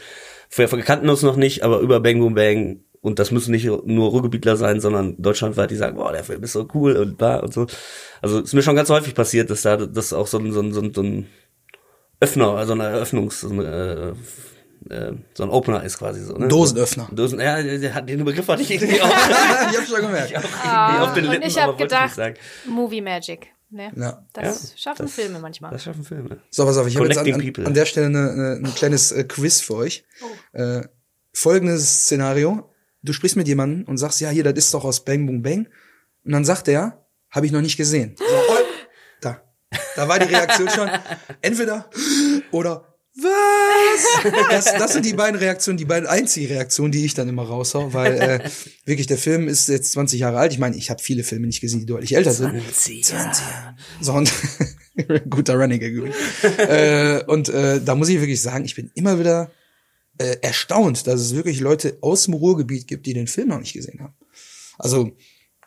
Wir 0.54 0.66
kannten 0.66 1.08
uns 1.08 1.22
noch 1.22 1.36
nicht, 1.36 1.62
aber 1.62 1.78
über 1.78 2.00
Bang 2.00 2.18
Boom 2.18 2.34
Bang, 2.34 2.80
und 3.00 3.18
das 3.18 3.30
müssen 3.30 3.52
nicht 3.52 3.64
nur 3.64 4.10
Ruhrgebietler 4.10 4.56
sein, 4.56 4.80
sondern 4.80 5.14
deutschlandweit, 5.22 5.70
die 5.70 5.76
sagen, 5.76 5.96
boah, 5.96 6.12
der 6.12 6.24
Film 6.24 6.42
ist 6.42 6.52
so 6.52 6.68
cool 6.74 6.96
und 6.96 7.16
bla 7.16 7.38
und 7.38 7.52
so. 7.52 7.66
Also 8.20 8.40
ist 8.40 8.52
mir 8.52 8.62
schon 8.62 8.76
ganz 8.76 8.90
häufig 8.90 9.14
passiert, 9.14 9.48
dass 9.50 9.62
da 9.62 9.76
das 9.76 10.12
auch 10.12 10.26
so 10.26 10.38
ein, 10.38 10.52
so 10.52 10.60
ein, 10.60 10.72
so 10.72 10.80
ein, 10.80 10.92
so 10.92 11.02
ein 11.02 11.26
Öffner, 12.20 12.56
also 12.56 12.74
eine 12.74 12.84
Eröffnungs, 12.84 13.40
so, 13.40 13.48
eine, 13.48 13.64
äh, 13.64 14.12
äh, 14.88 15.12
so 15.34 15.42
ein 15.42 15.50
Opener 15.50 15.82
ist 15.84 15.98
quasi 15.98 16.22
so. 16.24 16.34
Ne? 16.34 16.48
Dosenöffner. 16.48 17.08
Dosen, 17.12 17.38
ja, 17.40 17.62
der, 17.62 17.78
der 17.78 17.94
hat 17.94 18.08
den 18.08 18.24
Begriff 18.24 18.48
hatte 18.48 18.62
ich 18.62 18.70
irgendwie 18.70 19.00
auch. 19.00 19.08
ich 19.72 19.78
hab 19.78 19.86
schon 19.86 20.00
gemerkt. 20.00 20.30
irgendwie 20.32 21.02
auf 21.02 21.12
den 21.14 21.26
und 21.26 21.44
ich 21.44 21.56
hab 21.56 21.62
aber 21.64 21.72
wollte 21.72 21.84
gedacht- 21.84 22.14
sagen. 22.14 22.36
Movie 22.66 23.00
Magic. 23.00 23.48
Ne? 23.72 23.92
Ja. 23.94 24.26
Das 24.32 24.72
Ja, 24.72 24.78
schaffen 24.78 25.06
das- 25.06 25.14
Filme 25.14 25.38
manchmal. 25.38 25.70
Das 25.70 25.84
schaffen 25.84 26.02
Filme. 26.02 26.40
So, 26.50 26.64
pass 26.64 26.76
auf, 26.76 26.86
ich 26.88 26.96
habe 26.96 27.06
jetzt 27.06 27.18
an, 27.18 27.32
an, 27.32 27.66
an 27.66 27.74
der 27.74 27.84
Stelle 27.84 28.06
ein 28.06 28.74
kleines 28.74 29.12
äh, 29.12 29.24
Quiz 29.24 29.60
für 29.60 29.74
euch. 29.76 30.04
Äh, 30.52 30.82
folgendes 31.32 32.02
Szenario. 32.04 32.68
Du 33.02 33.12
sprichst 33.12 33.36
mit 33.36 33.46
jemandem 33.48 33.86
und 33.86 33.96
sagst, 33.98 34.20
ja, 34.20 34.28
hier, 34.30 34.42
das 34.44 34.54
ist 34.54 34.74
doch 34.74 34.84
aus 34.84 35.04
Bang 35.04 35.24
Boom 35.26 35.42
Bang. 35.42 35.68
Und 36.24 36.32
dann 36.32 36.44
sagt 36.44 36.66
er, 36.68 37.06
habe 37.30 37.46
ich 37.46 37.52
noch 37.52 37.60
nicht 37.60 37.76
gesehen. 37.76 38.16
So, 38.18 38.24
oh, 38.50 38.56
da. 39.20 39.40
Da 39.94 40.08
war 40.08 40.18
die 40.18 40.34
Reaktion 40.34 40.68
schon 40.68 40.90
entweder 41.40 41.88
oder 42.50 42.84
was? 43.14 43.30
Das, 44.50 44.64
das 44.64 44.92
sind 44.92 45.06
die 45.06 45.12
beiden 45.12 45.38
Reaktionen, 45.38 45.78
die 45.78 45.84
beiden 45.84 46.08
einzigen 46.08 46.46
Reaktionen, 46.48 46.92
die 46.92 47.04
ich 47.04 47.14
dann 47.14 47.28
immer 47.28 47.44
raushau, 47.44 47.92
weil 47.92 48.14
äh, 48.14 48.50
wirklich 48.84 49.06
der 49.06 49.18
Film 49.18 49.48
ist 49.48 49.68
jetzt 49.68 49.92
20 49.92 50.20
Jahre 50.20 50.38
alt. 50.38 50.52
Ich 50.52 50.58
meine, 50.58 50.76
ich 50.76 50.90
habe 50.90 51.02
viele 51.02 51.22
Filme 51.22 51.46
nicht 51.46 51.60
gesehen, 51.60 51.80
die 51.80 51.86
deutlich 51.86 52.14
älter 52.14 52.32
sind. 52.32 52.60
20 52.72 53.44
Jahre. 53.44 53.76
So, 54.00 54.12
und 54.12 54.32
guter 55.30 55.54
Running 55.54 55.80
Gag 55.80 55.94
äh, 56.58 57.24
und 57.24 57.48
äh, 57.48 57.80
da 57.80 57.94
muss 57.94 58.08
ich 58.08 58.20
wirklich 58.20 58.42
sagen, 58.42 58.64
ich 58.64 58.74
bin 58.74 58.90
immer 58.94 59.18
wieder 59.18 59.50
äh, 60.18 60.36
erstaunt, 60.42 61.06
dass 61.06 61.20
es 61.20 61.34
wirklich 61.34 61.60
Leute 61.60 61.98
aus 62.00 62.24
dem 62.24 62.34
Ruhrgebiet 62.34 62.86
gibt, 62.86 63.06
die 63.06 63.14
den 63.14 63.26
Film 63.26 63.48
noch 63.48 63.60
nicht 63.60 63.72
gesehen 63.72 64.00
haben. 64.00 64.14
Also 64.78 65.12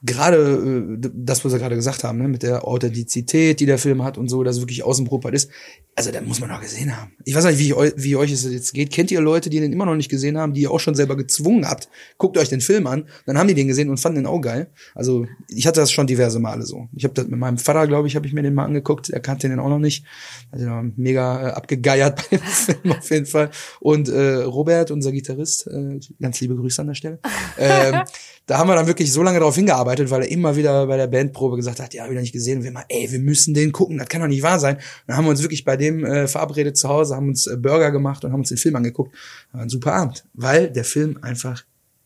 gerade 0.04 0.98
äh, 1.02 1.10
das, 1.14 1.44
was 1.44 1.54
wir 1.54 1.60
gerade 1.60 1.76
gesagt 1.76 2.04
haben, 2.04 2.20
ne, 2.20 2.28
mit 2.28 2.44
der 2.44 2.68
Authentizität, 2.68 3.60
die 3.60 3.66
der 3.66 3.78
Film 3.78 4.04
hat 4.04 4.18
und 4.18 4.28
so, 4.28 4.44
dass 4.44 4.58
es 4.58 4.62
wirklich 4.62 4.84
aus 4.84 4.98
dem 4.98 5.08
Ruhrpott 5.08 5.34
ist. 5.34 5.50
Also 5.96 6.12
da 6.12 6.22
muss 6.22 6.40
man 6.40 6.50
doch 6.50 6.60
gesehen 6.60 6.96
haben. 6.98 7.12
Ich 7.24 7.36
weiß 7.36 7.46
nicht, 7.46 7.60
wie, 7.60 7.74
eu 7.74 7.92
wie 7.96 8.16
euch 8.16 8.32
es 8.32 8.44
jetzt 8.44 8.74
geht. 8.74 8.92
Kennt 8.92 9.12
ihr 9.12 9.22
Leute, 9.22 9.52
die 9.52 9.60
den 9.60 9.72
immer 9.72 9.86
noch 9.86 9.96
nicht 9.96 10.10
gesehen 10.10 10.40
haben, 10.40 10.54
die 10.54 10.62
ihr 10.62 10.72
auch 10.72 10.80
schon 10.80 10.96
selber 10.96 11.16
gezwungen 11.16 11.70
habt? 11.70 11.88
Guckt 12.18 12.36
euch 12.40 12.50
den 12.50 12.62
Film 12.62 12.88
an, 12.88 13.08
dann 13.28 13.38
haben 13.38 13.48
die 13.48 13.54
den 13.54 13.68
gesehen 13.68 13.90
und 13.92 14.00
fanden 14.00 14.24
den 14.24 14.26
auch 14.26 14.42
geil. 14.42 14.72
Also 14.96 15.28
ich 15.48 15.68
hatte 15.68 15.82
das 15.82 15.92
schon 15.92 16.08
diverse 16.08 16.40
Male 16.40 16.64
so. 16.64 16.88
Ich 16.96 17.04
habe 17.04 17.14
das 17.14 17.28
mit 17.28 17.40
meinem 17.40 17.60
Vater, 17.60 17.86
glaube 17.86 18.08
ich, 18.08 18.16
habe 18.16 18.26
ich 18.26 18.34
mir 18.34 18.42
den 18.42 18.56
mal 18.56 18.66
angeguckt. 18.66 19.12
Er 19.12 19.20
kannte 19.20 19.48
den 19.48 19.60
auch 19.60 19.70
noch 19.70 19.78
nicht. 19.78 20.04
Auch 20.52 20.84
mega 20.96 21.50
äh, 21.50 21.52
abgegeiert 21.52 22.24
bei 22.32 22.38
dem 22.38 22.46
Film 22.46 22.92
auf 22.92 23.12
jeden 23.12 23.26
Fall. 23.28 23.52
Und 23.80 24.10
äh, 24.10 24.38
Robert, 24.44 24.90
unser 24.90 25.12
Gitarrist, 25.12 25.68
äh, 25.68 26.00
ganz 26.20 26.42
liebe 26.42 26.56
Grüße 26.56 26.82
an 26.82 26.88
der 26.88 26.96
Stelle. 26.96 27.20
Ähm, 27.60 28.02
da 28.48 28.58
haben 28.58 28.68
wir 28.68 28.76
dann 28.76 28.88
wirklich 28.88 29.12
so 29.12 29.22
lange 29.22 29.38
darauf 29.38 29.56
hingearbeitet, 29.56 30.10
weil 30.10 30.24
er 30.24 30.32
immer 30.32 30.56
wieder 30.56 30.88
bei 30.88 30.98
der 30.98 31.08
Bandprobe 31.08 31.56
gesagt 31.56 31.80
hat, 31.80 31.94
ja, 31.94 32.10
wieder 32.10 32.22
nicht 32.22 32.34
gesehen. 32.34 32.58
Und 32.60 32.64
wir 32.64 32.72
mal, 32.72 32.86
ey, 32.90 33.12
wir 33.12 33.20
müssen 33.20 33.54
den 33.54 33.72
gucken, 33.72 34.00
das 34.00 34.10
kann 34.10 34.22
doch 34.22 34.28
nicht 34.28 34.42
wahr 34.42 34.60
sein. 34.60 34.78
dann 35.06 35.18
haben 35.18 35.26
wir 35.26 35.30
uns 35.30 35.44
wirklich 35.44 35.64
bei 35.64 35.78
dem 35.84 36.06
äh, 36.06 36.28
verabredet 36.28 36.78
zu 36.78 36.90
Hause, 36.90 37.16
haben 37.16 37.30
uns 37.30 37.46
äh, 37.48 37.58
Burger 37.58 37.92
gemacht 37.92 38.24
und 38.26 38.32
haben 38.32 38.40
uns 38.40 38.50
den 38.50 38.58
Film 38.58 38.76
angeguckt. 38.76 39.14
War 39.52 39.62
ein 39.62 39.70
super 39.70 39.94
Abend, 39.94 40.24
weil 40.34 40.70
der 40.72 40.84
Film 40.86 41.20
einfach, 41.22 41.64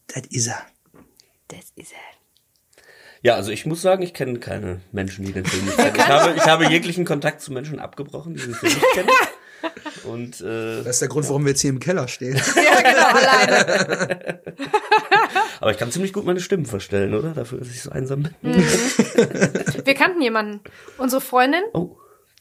das 0.07 0.23
ist 0.29 0.47
er. 0.47 0.61
Das 1.47 1.59
ist 1.75 1.91
er. 1.93 1.97
Ja, 3.21 3.35
also 3.35 3.51
ich 3.51 3.65
muss 3.65 3.81
sagen, 3.81 4.03
ich 4.03 4.13
kenne 4.13 4.39
keine 4.39 4.81
Menschen, 4.91 5.25
die 5.25 5.33
den 5.33 5.45
Film 5.45 5.65
nicht 5.65 5.77
kennen. 5.77 5.95
Ich 5.97 6.07
habe, 6.07 6.33
ich 6.35 6.45
habe 6.45 6.65
jeglichen 6.69 7.03
Kontakt 7.05 7.41
zu 7.41 7.51
Menschen 7.51 7.79
abgebrochen, 7.79 8.35
die 8.35 8.41
den 8.41 8.53
Film 8.53 8.73
nicht 8.73 8.85
kennen. 8.93 9.09
Und 10.05 10.39
äh, 10.41 10.77
Das 10.83 10.95
ist 10.97 11.01
der 11.01 11.09
Grund, 11.09 11.27
warum 11.27 11.43
wir 11.43 11.49
jetzt 11.49 11.61
hier 11.61 11.71
im 11.71 11.79
Keller 11.79 12.07
stehen. 12.07 12.35
Ja, 12.55 12.81
genau, 12.81 13.07
alleine. 13.07 14.41
aber 15.59 15.71
ich 15.71 15.77
kann 15.77 15.91
ziemlich 15.91 16.13
gut 16.13 16.25
meine 16.25 16.39
Stimmen 16.39 16.65
verstellen, 16.65 17.13
oder? 17.15 17.31
Dafür, 17.31 17.57
dass 17.59 17.69
ich 17.69 17.81
so 17.81 17.89
einsam 17.91 18.23
bin. 18.23 18.35
Wir 18.43 19.93
kannten 19.95 20.21
jemanden. 20.21 20.61
Unsere 20.97 21.21
Freundin, 21.21 21.63
Oh. 21.73 21.97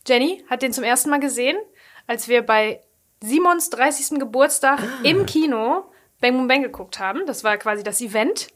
Jenny, 0.06 0.44
hat 0.48 0.62
den 0.62 0.72
zum 0.72 0.84
ersten 0.84 1.10
Mal 1.10 1.20
gesehen, 1.20 1.56
als 2.06 2.28
wir 2.28 2.42
bei 2.42 2.80
Simons 3.22 3.70
30. 3.70 4.18
Geburtstag 4.18 4.80
im 5.02 5.26
Kino 5.26 5.90
Bang 6.20 6.36
Boom 6.36 6.48
Bang 6.48 6.62
geguckt 6.62 6.98
haben. 6.98 7.26
Das 7.26 7.44
war 7.44 7.56
quasi 7.58 7.82
das 7.82 8.00
Event 8.00 8.48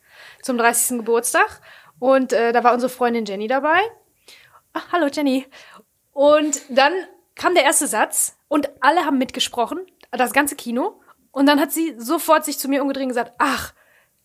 zum 0.42 0.58
30. 0.58 0.98
Geburtstag. 0.98 1.60
Und 1.98 2.32
äh, 2.32 2.52
da 2.52 2.64
war 2.64 2.72
unsere 2.72 2.90
Freundin 2.90 3.24
Jenny 3.24 3.46
dabei. 3.46 3.80
Ach, 4.72 4.92
hallo 4.92 5.08
Jenny. 5.12 5.46
Und 6.12 6.62
dann 6.68 6.92
kam 7.34 7.54
der 7.54 7.64
erste 7.64 7.86
Satz 7.86 8.36
und 8.48 8.70
alle 8.80 9.04
haben 9.04 9.18
mitgesprochen, 9.18 9.80
das 10.10 10.32
ganze 10.32 10.56
Kino. 10.56 11.00
Und 11.32 11.46
dann 11.46 11.60
hat 11.60 11.72
sie 11.72 11.94
sofort 11.98 12.44
sich 12.44 12.58
zu 12.58 12.68
mir 12.68 12.82
umgedreht 12.82 13.04
und 13.04 13.10
gesagt, 13.10 13.34
ach, 13.38 13.72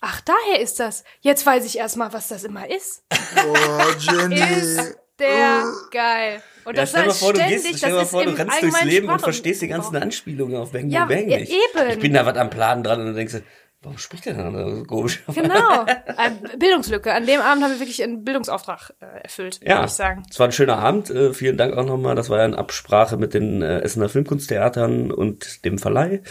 ach, 0.02 0.22
daher 0.22 0.60
ist 0.60 0.80
das. 0.80 1.04
Jetzt 1.22 1.45
weiß 1.45 1.66
ich 1.66 1.78
erstmal, 1.78 2.14
was 2.14 2.28
das 2.28 2.43
immer 2.43 2.70
ist. 2.70 3.04
Oh, 3.38 3.91
Jenny. 4.00 4.39
Ist 4.58 4.97
der 5.20 5.63
geil. 5.91 6.41
Und 6.66 6.76
Ja, 6.76 6.82
das 6.82 6.89
stell 6.89 7.01
dir 7.03 7.07
war 7.09 7.13
mal 7.13 7.20
vor, 7.20 7.34
du 7.34 7.39
ständig, 7.39 7.63
gehst, 7.63 7.78
stell 7.78 7.89
dir 7.89 7.95
mal 7.95 8.01
ist 8.03 8.09
vor, 8.11 8.24
du 8.26 8.32
rennst 8.32 8.61
durchs 8.61 8.84
Leben 8.84 9.07
und 9.07 9.13
Sprachraum- 9.13 9.24
verstehst 9.24 9.61
die 9.61 9.68
ganzen 9.68 9.95
Anspielungen 9.97 10.55
auf 10.57 10.72
Bang 10.72 10.89
Ja, 10.89 11.05
Boom 11.05 11.16
Bang 11.16 11.26
nicht. 11.28 11.51
eben. 11.51 11.89
Ich 11.91 11.99
bin 11.99 12.13
da 12.13 12.26
was 12.26 12.38
am 12.38 12.49
Plan 12.49 12.84
dran 12.84 12.99
und 13.01 13.05
dann 13.07 13.16
denkst 13.16 13.34
du, 13.34 13.41
warum 13.86 13.98
spricht 13.98 14.26
der 14.26 14.34
denn 14.34 14.76
so 14.76 14.84
komisch? 14.84 15.24
Genau. 15.34 15.86
Bildungslücke. 16.60 17.14
An 17.14 17.26
dem 17.26 17.40
Abend 17.40 17.64
haben 17.64 17.72
wir 17.72 17.80
wirklich 17.80 18.04
einen 18.04 18.24
Bildungsauftrag 18.24 18.94
äh, 19.00 19.24
erfüllt, 19.24 19.60
Ja, 19.64 19.76
würde 19.76 19.86
ich 19.86 19.92
sagen. 19.92 20.24
es 20.30 20.40
war 20.40 20.48
ein 20.48 20.52
schöner 20.52 20.78
Abend. 20.80 21.10
Äh, 21.10 21.34
vielen 21.34 21.58
Dank 21.58 21.76
auch 21.78 21.86
nochmal. 21.86 22.16
Das 22.16 22.30
war 22.30 22.40
ja 22.40 22.46
in 22.46 22.56
Absprache 22.56 23.18
mit 23.18 23.34
den 23.34 23.62
äh, 23.62 23.80
Essener 23.80 24.10
Filmkunsttheatern 24.10 25.12
und 25.12 25.64
dem 25.64 25.78
Verleih. 25.78 26.22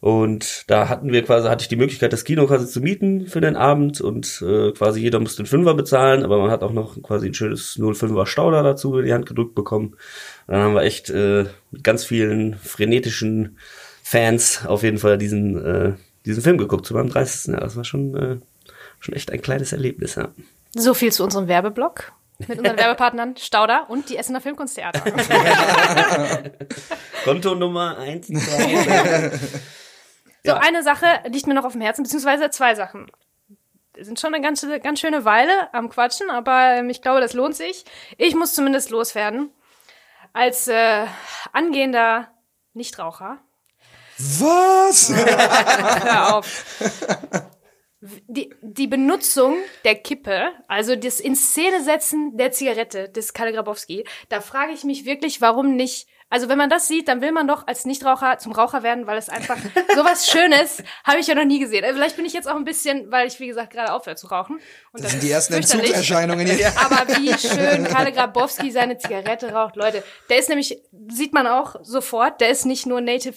Und 0.00 0.64
da 0.70 0.90
hatten 0.90 1.12
wir 1.12 1.22
quasi, 1.22 1.48
hatte 1.48 1.62
ich 1.62 1.68
die 1.68 1.76
Möglichkeit, 1.76 2.12
das 2.12 2.24
Kino 2.24 2.46
quasi 2.46 2.66
zu 2.66 2.80
mieten 2.80 3.26
für 3.26 3.40
den 3.40 3.56
Abend 3.56 4.02
und 4.02 4.42
äh, 4.46 4.72
quasi 4.72 5.00
jeder 5.00 5.18
musste 5.18 5.40
einen 5.40 5.46
Fünfer 5.46 5.72
bezahlen, 5.72 6.24
aber 6.24 6.38
man 6.38 6.50
hat 6.50 6.62
auch 6.62 6.72
noch 6.72 7.00
quasi 7.02 7.28
ein 7.28 7.32
schönes 7.34 7.78
05er 7.78 8.26
Stauder 8.26 8.62
dazu 8.62 8.98
in 8.98 9.06
die 9.06 9.14
Hand 9.14 9.24
gedrückt 9.24 9.54
bekommen. 9.54 9.96
Dann 10.46 10.60
haben 10.60 10.74
wir 10.74 10.82
echt 10.82 11.08
äh, 11.08 11.46
mit 11.70 11.84
ganz 11.84 12.04
vielen 12.04 12.54
frenetischen 12.56 13.56
Fans 14.02 14.66
auf 14.66 14.82
jeden 14.82 14.98
Fall 14.98 15.16
diesen, 15.16 15.64
äh, 15.64 15.92
diesen 16.26 16.42
Film 16.42 16.58
geguckt 16.58 16.86
zu 16.86 16.94
meinem 16.94 17.08
30. 17.10 17.52
Jahr. 17.52 17.60
Das 17.60 17.76
war 17.76 17.84
schon, 17.84 18.14
äh, 18.16 18.36
schon 19.00 19.14
echt 19.14 19.30
ein 19.30 19.42
kleines 19.42 19.72
Erlebnis, 19.72 20.14
ja. 20.14 20.28
So 20.74 20.94
viel 20.94 21.12
zu 21.12 21.22
unserem 21.24 21.46
Werbeblock 21.48 22.12
mit 22.48 22.58
unseren 22.58 22.76
Werbepartnern 22.78 23.36
Stauder 23.36 23.86
und 23.88 24.08
die 24.08 24.16
Essener 24.16 24.40
Filmkunsttheater. 24.40 25.00
Kontonummer 27.24 27.98
1, 27.98 28.26
2, 28.26 29.30
So, 30.46 30.50
Ja. 30.50 30.58
eine 30.58 30.82
Sache 30.82 31.06
liegt 31.28 31.46
mir 31.46 31.54
noch 31.54 31.64
auf 31.64 31.72
dem 31.72 31.80
Herzen, 31.80 32.02
beziehungsweise 32.02 32.50
zwei 32.50 32.74
Sachen. 32.74 33.10
Wir 33.94 34.04
sind 34.04 34.20
schon 34.20 34.34
eine 34.34 34.42
ganz, 34.44 34.66
ganz 34.82 35.00
schöne 35.00 35.24
Weile 35.24 35.72
am 35.72 35.88
Quatschen, 35.88 36.28
aber 36.28 36.74
ähm, 36.76 36.90
ich 36.90 37.00
glaube, 37.00 37.20
das 37.20 37.32
lohnt 37.32 37.56
sich. 37.56 37.84
Ich 38.18 38.34
muss 38.34 38.54
zumindest 38.54 38.90
loswerden. 38.90 39.50
Als 40.32 40.66
äh, 40.68 41.06
angehender 41.52 42.28
Nichtraucher. 42.74 43.38
Was? 44.18 45.10
Hör 45.14 46.36
auf. 46.36 46.64
Die, 48.28 48.54
die 48.60 48.86
Benutzung 48.86 49.56
der 49.84 49.94
Kippe, 49.94 50.50
also 50.68 50.94
das 50.94 51.20
in 51.20 51.34
Szene 51.34 51.82
setzen 51.82 52.36
der 52.36 52.52
Zigarette 52.52 53.08
des 53.08 53.32
Kalle 53.32 53.52
Grabowski, 53.52 54.04
da 54.28 54.42
frage 54.42 54.72
ich 54.72 54.84
mich 54.84 55.06
wirklich, 55.06 55.40
warum 55.40 55.74
nicht. 55.74 56.06
Also 56.28 56.48
wenn 56.48 56.58
man 56.58 56.68
das 56.68 56.86
sieht, 56.86 57.08
dann 57.08 57.22
will 57.22 57.32
man 57.32 57.48
doch 57.48 57.66
als 57.66 57.86
Nichtraucher 57.86 58.38
zum 58.38 58.52
Raucher 58.52 58.82
werden, 58.82 59.06
weil 59.06 59.16
es 59.16 59.28
einfach 59.30 59.56
sowas 59.94 60.28
Schönes 60.28 60.82
habe 61.04 61.20
ich 61.20 61.28
ja 61.28 61.34
noch 61.34 61.44
nie 61.44 61.60
gesehen. 61.60 61.82
Also 61.84 61.96
vielleicht 61.96 62.16
bin 62.16 62.26
ich 62.26 62.34
jetzt 62.34 62.48
auch 62.48 62.56
ein 62.56 62.64
bisschen, 62.64 63.10
weil 63.10 63.26
ich 63.26 63.40
wie 63.40 63.46
gesagt 63.46 63.72
gerade 63.72 63.92
aufhöre 63.92 64.16
zu 64.16 64.26
rauchen. 64.26 64.60
Das 64.92 65.12
sind 65.12 65.22
die 65.22 65.30
ersten. 65.30 65.54
Entzugserscheinungen 65.54 66.46
hier. 66.46 66.68
Aber 66.76 67.08
wie 67.16 67.32
schön 67.38 67.84
Kalle 67.84 68.12
Grabowski 68.12 68.70
seine 68.70 68.98
Zigarette 68.98 69.52
raucht. 69.52 69.76
Leute, 69.76 70.02
der 70.28 70.38
ist 70.38 70.48
nämlich, 70.48 70.82
sieht 71.08 71.32
man 71.32 71.46
auch 71.46 71.76
sofort, 71.82 72.40
der 72.40 72.50
ist 72.50 72.66
nicht 72.66 72.84
nur 72.84 73.00
Native 73.00 73.36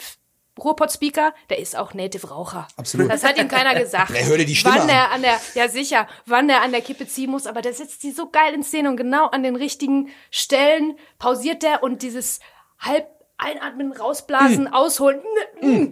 Ruhrpott-Speaker, 0.64 1.34
der 1.50 1.60
ist 1.60 1.76
auch 1.78 1.94
Native 1.94 2.30
Raucher. 2.30 2.68
Absolut. 2.78 3.12
Das 3.12 3.24
hat 3.24 3.38
ihm 3.38 3.48
keiner 3.48 3.76
gesagt. 3.80 4.12
Ja, 4.12 4.26
hör 4.26 4.38
dir 4.38 4.46
die 4.46 4.56
Stimme 4.56 4.76
wann 4.76 4.82
an. 4.82 4.88
der 4.88 5.12
an 5.12 5.22
der, 5.22 5.40
ja 5.56 5.68
sicher, 5.70 6.08
wann 6.26 6.48
der 6.48 6.62
an 6.62 6.72
der 6.72 6.82
Kippe 6.82 7.08
ziehen 7.08 7.30
muss, 7.32 7.48
aber 7.48 7.62
der 7.62 7.74
setzt 7.74 8.04
die 8.04 8.12
so 8.12 8.30
geil 8.30 8.54
in 8.54 8.64
Szene 8.64 8.90
und 8.90 8.98
genau 8.98 9.28
an 9.28 9.44
den 9.44 9.56
richtigen 9.56 10.10
Stellen 10.32 10.98
pausiert 11.20 11.64
der 11.64 11.84
und 11.84 12.02
dieses 12.02 12.40
halb 12.80 13.08
einatmen, 13.40 13.92
rausblasen, 13.92 14.64
Mm. 14.64 14.74
ausholen, 14.74 15.22
ne, 15.62 15.86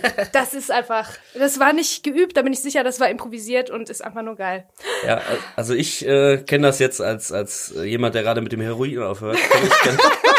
das 0.32 0.54
ist 0.54 0.70
einfach, 0.70 1.10
das 1.34 1.58
war 1.58 1.72
nicht 1.72 2.04
geübt, 2.04 2.36
da 2.36 2.42
bin 2.42 2.52
ich 2.52 2.60
sicher, 2.62 2.84
das 2.84 3.00
war 3.00 3.10
improvisiert 3.10 3.70
und 3.70 3.90
ist 3.90 4.04
einfach 4.04 4.22
nur 4.22 4.36
geil. 4.36 4.68
Ja, 5.04 5.20
also 5.56 5.74
ich 5.74 6.06
äh, 6.06 6.38
kenne 6.44 6.68
das 6.68 6.78
jetzt 6.78 7.00
als 7.00 7.32
als 7.32 7.74
jemand, 7.82 8.14
der 8.14 8.22
gerade 8.22 8.40
mit 8.40 8.52
dem 8.52 8.60
Heroin 8.60 9.02
aufhört. 9.02 9.36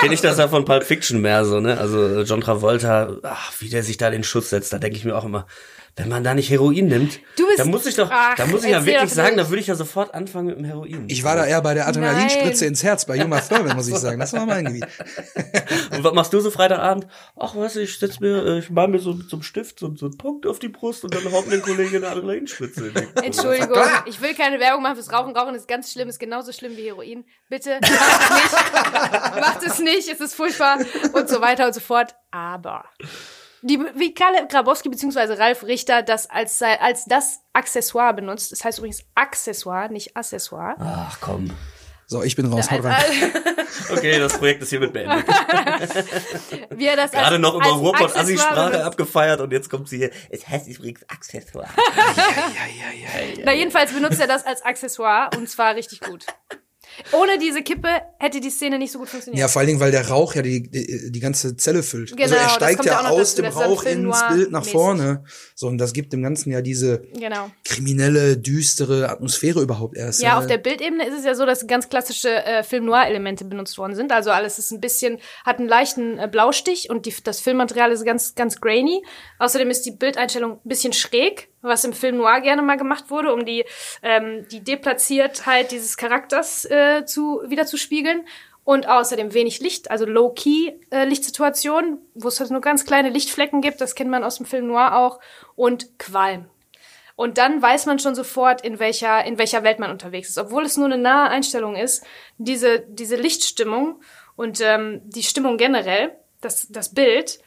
Kenne 0.00 0.14
ich, 0.14 0.20
das 0.20 0.38
ja 0.38 0.48
von 0.48 0.64
Pulp 0.64 0.84
Fiction 0.84 1.20
mehr 1.20 1.44
so, 1.44 1.60
ne? 1.60 1.78
Also 1.78 2.20
äh, 2.20 2.22
John 2.22 2.40
Travolta, 2.40 3.16
ach, 3.22 3.52
wie 3.60 3.68
der 3.68 3.82
sich 3.82 3.96
da 3.96 4.10
den 4.10 4.24
Schuss 4.24 4.50
setzt, 4.50 4.72
da 4.72 4.78
denke 4.78 4.96
ich 4.96 5.04
mir 5.04 5.16
auch 5.16 5.24
immer, 5.24 5.46
wenn 5.94 6.08
man 6.08 6.24
da 6.24 6.32
nicht 6.34 6.48
Heroin 6.48 6.86
nimmt, 6.86 7.20
Du 7.36 7.46
bist- 7.46 7.58
da 7.58 7.64
muss 7.66 7.84
ich 7.84 7.94
doch, 7.96 8.08
ach, 8.10 8.34
da 8.36 8.46
muss 8.46 8.64
ich 8.64 8.70
ja 8.70 8.84
wirklich 8.86 9.12
sagen, 9.12 9.36
da 9.36 9.48
würde 9.50 9.60
ich 9.60 9.66
ja 9.66 9.74
sofort 9.74 10.14
anfangen 10.14 10.46
mit 10.46 10.56
dem 10.56 10.64
Heroin. 10.64 11.04
Ich 11.08 11.22
war 11.22 11.36
da 11.36 11.44
eher 11.44 11.60
bei 11.60 11.74
der 11.74 11.86
Adrenalinspritze 11.86 12.64
ins 12.64 12.82
Herz, 12.82 13.04
bei 13.04 13.16
Juma 13.16 13.40
Thurman, 13.48 13.76
muss 13.76 13.88
ich 13.88 13.96
sagen. 13.96 14.18
Das 14.18 14.32
war 14.32 14.46
mein 14.46 14.64
Gebiet. 14.64 14.86
Und 15.90 16.02
was 16.02 16.14
machst 16.14 16.32
du 16.32 16.40
so 16.40 16.50
Freitagabend? 16.50 17.06
Ach 17.38 17.54
was, 17.56 17.76
ich 17.76 17.98
setz 17.98 18.20
mir, 18.20 18.42
äh, 18.46 18.58
ich 18.60 18.70
mal 18.70 18.88
mir 18.88 19.00
so 19.00 19.12
zum 19.14 19.42
Stift 19.42 19.80
so, 19.80 19.94
so 19.94 20.06
einen 20.06 20.16
Punkt 20.16 20.46
auf 20.46 20.58
die 20.58 20.68
Brust 20.68 21.04
und 21.04 21.14
dann 21.14 21.30
haut 21.30 21.46
mir 21.46 21.54
ein 21.56 21.62
Kollege 21.62 21.98
eine 21.98 22.08
Adrenalinspritze. 22.08 22.88
in 22.88 23.22
Entschuldigung, 23.22 23.76
ich 24.06 24.20
will 24.22 24.34
keine 24.34 24.58
Werbung 24.60 24.82
machen 24.82 24.96
fürs 24.96 25.12
Rauchen. 25.12 25.36
Rauchen 25.36 25.54
ist 25.54 25.68
ganz 25.68 25.92
schlimm, 25.92 26.08
ist 26.08 26.18
genauso 26.18 26.52
schlimm 26.52 26.74
wie 26.76 26.86
Heroin. 26.86 27.24
Bitte 27.50 27.78
macht 27.82 27.90
es 27.92 28.30
nicht. 28.30 29.40
macht 29.40 29.62
es 29.66 29.78
nicht, 29.78 30.08
es 30.08 30.20
ist 30.20 30.34
furchtbar 30.34 30.78
und 31.12 31.28
so 31.28 31.40
weiter 31.42 31.66
und 31.66 31.74
so 31.74 31.80
fort. 31.80 32.14
Aber 32.30 32.84
die, 33.62 33.78
wie 33.94 34.14
Kalle 34.14 34.46
Grabowski 34.48 34.88
bzw. 34.88 35.34
Ralf 35.34 35.64
Richter 35.64 36.02
das 36.02 36.28
als, 36.28 36.60
als 36.62 37.04
das 37.06 37.40
Accessoire 37.52 38.14
benutzt, 38.14 38.52
das 38.52 38.64
heißt 38.64 38.78
übrigens 38.78 39.04
Accessoire, 39.14 39.90
nicht 39.90 40.16
Accessoire. 40.16 40.76
Ach 40.78 41.18
komm. 41.20 41.50
So, 42.06 42.22
ich 42.22 42.36
bin 42.36 42.52
raus. 42.52 42.70
Haut 42.70 42.84
rein. 42.84 42.92
als, 42.92 43.90
Okay, 43.90 44.18
das 44.18 44.36
Projekt 44.36 44.62
ist 44.62 44.68
hiermit 44.68 44.92
beendet. 44.92 45.26
wie 46.70 46.86
er 46.86 46.96
das 46.96 47.12
Gerade 47.12 47.36
als, 47.36 47.38
noch 47.38 47.54
über 47.54 47.64
als 47.64 47.74
Ruhrpott 47.76 48.02
Accessoire 48.02 48.22
Assi-Sprache 48.24 48.70
benutzt. 48.70 48.86
abgefeiert 48.86 49.40
und 49.40 49.50
jetzt 49.50 49.70
kommt 49.70 49.88
sie 49.88 49.96
hier. 49.96 50.10
Es 50.28 50.46
heißt 50.46 50.68
übrigens 50.68 51.08
Accessoire. 51.08 51.68
Na, 53.44 53.52
jedenfalls 53.52 53.92
benutzt 53.92 54.20
er 54.20 54.26
das 54.26 54.44
als 54.44 54.62
Accessoire 54.62 55.30
und 55.36 55.48
zwar 55.48 55.74
richtig 55.74 56.00
gut. 56.00 56.26
Ohne 57.12 57.38
diese 57.38 57.62
Kippe 57.62 57.88
hätte 58.18 58.40
die 58.40 58.50
Szene 58.50 58.78
nicht 58.78 58.92
so 58.92 58.98
gut 58.98 59.08
funktioniert. 59.08 59.40
Ja, 59.40 59.48
vor 59.48 59.60
allen 59.60 59.68
Dingen, 59.68 59.80
weil 59.80 59.90
der 59.90 60.08
Rauch 60.08 60.34
ja 60.34 60.42
die, 60.42 60.62
die, 60.70 61.10
die 61.12 61.20
ganze 61.20 61.56
Zelle 61.56 61.82
füllt. 61.82 62.12
also 62.12 62.16
Genau, 62.24 62.36
er 62.36 62.42
das 62.44 62.54
steigt 62.54 62.84
ja 62.84 63.00
aus 63.08 63.34
dazu, 63.34 63.42
dem 63.42 63.52
Rauch 63.52 63.82
ins 63.84 64.22
Bild 64.28 64.50
nach 64.50 64.60
mäßig. 64.60 64.72
vorne. 64.72 65.24
So, 65.54 65.66
und 65.68 65.78
das 65.78 65.92
gibt 65.92 66.12
dem 66.12 66.22
Ganzen 66.22 66.50
ja 66.50 66.60
diese 66.62 67.02
Genau. 67.18 67.50
kriminelle, 67.64 68.36
düstere 68.36 69.08
Atmosphäre 69.08 69.60
überhaupt 69.60 69.96
erst. 69.96 70.22
Ja, 70.22 70.38
auf 70.38 70.46
der 70.46 70.58
Bildebene 70.58 71.06
ist 71.06 71.18
es 71.18 71.24
ja 71.24 71.34
so, 71.34 71.46
dass 71.46 71.66
ganz 71.66 71.88
klassische 71.88 72.28
äh, 72.44 72.62
Film-Noir-Elemente 72.62 73.44
benutzt 73.44 73.78
worden 73.78 73.94
sind. 73.94 74.12
Also 74.12 74.30
alles 74.30 74.58
ist 74.58 74.70
ein 74.72 74.80
bisschen, 74.80 75.18
hat 75.44 75.58
einen 75.58 75.68
leichten 75.68 76.18
äh, 76.18 76.28
Blaustich 76.30 76.90
und 76.90 77.06
die, 77.06 77.14
das 77.24 77.40
Filmmaterial 77.40 77.92
ist 77.92 78.04
ganz, 78.04 78.34
ganz 78.34 78.60
grainy. 78.60 79.04
Außerdem 79.38 79.70
ist 79.70 79.82
die 79.82 79.92
Bildeinstellung 79.92 80.52
ein 80.64 80.68
bisschen 80.68 80.92
schräg, 80.92 81.48
was 81.62 81.84
im 81.84 81.92
Film 81.92 82.18
Noir 82.18 82.40
gerne 82.40 82.62
mal 82.62 82.76
gemacht 82.76 83.10
wurde, 83.10 83.32
um 83.32 83.46
die, 83.46 83.64
ähm, 84.02 84.46
die 84.50 84.62
Deplatziertheit 84.62 85.70
dieses 85.70 85.96
Charakters 85.96 86.64
äh, 86.66 87.04
zu, 87.06 87.42
wieder 87.46 87.66
zu 87.66 87.76
spiegeln. 87.76 88.26
Und 88.64 88.88
außerdem 88.88 89.34
wenig 89.34 89.58
Licht, 89.58 89.90
also 89.90 90.04
Low-Key-Lichtsituationen, 90.06 91.98
wo 92.14 92.28
es 92.28 92.38
halt 92.38 92.52
nur 92.52 92.60
ganz 92.60 92.84
kleine 92.84 93.08
Lichtflecken 93.08 93.60
gibt, 93.60 93.80
das 93.80 93.96
kennt 93.96 94.10
man 94.10 94.22
aus 94.22 94.36
dem 94.36 94.46
Film 94.46 94.68
Noir 94.68 94.96
auch. 94.96 95.18
Und 95.56 95.98
Qualm. 95.98 96.46
Und 97.16 97.38
dann 97.38 97.60
weiß 97.60 97.86
man 97.86 97.98
schon 97.98 98.14
sofort, 98.14 98.64
in 98.64 98.78
welcher, 98.78 99.24
in 99.24 99.38
welcher 99.38 99.64
Welt 99.64 99.78
man 99.78 99.90
unterwegs 99.90 100.28
ist. 100.28 100.38
Obwohl 100.38 100.64
es 100.64 100.76
nur 100.76 100.86
eine 100.86 100.98
nahe 100.98 101.28
Einstellung 101.28 101.76
ist, 101.76 102.04
diese, 102.38 102.80
diese 102.88 103.16
Lichtstimmung 103.16 104.00
und 104.36 104.60
ähm, 104.60 105.02
die 105.04 105.22
Stimmung 105.22 105.56
generell, 105.56 106.16
das, 106.40 106.68
das 106.70 106.94
Bild, 106.94 107.40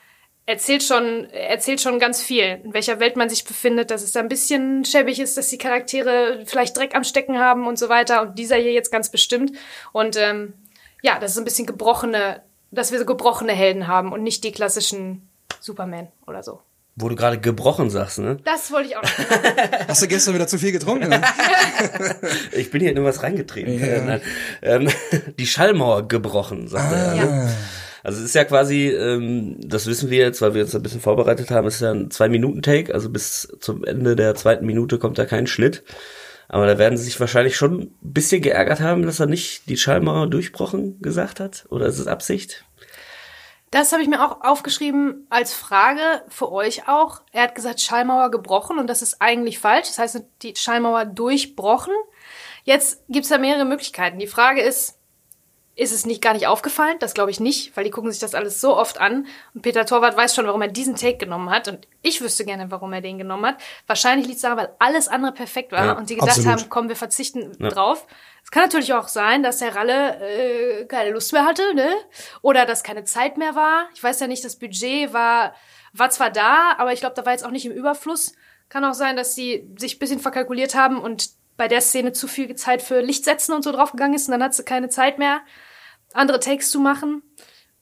erzählt 0.45 0.83
schon, 0.83 1.29
erzählt 1.31 1.81
schon 1.81 1.99
ganz 1.99 2.21
viel, 2.21 2.59
in 2.63 2.73
welcher 2.73 2.99
Welt 2.99 3.15
man 3.15 3.29
sich 3.29 3.45
befindet, 3.45 3.91
dass 3.91 4.03
es 4.03 4.11
da 4.11 4.19
ein 4.19 4.29
bisschen 4.29 4.85
schäbig 4.85 5.19
ist, 5.19 5.37
dass 5.37 5.49
die 5.49 5.57
Charaktere 5.57 6.43
vielleicht 6.45 6.77
Dreck 6.77 6.95
am 6.95 7.03
Stecken 7.03 7.39
haben 7.39 7.67
und 7.67 7.79
so 7.79 7.89
weiter. 7.89 8.21
Und 8.21 8.37
dieser 8.37 8.57
hier 8.57 8.73
jetzt 8.73 8.91
ganz 8.91 9.09
bestimmt. 9.09 9.51
Und 9.91 10.17
ähm, 10.17 10.53
ja, 11.01 11.19
das 11.19 11.31
ist 11.31 11.37
ein 11.37 11.45
bisschen 11.45 11.65
gebrochene, 11.65 12.41
dass 12.71 12.91
wir 12.91 12.99
so 12.99 13.05
gebrochene 13.05 13.53
Helden 13.53 13.87
haben 13.87 14.11
und 14.11 14.23
nicht 14.23 14.43
die 14.43 14.51
klassischen 14.51 15.27
Superman 15.59 16.07
oder 16.27 16.43
so. 16.43 16.61
Wo 16.97 17.09
du 17.09 17.15
gerade 17.15 17.37
gebrochen 17.37 17.89
sagst, 17.89 18.19
ne? 18.19 18.37
Das 18.45 18.71
wollte 18.71 18.89
ich 18.89 18.95
auch 18.95 19.01
noch 19.01 19.09
sagen. 19.09 19.69
Hast 19.89 20.01
du 20.01 20.07
gestern 20.07 20.33
wieder 20.33 20.47
zu 20.47 20.57
viel 20.57 20.71
getrunken? 20.71 21.09
ne? 21.09 21.21
Ich 22.53 22.71
bin 22.71 22.79
hier 22.79 22.91
in 22.91 23.03
was 23.03 23.21
reingetreten. 23.21 23.77
Ja. 23.77 24.15
Äh, 24.15 24.21
ähm, 24.61 24.89
die 25.37 25.45
Schallmauer 25.45 26.07
gebrochen, 26.07 26.69
sagt 26.69 26.93
er. 26.93 27.15
Ne? 27.15 27.55
Also 28.06 28.20
es 28.20 28.26
ist 28.26 28.36
ja 28.36 28.43
quasi, 28.43 28.89
ähm, 28.89 29.58
das 29.60 29.88
wissen 29.88 30.12
wir 30.12 30.20
jetzt, 30.20 30.39
weil 30.39 30.53
wir 30.53 30.62
uns 30.62 30.76
ein 30.76 30.84
bisschen 30.84 31.01
vorbereitet 31.01 31.49
haben, 31.49 31.66
es 31.66 31.76
ist 31.76 31.82
ja 31.82 31.89
ein 31.89 32.12
Zwei-Minuten-Take, 32.12 32.93
also 32.93 33.10
bis 33.10 33.51
zum 33.60 33.84
Ende 33.84 34.16
der 34.16 34.36
zweiten 34.36 34.68
Minute 34.68 34.99
kommt 34.99 35.18
da 35.18 35.26
kein 35.26 35.47
Schnitt. 35.47 35.84
Aber 36.47 36.68
da 36.68 36.78
werden 36.78 36.99
sie 36.99 37.06
sich 37.06 37.20
wahrscheinlich 37.20 37.58
schon 37.58 37.80
ein 37.80 37.95
bisschen 38.01 38.43
geärgert 38.43 38.80
haben, 38.80 39.08
dass 39.08 39.20
er 39.20 39.26
nicht 39.26 39.68
die 39.70 39.78
Schallmauer 39.78 40.28
durchbrochen 40.28 41.01
gesagt 41.01 41.39
hat. 41.39 41.66
Oder 41.70 41.88
ist 41.88 41.97
es 41.97 42.06
Absicht? 42.06 42.64
Das 43.72 43.91
habe 43.91 44.03
ich 44.03 44.08
mir 44.08 44.24
auch 44.24 44.41
aufgeschrieben 44.41 45.26
als 45.32 45.56
Frage 45.56 46.22
für 46.28 46.51
euch 46.51 46.88
auch. 46.88 47.24
Er 47.32 47.41
hat 47.41 47.56
gesagt, 47.56 47.82
Schallmauer 47.82 48.30
gebrochen 48.30 48.78
und 48.78 48.88
das 48.88 49.01
ist 49.01 49.20
eigentlich 49.20 49.58
falsch. 49.58 49.88
Das 49.88 49.97
heißt, 49.97 50.24
die 50.43 50.53
Schallmauer 50.56 51.06
durchbrochen. 51.06 51.93
Jetzt 52.66 53.03
gibt's 53.10 53.30
da 53.30 53.39
mehrere 53.39 53.66
Möglichkeiten. 53.66 54.20
Die 54.20 54.28
Frage 54.28 54.62
ist, 54.62 54.94
ist 55.76 55.91
es 55.91 56.05
nicht 56.05 56.21
gar 56.21 56.34
nicht 56.34 56.47
aufgefallen. 56.47 56.97
Das 56.99 57.13
glaube 57.13 57.32
ich 57.32 57.39
nicht, 57.39 57.76
weil 57.76 57.84
die 57.84 57.89
gucken 57.89 58.09
sich 58.09 58.19
das 58.19 58.34
alles 58.34 58.61
so 58.61 58.78
oft 58.78 58.99
an. 58.99 59.28
Und 59.53 59.61
Peter 59.61 59.86
Torwart 59.86 60.15
weiß 60.15 60.34
schon, 60.34 60.45
warum 60.47 60.61
er 60.61 60.69
diesen 60.69 60.95
Take 60.95 61.17
genommen 61.17 61.49
hat. 61.49 61.67
Und 61.67 61.88
ich 62.01 62.21
wüsste 62.21 62.45
gerne, 62.45 62.71
warum 62.71 62.93
er 62.93 63.01
den 63.01 63.17
genommen 63.17 63.45
hat. 63.45 63.57
Wahrscheinlich 63.86 64.26
liegt 64.28 64.38
es 64.38 64.43
daran, 64.43 64.57
weil 64.57 64.76
alles 64.80 65.09
andere 65.09 65.34
perfekt 65.34 65.73
war 65.73 65.86
Ja, 65.86 65.91
und 65.93 66.07
sie 66.07 66.15
gedacht 66.15 66.38
absolut. 66.38 66.59
haben, 66.61 66.69
komm, 66.69 66.88
wir 66.88 66.95
verzichten 66.95 67.51
drauf. 67.59 68.07
Es 68.43 68.51
kann 68.51 68.63
natürlich 68.63 68.93
auch 68.93 69.09
sein, 69.09 69.43
dass 69.43 69.57
der 69.57 69.76
Ralle 69.76 70.19
äh, 70.21 70.86
keine 70.86 71.11
Lust 71.11 71.34
mehr 71.34 71.45
hatte, 71.45 71.73
ne? 71.73 71.89
Oder 72.41 72.65
dass 72.65 72.84
keine 72.84 73.03
Zeit 73.03 73.38
mehr 73.38 73.55
war. 73.55 73.89
Ich 73.95 74.03
weiß 74.03 74.19
ja 74.21 74.28
nicht, 74.28 74.45
das 74.45 74.55
Budget 74.55 75.11
war, 75.13 75.55
war 75.91 76.09
zwar 76.09 76.30
da, 76.30 76.76
aber 76.78 76.93
ich 76.93 77.01
glaube, 77.01 77.15
da 77.15 77.26
war 77.26 77.34
jetzt 77.34 77.45
auch 77.45 77.51
nicht 77.51 77.65
im 77.65 77.71
Überfluss. 77.73 78.34
Kann 78.69 78.86
auch 78.86 78.93
sein, 78.93 79.15
dass 79.17 79.36
sie 79.36 79.67
sich 79.78 79.95
ein 79.95 79.99
bisschen 79.99 80.19
verkalkuliert 80.19 80.73
haben 80.73 80.99
und 80.99 81.30
bei 81.58 81.68
der 81.68 81.82
Szene 81.82 82.12
zu 82.14 82.28
viel 82.28 82.56
Zeit 82.56 82.82
für 82.82 83.01
Lichtsetzen 83.01 83.53
und 83.53 83.64
so 83.64 83.72
draufgegangen 83.72 84.16
ist 84.16 84.28
und 84.28 84.32
dann 84.32 84.43
hat 84.43 84.53
sie 84.53 84.64
keine 84.64 84.89
Zeit 84.89 85.20
mehr, 85.20 85.41
andere 86.14 86.39
Takes 86.39 86.70
zu 86.70 86.80
machen. 86.80 87.22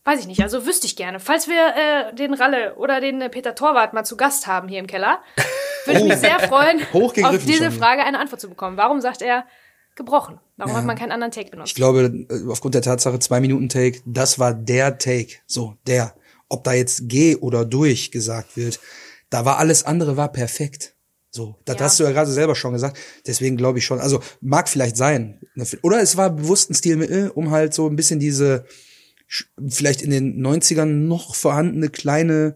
Weiß 0.05 0.19
ich 0.19 0.27
nicht, 0.27 0.41
also 0.43 0.65
wüsste 0.65 0.85
ich 0.85 0.97
gerne. 0.97 1.19
Falls 1.19 1.47
wir 1.47 1.75
äh, 1.75 2.13
den 2.13 2.33
Ralle 2.33 2.75
oder 2.75 2.99
den 2.99 3.21
äh, 3.21 3.29
Peter 3.29 3.55
Torwart 3.55 3.93
mal 3.93 4.03
zu 4.03 4.17
Gast 4.17 4.47
haben 4.47 4.67
hier 4.67 4.79
im 4.79 4.87
Keller, 4.87 5.19
würde 5.85 5.99
ich 6.01 6.05
mich 6.05 6.17
sehr 6.17 6.39
freuen, 6.39 6.81
auf 6.93 7.45
diese 7.45 7.65
schon. 7.65 7.71
Frage 7.71 8.03
eine 8.03 8.19
Antwort 8.19 8.41
zu 8.41 8.49
bekommen. 8.49 8.75
Warum 8.75 8.99
sagt 8.99 9.21
er 9.21 9.45
gebrochen? 9.95 10.39
Warum 10.57 10.75
hat 10.75 10.85
man 10.85 10.97
keinen 10.97 11.11
anderen 11.11 11.31
Take 11.31 11.51
benutzt? 11.51 11.69
Ich 11.69 11.75
glaube, 11.75 12.25
äh, 12.29 12.49
aufgrund 12.49 12.75
der 12.75 12.81
Tatsache, 12.81 13.17
zwei 13.19 13.39
Minuten 13.39 13.69
Take, 13.69 14.01
das 14.05 14.39
war 14.39 14.53
der 14.53 14.97
Take. 14.97 15.35
So, 15.45 15.77
der. 15.87 16.13
Ob 16.49 16.63
da 16.65 16.73
jetzt 16.73 17.03
geh 17.07 17.37
oder 17.37 17.63
durch 17.63 18.11
gesagt 18.11 18.57
wird, 18.57 18.79
da 19.29 19.45
war 19.45 19.57
alles 19.57 19.85
andere 19.85 20.17
war 20.17 20.31
perfekt. 20.31 20.92
So, 21.35 21.55
das 21.65 21.77
Ja. 21.77 21.85
hast 21.85 21.99
du 21.99 22.03
ja 22.03 22.11
gerade 22.11 22.29
selber 22.31 22.53
schon 22.55 22.73
gesagt. 22.73 22.97
Deswegen 23.25 23.57
glaube 23.57 23.79
ich 23.79 23.85
schon. 23.85 23.99
Also 23.99 24.21
mag 24.39 24.69
vielleicht 24.69 24.95
sein. 24.95 25.39
Oder 25.81 25.99
es 25.99 26.15
war 26.15 26.29
bewusst 26.29 26.69
ein 26.69 26.75
Stilmittel, 26.75 27.31
um 27.31 27.49
halt 27.49 27.73
so 27.73 27.89
ein 27.89 27.95
bisschen 27.95 28.19
diese 28.19 28.65
vielleicht 29.67 30.03
in 30.03 30.11
den 30.11 30.39
90ern 30.45 30.85
noch 30.85 31.33
vorhandene 31.33 31.89
kleine 31.89 32.55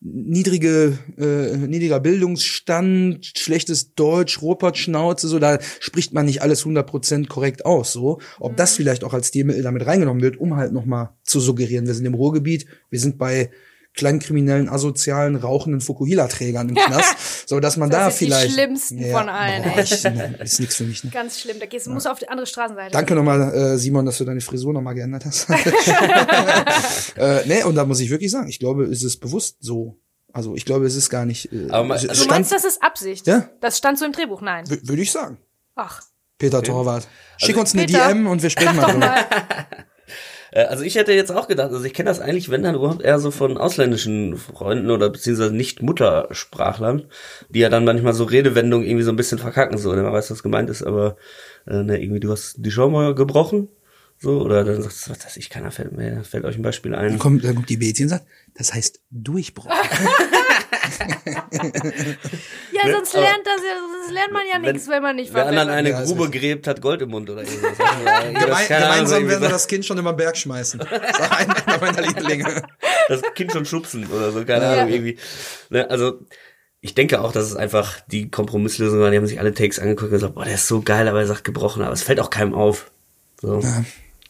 niedrige 0.00 0.96
äh, 1.18 1.56
niedriger 1.56 1.98
Bildungsstand, 1.98 3.32
schlechtes 3.36 3.94
Deutsch, 3.94 4.40
Ruhrpott-Schnauze, 4.42 5.26
so 5.26 5.38
da 5.40 5.58
spricht 5.80 6.12
man 6.12 6.26
nicht 6.26 6.42
alles 6.42 6.64
100% 6.64 7.26
korrekt 7.26 7.64
aus, 7.66 7.92
so. 7.92 8.20
Ob 8.38 8.56
das 8.56 8.76
vielleicht 8.76 9.02
auch 9.02 9.14
als 9.14 9.28
Stilmittel 9.28 9.62
damit 9.62 9.86
reingenommen 9.86 10.22
wird, 10.22 10.36
um 10.36 10.54
halt 10.56 10.72
nochmal 10.72 11.10
zu 11.24 11.40
suggerieren, 11.40 11.86
wir 11.86 11.94
sind 11.94 12.04
im 12.04 12.14
Ruhrgebiet, 12.14 12.66
wir 12.90 13.00
sind 13.00 13.18
bei 13.18 13.50
kleinkriminellen, 13.94 14.68
asozialen, 14.68 15.36
rauchenden 15.36 15.80
Fukuhila-Trägern 15.80 16.68
im 16.68 16.74
Knast, 16.74 17.16
so 17.48 17.60
dass 17.60 17.76
man 17.76 17.90
Das 17.90 18.00
da 18.14 18.18
die 18.18 18.24
vielleicht 18.26 18.52
schlimmsten 18.52 19.10
von 19.10 19.28
allen, 19.28 19.62
boah, 19.62 19.78
ich, 19.78 20.02
ne, 20.04 20.36
ist 20.42 20.60
nichts 20.60 20.76
für 20.76 20.84
mich. 20.84 21.04
Ne? 21.04 21.10
Ganz 21.10 21.40
schlimm. 21.40 21.58
Da 21.60 21.66
gehst, 21.66 21.86
du 21.86 21.90
musst 21.92 22.08
auf 22.08 22.18
die 22.18 22.28
andere 22.28 22.46
Straßenseite. 22.46 22.90
Danke 22.92 23.14
nochmal, 23.14 23.54
äh, 23.54 23.78
Simon, 23.78 24.04
dass 24.04 24.18
du 24.18 24.24
deine 24.24 24.40
Frisur 24.40 24.72
nochmal 24.72 24.94
geändert 24.94 25.24
hast. 25.24 25.48
äh, 27.16 27.46
nee, 27.46 27.62
und 27.62 27.74
da 27.76 27.84
muss 27.84 28.00
ich 28.00 28.10
wirklich 28.10 28.30
sagen, 28.30 28.48
ich 28.48 28.58
glaube, 28.58 28.84
es 28.84 29.02
ist 29.02 29.18
bewusst 29.18 29.56
so. 29.60 29.98
Also 30.32 30.56
ich 30.56 30.64
glaube, 30.64 30.84
es 30.86 30.96
ist 30.96 31.10
gar 31.10 31.24
nicht. 31.26 31.52
Äh, 31.52 31.68
Aber 31.70 31.84
man- 31.84 31.96
es 31.96 32.08
also 32.08 32.24
Du 32.24 32.30
meinst, 32.30 32.50
das 32.50 32.64
ist 32.64 32.82
Absicht? 32.82 33.26
Ja. 33.28 33.48
Das 33.60 33.78
stand 33.78 33.98
so 33.98 34.04
im 34.04 34.10
Drehbuch? 34.12 34.40
Nein. 34.40 34.68
w- 34.68 34.80
würde 34.82 35.02
ich 35.02 35.12
sagen. 35.12 35.38
Ach. 35.76 36.02
Peter 36.38 36.60
Torwart. 36.62 37.06
Schick 37.38 37.56
uns 37.56 37.72
eine 37.74 37.84
Peter, 37.86 38.08
DM 38.08 38.26
und 38.26 38.42
wir 38.42 38.50
sprechen 38.50 38.74
mal 38.74 38.90
drüber. 38.90 39.14
Äh, 40.54 40.64
Also 40.64 40.84
ich 40.84 40.94
hätte 40.94 41.12
jetzt 41.12 41.32
auch 41.32 41.48
gedacht, 41.48 41.72
also 41.72 41.84
ich 41.84 41.92
kenne 41.92 42.08
das 42.08 42.20
eigentlich, 42.20 42.50
wenn 42.50 42.62
dann 42.62 42.76
überhaupt 42.76 43.02
eher 43.02 43.18
so 43.18 43.30
von 43.30 43.58
ausländischen 43.58 44.36
Freunden 44.36 44.90
oder 44.90 45.10
beziehungsweise 45.10 45.54
nicht 45.54 45.82
Muttersprachlern, 45.82 47.06
die 47.50 47.58
ja 47.58 47.68
dann 47.68 47.84
manchmal 47.84 48.14
so 48.14 48.24
Redewendungen 48.24 48.86
irgendwie 48.86 49.04
so 49.04 49.10
ein 49.10 49.16
bisschen 49.16 49.38
verkacken, 49.38 49.76
so, 49.76 49.92
ne, 49.92 50.02
man 50.02 50.12
weiß, 50.12 50.30
was 50.30 50.42
gemeint 50.42 50.70
ist, 50.70 50.82
aber 50.82 51.16
äh, 51.66 51.82
ne, 51.82 52.00
irgendwie 52.00 52.20
du 52.20 52.30
hast 52.30 52.56
die 52.58 52.70
mal 52.70 53.14
gebrochen, 53.14 53.68
so, 54.16 54.40
oder 54.40 54.64
dann 54.64 54.80
sagst 54.80 55.06
du, 55.06 55.10
was 55.10 55.24
weiß 55.24 55.36
ich, 55.38 55.50
keiner 55.50 55.72
fällt 55.72 55.92
mir, 55.92 56.22
fällt 56.22 56.44
euch 56.44 56.56
ein 56.56 56.62
Beispiel 56.62 56.94
ein. 56.94 57.10
Dann 57.10 57.18
kommt, 57.18 57.44
dann 57.44 57.56
kommt 57.56 57.68
die 57.68 57.76
Bezi 57.76 58.04
und 58.04 58.10
sagt, 58.10 58.26
das 58.54 58.72
heißt 58.72 59.00
Durchbruch. 59.10 59.66
Ja, 62.72 62.92
sonst 62.92 63.12
lernt 63.14 63.46
das 63.46 63.60
ja, 63.62 63.76
sonst 63.80 64.12
lernt 64.12 64.32
man 64.32 64.42
ja 64.52 64.58
nichts, 64.58 64.88
wenn 64.88 65.02
man 65.02 65.16
nicht 65.16 65.32
Wer 65.32 65.46
anderen 65.46 65.68
eine 65.70 65.90
Ja, 65.90 66.00
ist 66.00 66.08
Grube 66.08 66.30
gräbt, 66.30 66.66
hat 66.66 66.80
Gold 66.80 67.02
im 67.02 67.10
Mund 67.10 67.28
oder 67.30 67.42
irgendwas. 67.42 67.76
Gemein, 67.78 68.34
keine 68.34 68.86
Ahnung, 68.86 69.06
gemeinsam 69.06 69.28
werden 69.28 69.42
wir 69.42 69.48
so. 69.48 69.52
das 69.54 69.66
Kind 69.66 69.84
schon 69.84 69.98
über 69.98 70.12
den 70.12 70.16
Berg 70.16 70.36
schmeißen. 70.36 70.80
Sag 70.80 71.66
einer 71.68 71.78
meiner 71.80 72.02
Lieblinge. 72.02 72.62
das 73.08 73.22
Kind 73.34 73.52
schon 73.52 73.64
schubsen 73.66 74.06
oder 74.10 74.32
so, 74.32 74.44
keine 74.44 74.64
Ja. 74.64 74.72
Ahnung, 74.72 74.88
irgendwie. 74.92 75.18
Ne, 75.70 75.88
also, 75.90 76.20
ich 76.80 76.94
denke 76.94 77.20
auch, 77.20 77.32
dass 77.32 77.44
es 77.44 77.56
einfach 77.56 78.00
die 78.08 78.30
Kompromisslösung 78.30 79.00
war. 79.00 79.10
Die 79.10 79.16
haben 79.16 79.26
sich 79.26 79.40
alle 79.40 79.54
Takes 79.54 79.78
angeguckt 79.78 80.10
und 80.12 80.18
gesagt, 80.18 80.34
boah, 80.34 80.44
der 80.44 80.54
ist 80.54 80.68
so 80.68 80.82
geil, 80.82 81.08
aber 81.08 81.20
er 81.20 81.26
sagt 81.26 81.44
gebrochen, 81.44 81.82
aber 81.82 81.92
es 81.92 82.02
fällt 82.02 82.20
auch 82.20 82.30
keinem 82.30 82.54
auf. 82.54 82.90
So, 83.40 83.62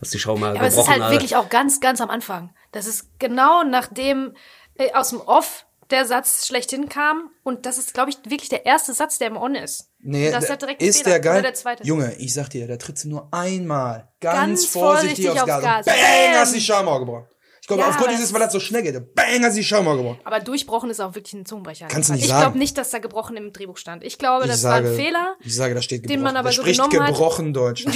dass 0.01 0.11
die 0.11 0.18
Show 0.18 0.36
mal 0.36 0.57
Aber 0.57 0.66
es 0.66 0.76
ist 0.76 0.88
halt 0.88 1.03
alle. 1.03 1.12
wirklich 1.14 1.36
auch 1.36 1.49
ganz, 1.49 1.80
ganz 1.80 2.01
am 2.01 2.11
Anfang. 2.11 2.51
Das 2.72 2.86
ist 2.86 3.09
genau 3.18 3.62
nachdem 3.64 4.34
äh, 4.76 4.92
aus 4.92 5.11
dem 5.11 5.20
Off 5.20 5.66
der 5.91 6.07
Satz 6.07 6.47
schlechthin 6.47 6.89
kam. 6.89 7.30
Und 7.43 7.66
das 7.66 7.78
ist, 7.78 7.95
glaube 7.95 8.11
ich, 8.11 8.16
wirklich 8.24 8.49
der 8.49 8.66
erste 8.66 8.95
Satz, 8.95 9.18
der 9.18 9.28
im 9.28 9.37
On 9.37 9.55
ist. 9.55 9.91
Nee, 10.01 10.30
das 10.30 10.45
ist, 10.45 10.49
der- 10.49 10.57
der 10.57 10.66
direkt 10.68 10.82
ist 10.82 10.99
Fehler. 11.03 11.11
der 11.11 11.20
geil? 11.20 11.43
Der 11.43 11.55
zweite. 11.55 11.85
Junge, 11.85 12.14
ich 12.18 12.32
sag 12.35 12.49
dir, 12.51 12.66
da 12.68 12.76
trittst 12.76 13.05
du 13.05 13.09
nur 13.09 13.28
einmal 13.32 14.09
ganz, 14.20 14.37
Ganz 14.37 14.66
vorsichtig, 14.66 15.26
vorsichtig 15.26 15.30
aufs 15.30 15.41
aufs 15.53 15.62
Gas. 15.62 15.87
Gas. 15.87 15.87
Bang, 15.87 15.95
Bam! 16.32 16.41
hast 16.41 16.53
du 16.53 16.57
die 16.59 16.62
Schaumauer 16.64 16.99
gebrochen. 17.01 17.26
Ich 17.62 17.68
glaube, 17.68 17.80
Ja, 17.80 17.89
aufgrund 17.89 18.09
aber 18.09 18.16
dieses, 18.18 18.30
weil 18.35 18.41
das 18.41 18.53
so 18.53 18.61
schnell 18.61 18.82
geht, 18.82 19.14
bang, 19.14 19.43
hast 19.43 19.55
du 19.55 19.61
die 19.61 19.64
Schaumauer 19.64 19.97
gebrochen. 19.97 20.20
Aber 20.24 20.39
durchbrochen 20.41 20.91
ist 20.91 21.01
auch 21.01 21.14
wirklich 21.14 21.32
ein 21.32 21.47
Zungenbrecher. 21.47 21.87
Kannst 21.89 22.11
du 22.11 22.12
nicht 22.12 22.24
ich 22.24 22.28
sagen. 22.28 22.43
glaube 22.43 22.59
nicht, 22.59 22.76
dass 22.76 22.91
da 22.91 22.99
gebrochen 22.99 23.39
im 23.39 23.55
Drehbuch 23.55 23.78
stand. 23.78 24.05
Ich 24.05 24.18
glaube, 24.18 24.45
Ich 24.45 24.51
das 24.51 24.61
sage, 24.61 24.85
war 24.85 24.91
ein 24.93 24.97
Fehler. 24.99 25.35
Ich 25.41 25.57
sage, 25.57 25.74
da 25.74 25.80
steht 25.80 26.03
gebrochen. 26.03 26.18
den 26.18 26.22
man 26.24 26.37
aber 26.37 26.51
da 26.51 26.55
so 26.55 26.61
spricht 26.61 26.78
genommen 26.78 27.01
hat. 27.01 27.14
gebrochen 27.14 27.55
Deutsch. 27.55 27.87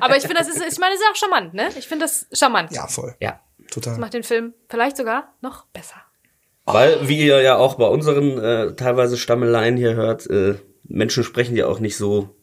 Aber 0.00 0.16
ich 0.16 0.22
finde, 0.22 0.36
das 0.36 0.48
ist, 0.48 0.56
ich 0.62 0.78
meine, 0.78 0.94
das 0.94 1.00
ist 1.02 1.06
auch 1.12 1.16
charmant, 1.16 1.54
ne? 1.54 1.68
Ich 1.76 1.86
finde 1.88 2.04
das 2.06 2.26
charmant. 2.32 2.72
ja, 2.72 2.86
voll. 2.86 3.14
Ja. 3.20 3.40
Total. 3.70 3.98
Macht 3.98 4.14
den 4.14 4.22
Film 4.22 4.54
vielleicht 4.68 4.96
sogar 4.96 5.34
noch 5.40 5.66
besser. 5.66 5.96
Weil, 6.66 7.08
wie 7.08 7.26
ihr 7.26 7.42
ja 7.42 7.56
auch 7.56 7.74
bei 7.74 7.86
unseren 7.86 8.38
äh, 8.38 8.74
teilweise 8.74 9.16
Stammeleien 9.16 9.76
hier 9.76 9.94
hört, 9.94 10.28
äh, 10.30 10.54
Menschen 10.84 11.24
sprechen 11.24 11.56
ja 11.56 11.66
auch 11.66 11.80
nicht 11.80 11.96
so 11.96 12.34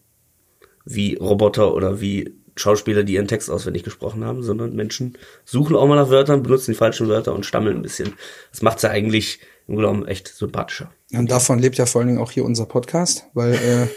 wie 0.86 1.15
Roboter 1.15 1.74
oder 1.74 2.01
wie 2.01 2.36
Schauspieler, 2.55 3.03
die 3.03 3.13
ihren 3.13 3.28
Text 3.28 3.49
auswendig 3.49 3.84
gesprochen 3.84 4.26
haben, 4.26 4.43
sondern 4.43 4.76
Menschen 4.76 5.17
suchen 5.45 5.76
auch 5.76 5.88
mal 5.88 5.95
nach 5.95 6.09
Wörtern, 6.09 6.43
benutzen 6.43 6.72
die 6.72 6.78
falschen 6.78 7.07
Wörter 7.07 7.34
und 7.34 7.45
stammeln 7.45 7.78
ein 7.78 7.82
bisschen. 7.82 8.13
Das 8.51 8.61
macht's 8.61 8.84
ja 8.84 8.89
eigentlich 8.89 9.39
im 9.67 9.78
genommen 9.78 10.05
echt 10.05 10.28
sympathischer. 10.28 10.91
Und 11.13 11.32
davon 11.32 11.59
lebt 11.59 11.78
ja 11.78 11.86
vor 11.86 12.01
allen 12.01 12.09
Dingen 12.09 12.22
auch 12.22 12.32
hier 12.32 12.45
unser 12.45 12.65
Podcast, 12.65 13.26
weil 13.34 13.53
äh, 13.53 13.88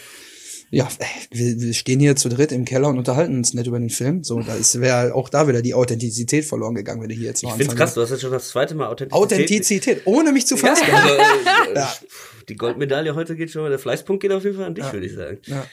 ja, 0.75 0.89
äh, 0.99 1.05
wir, 1.31 1.61
wir 1.61 1.75
stehen 1.75 2.01
hier 2.01 2.17
zu 2.17 2.29
dritt 2.29 2.53
im 2.53 2.65
Keller 2.65 2.89
und 2.89 2.99
unterhalten 2.99 3.37
uns 3.37 3.55
nicht 3.55 3.67
über 3.67 3.79
den 3.79 3.91
Film. 3.91 4.25
So, 4.25 4.41
da 4.41 4.55
ist 4.55 4.81
wäre 4.81 5.15
auch 5.15 5.29
da 5.29 5.49
wieder 5.49 5.63
die 5.63 5.75
Authentizität 5.75 6.45
verloren 6.45 6.75
gegangen, 6.75 7.03
wenn 7.03 7.09
du 7.09 7.15
hier 7.15 7.29
jetzt 7.29 7.43
noch 7.43 7.51
Ich 7.51 7.57
find's 7.57 7.77
krass, 7.77 7.95
du 7.95 8.03
hast 8.03 8.11
jetzt 8.11 8.23
schon 8.23 8.33
das 8.33 8.49
zweite 8.49 8.75
Mal 8.75 8.89
Authentizität. 8.89 9.13
Authentizität, 9.13 10.03
ohne 10.05 10.33
mich 10.33 10.47
zu 10.47 10.57
fassen. 10.57 10.85
Also, 10.95 11.15
äh, 11.75 11.85
Die 12.49 12.57
Goldmedaille 12.57 13.15
heute 13.15 13.37
geht 13.37 13.51
schon, 13.51 13.69
der 13.69 13.79
Fleißpunkt 13.79 14.23
geht 14.23 14.33
auf 14.33 14.45
jeden 14.45 14.57
Fall 14.57 14.67
an 14.67 14.75
dich, 14.75 14.91
würde 14.93 15.07
ich 15.07 15.15
sagen. 15.15 15.39
Ja. 15.47 15.67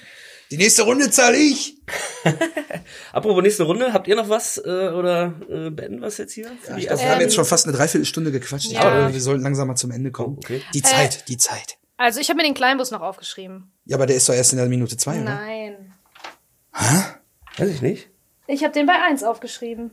Die 0.52 0.58
nächste 0.58 0.84
Runde 0.84 1.10
zahle 1.10 1.38
ich. 1.38 1.78
Apropos 3.14 3.41
nächste 3.41 3.64
Runde, 3.64 3.93
habt 3.93 4.08
ihr 4.10 4.18
noch 4.18 4.28
was 4.28 4.58
äh, 4.58 4.89
oder 4.89 5.34
äh, 5.49 5.70
beenden 5.70 6.02
was 6.02 6.18
jetzt 6.18 6.34
hier? 6.34 6.52
Für 6.62 6.74
die 6.74 6.82
Ich 6.82 6.88
erste 6.88 7.06
wir 7.06 7.12
haben 7.12 7.20
Ähm, 7.20 7.22
jetzt 7.22 7.36
schon 7.36 7.45
fast 7.45 7.68
eine 7.68 7.76
Dreiviertelstunde 7.76 8.32
gequatscht. 8.32 8.68
Ich 8.68 8.74
ja. 8.74 8.82
glaube, 8.82 9.14
wir 9.14 9.22
sollten 9.22 9.43
langsam 9.43 9.70
mal 9.70 9.76
zum 9.76 9.91
Ende 9.91 10.12
kommen. 10.12 10.36
Oh, 10.36 10.41
okay. 10.43 10.62
Die 10.74 10.82
Zeit, 10.82 11.30
die 11.30 11.38
Zeit. 11.38 11.78
Also 12.02 12.20
ich 12.20 12.30
habe 12.30 12.38
mir 12.38 12.43
den 12.43 12.54
Kleinbus 12.56 12.89
noch 12.91 13.02
aufgeschrieben. 13.02 13.72
Ja, 13.86 13.95
aber 13.97 14.06
der 14.08 14.16
ist 14.16 14.28
doch 14.28 14.34
erst 14.34 14.54
in 14.54 14.58
der 14.58 14.68
Minute 14.68 14.97
zwei, 14.97 15.22
oder? 15.22 15.36
Nein. 15.36 15.93
Weiß 17.58 17.70
ich 17.70 17.82
nicht. 17.82 18.10
Ich 18.47 18.64
habe 18.64 18.74
den 18.74 18.86
bei 18.88 19.02
1 19.04 19.24
aufgeschrieben. 19.24 19.91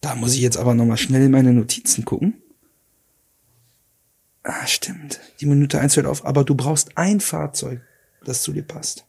Da 0.00 0.14
muss 0.14 0.34
ich 0.34 0.40
jetzt 0.40 0.56
aber 0.56 0.74
noch 0.74 0.84
mal 0.84 0.96
schnell 0.96 1.22
in 1.22 1.30
meine 1.30 1.52
Notizen 1.52 2.04
gucken. 2.04 2.42
Ah, 4.42 4.66
stimmt. 4.66 5.20
Die 5.40 5.46
Minute 5.46 5.80
eins 5.80 5.96
hört 5.96 6.06
auf. 6.06 6.24
Aber 6.24 6.44
du 6.44 6.54
brauchst 6.54 6.96
ein 6.96 7.20
Fahrzeug, 7.20 7.80
das 8.24 8.42
zu 8.42 8.52
dir 8.52 8.62
passt. 8.62 9.04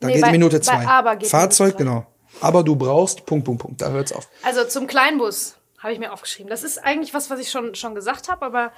Da 0.00 0.06
Nee, 0.08 0.14
geht 0.14 0.22
bei- 0.22 0.28
die 0.28 0.32
Minute 0.38 0.60
zwei. 0.60 0.86
aber 0.86 1.16
geht 1.16 1.28
Fahrzeug, 1.28 1.76
genau. 1.76 2.06
Aber 2.40 2.62
du 2.64 2.76
brauchst, 2.76 3.26
Punkt, 3.26 3.44
Punkt, 3.44 3.62
Punkt. 3.62 3.80
Da 3.82 3.90
hört's 3.90 4.12
auf. 4.12 4.28
Also 4.42 4.64
zum 4.64 4.86
Kleinbus 4.86 5.56
habe 5.78 5.92
ich 5.92 5.98
mir 5.98 6.12
aufgeschrieben. 6.12 6.48
Das 6.48 6.62
ist 6.62 6.78
eigentlich 6.78 7.12
was, 7.12 7.28
was 7.28 7.38
ich 7.40 7.50
schon, 7.50 7.74
schon 7.74 7.94
gesagt 7.94 8.28
habe, 8.28 8.44
aber 8.46 8.72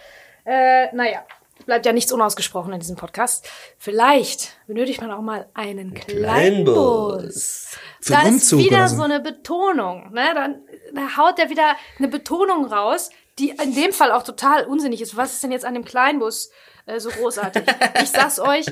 äh, 0.45 0.95
naja, 0.95 1.25
bleibt 1.67 1.87
ja 1.87 1.93
nichts 1.93 2.13
unausgesprochen 2.13 2.73
in 2.73 2.81
diesem 2.81 2.97
Podcast. 2.97 3.49
Vielleicht 3.79 4.57
benötigt 4.67 5.01
man 5.01 5.11
auch 5.11 5.23
mal 5.23 5.49
einen 5.55 5.95
Kleinbus. 5.95 7.77
Für 8.01 8.13
da 8.13 8.23
ist 8.23 8.57
wieder 8.57 8.89
so. 8.89 8.97
so 8.97 9.03
eine 9.03 9.21
Betonung. 9.21 10.13
Ne? 10.13 10.33
Dann, 10.35 10.63
dann 10.93 11.17
haut 11.17 11.39
der 11.39 11.51
wieder 11.51 11.77
eine 11.99 12.09
Betonung 12.09 12.67
raus, 12.67 13.11
die 13.39 13.51
in 13.51 13.75
dem 13.75 13.93
Fall 13.93 14.13
auch 14.13 14.23
total 14.23 14.67
unsinnig 14.67 15.01
ist. 15.01 15.17
Was 15.17 15.33
ist 15.33 15.43
denn 15.43 15.53
jetzt 15.53 15.65
an 15.65 15.75
dem 15.75 15.85
Kleinbus 15.85 16.51
äh, 16.87 17.01
so 17.01 17.11
großartig? 17.11 17.63
ich 18.03 18.11
sag's 18.11 18.39
euch, 18.41 18.67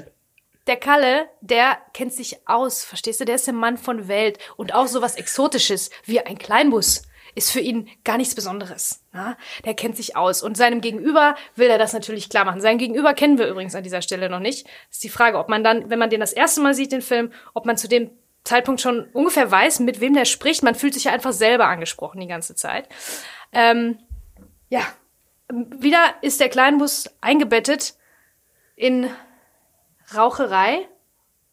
der 0.66 0.76
Kalle, 0.76 1.28
der 1.40 1.78
kennt 1.92 2.12
sich 2.12 2.46
aus, 2.46 2.84
verstehst 2.84 3.20
du? 3.20 3.24
Der 3.24 3.34
ist 3.34 3.46
der 3.46 3.54
Mann 3.54 3.78
von 3.78 4.06
Welt 4.06 4.38
und 4.56 4.74
auch 4.74 4.86
sowas 4.86 5.16
Exotisches 5.16 5.90
wie 6.04 6.20
ein 6.20 6.38
Kleinbus 6.38 7.02
ist 7.34 7.50
für 7.50 7.60
ihn 7.60 7.88
gar 8.04 8.16
nichts 8.16 8.34
Besonderes. 8.34 9.04
Ja? 9.14 9.36
Der 9.64 9.74
kennt 9.74 9.96
sich 9.96 10.16
aus 10.16 10.42
und 10.42 10.56
seinem 10.56 10.80
Gegenüber 10.80 11.34
will 11.56 11.68
er 11.68 11.78
das 11.78 11.92
natürlich 11.92 12.28
klar 12.28 12.44
machen. 12.44 12.60
Sein 12.60 12.78
Gegenüber 12.78 13.14
kennen 13.14 13.38
wir 13.38 13.48
übrigens 13.48 13.74
an 13.74 13.82
dieser 13.82 14.02
Stelle 14.02 14.28
noch 14.28 14.40
nicht. 14.40 14.66
ist 14.90 15.04
die 15.04 15.08
Frage, 15.08 15.38
ob 15.38 15.48
man 15.48 15.64
dann, 15.64 15.90
wenn 15.90 15.98
man 15.98 16.10
den 16.10 16.20
das 16.20 16.32
erste 16.32 16.60
Mal 16.60 16.74
sieht, 16.74 16.92
den 16.92 17.02
Film, 17.02 17.32
ob 17.54 17.66
man 17.66 17.76
zu 17.76 17.88
dem 17.88 18.10
Zeitpunkt 18.44 18.80
schon 18.80 19.06
ungefähr 19.12 19.50
weiß, 19.50 19.80
mit 19.80 20.00
wem 20.00 20.14
der 20.14 20.24
spricht. 20.24 20.62
Man 20.62 20.74
fühlt 20.74 20.94
sich 20.94 21.04
ja 21.04 21.12
einfach 21.12 21.32
selber 21.32 21.66
angesprochen 21.66 22.20
die 22.20 22.26
ganze 22.26 22.54
Zeit. 22.54 22.88
Ähm, 23.52 23.98
ja, 24.68 24.80
wieder 25.50 26.14
ist 26.22 26.40
der 26.40 26.48
Kleinbus 26.48 27.10
eingebettet 27.20 27.94
in 28.74 29.08
Raucherei. 30.14 30.88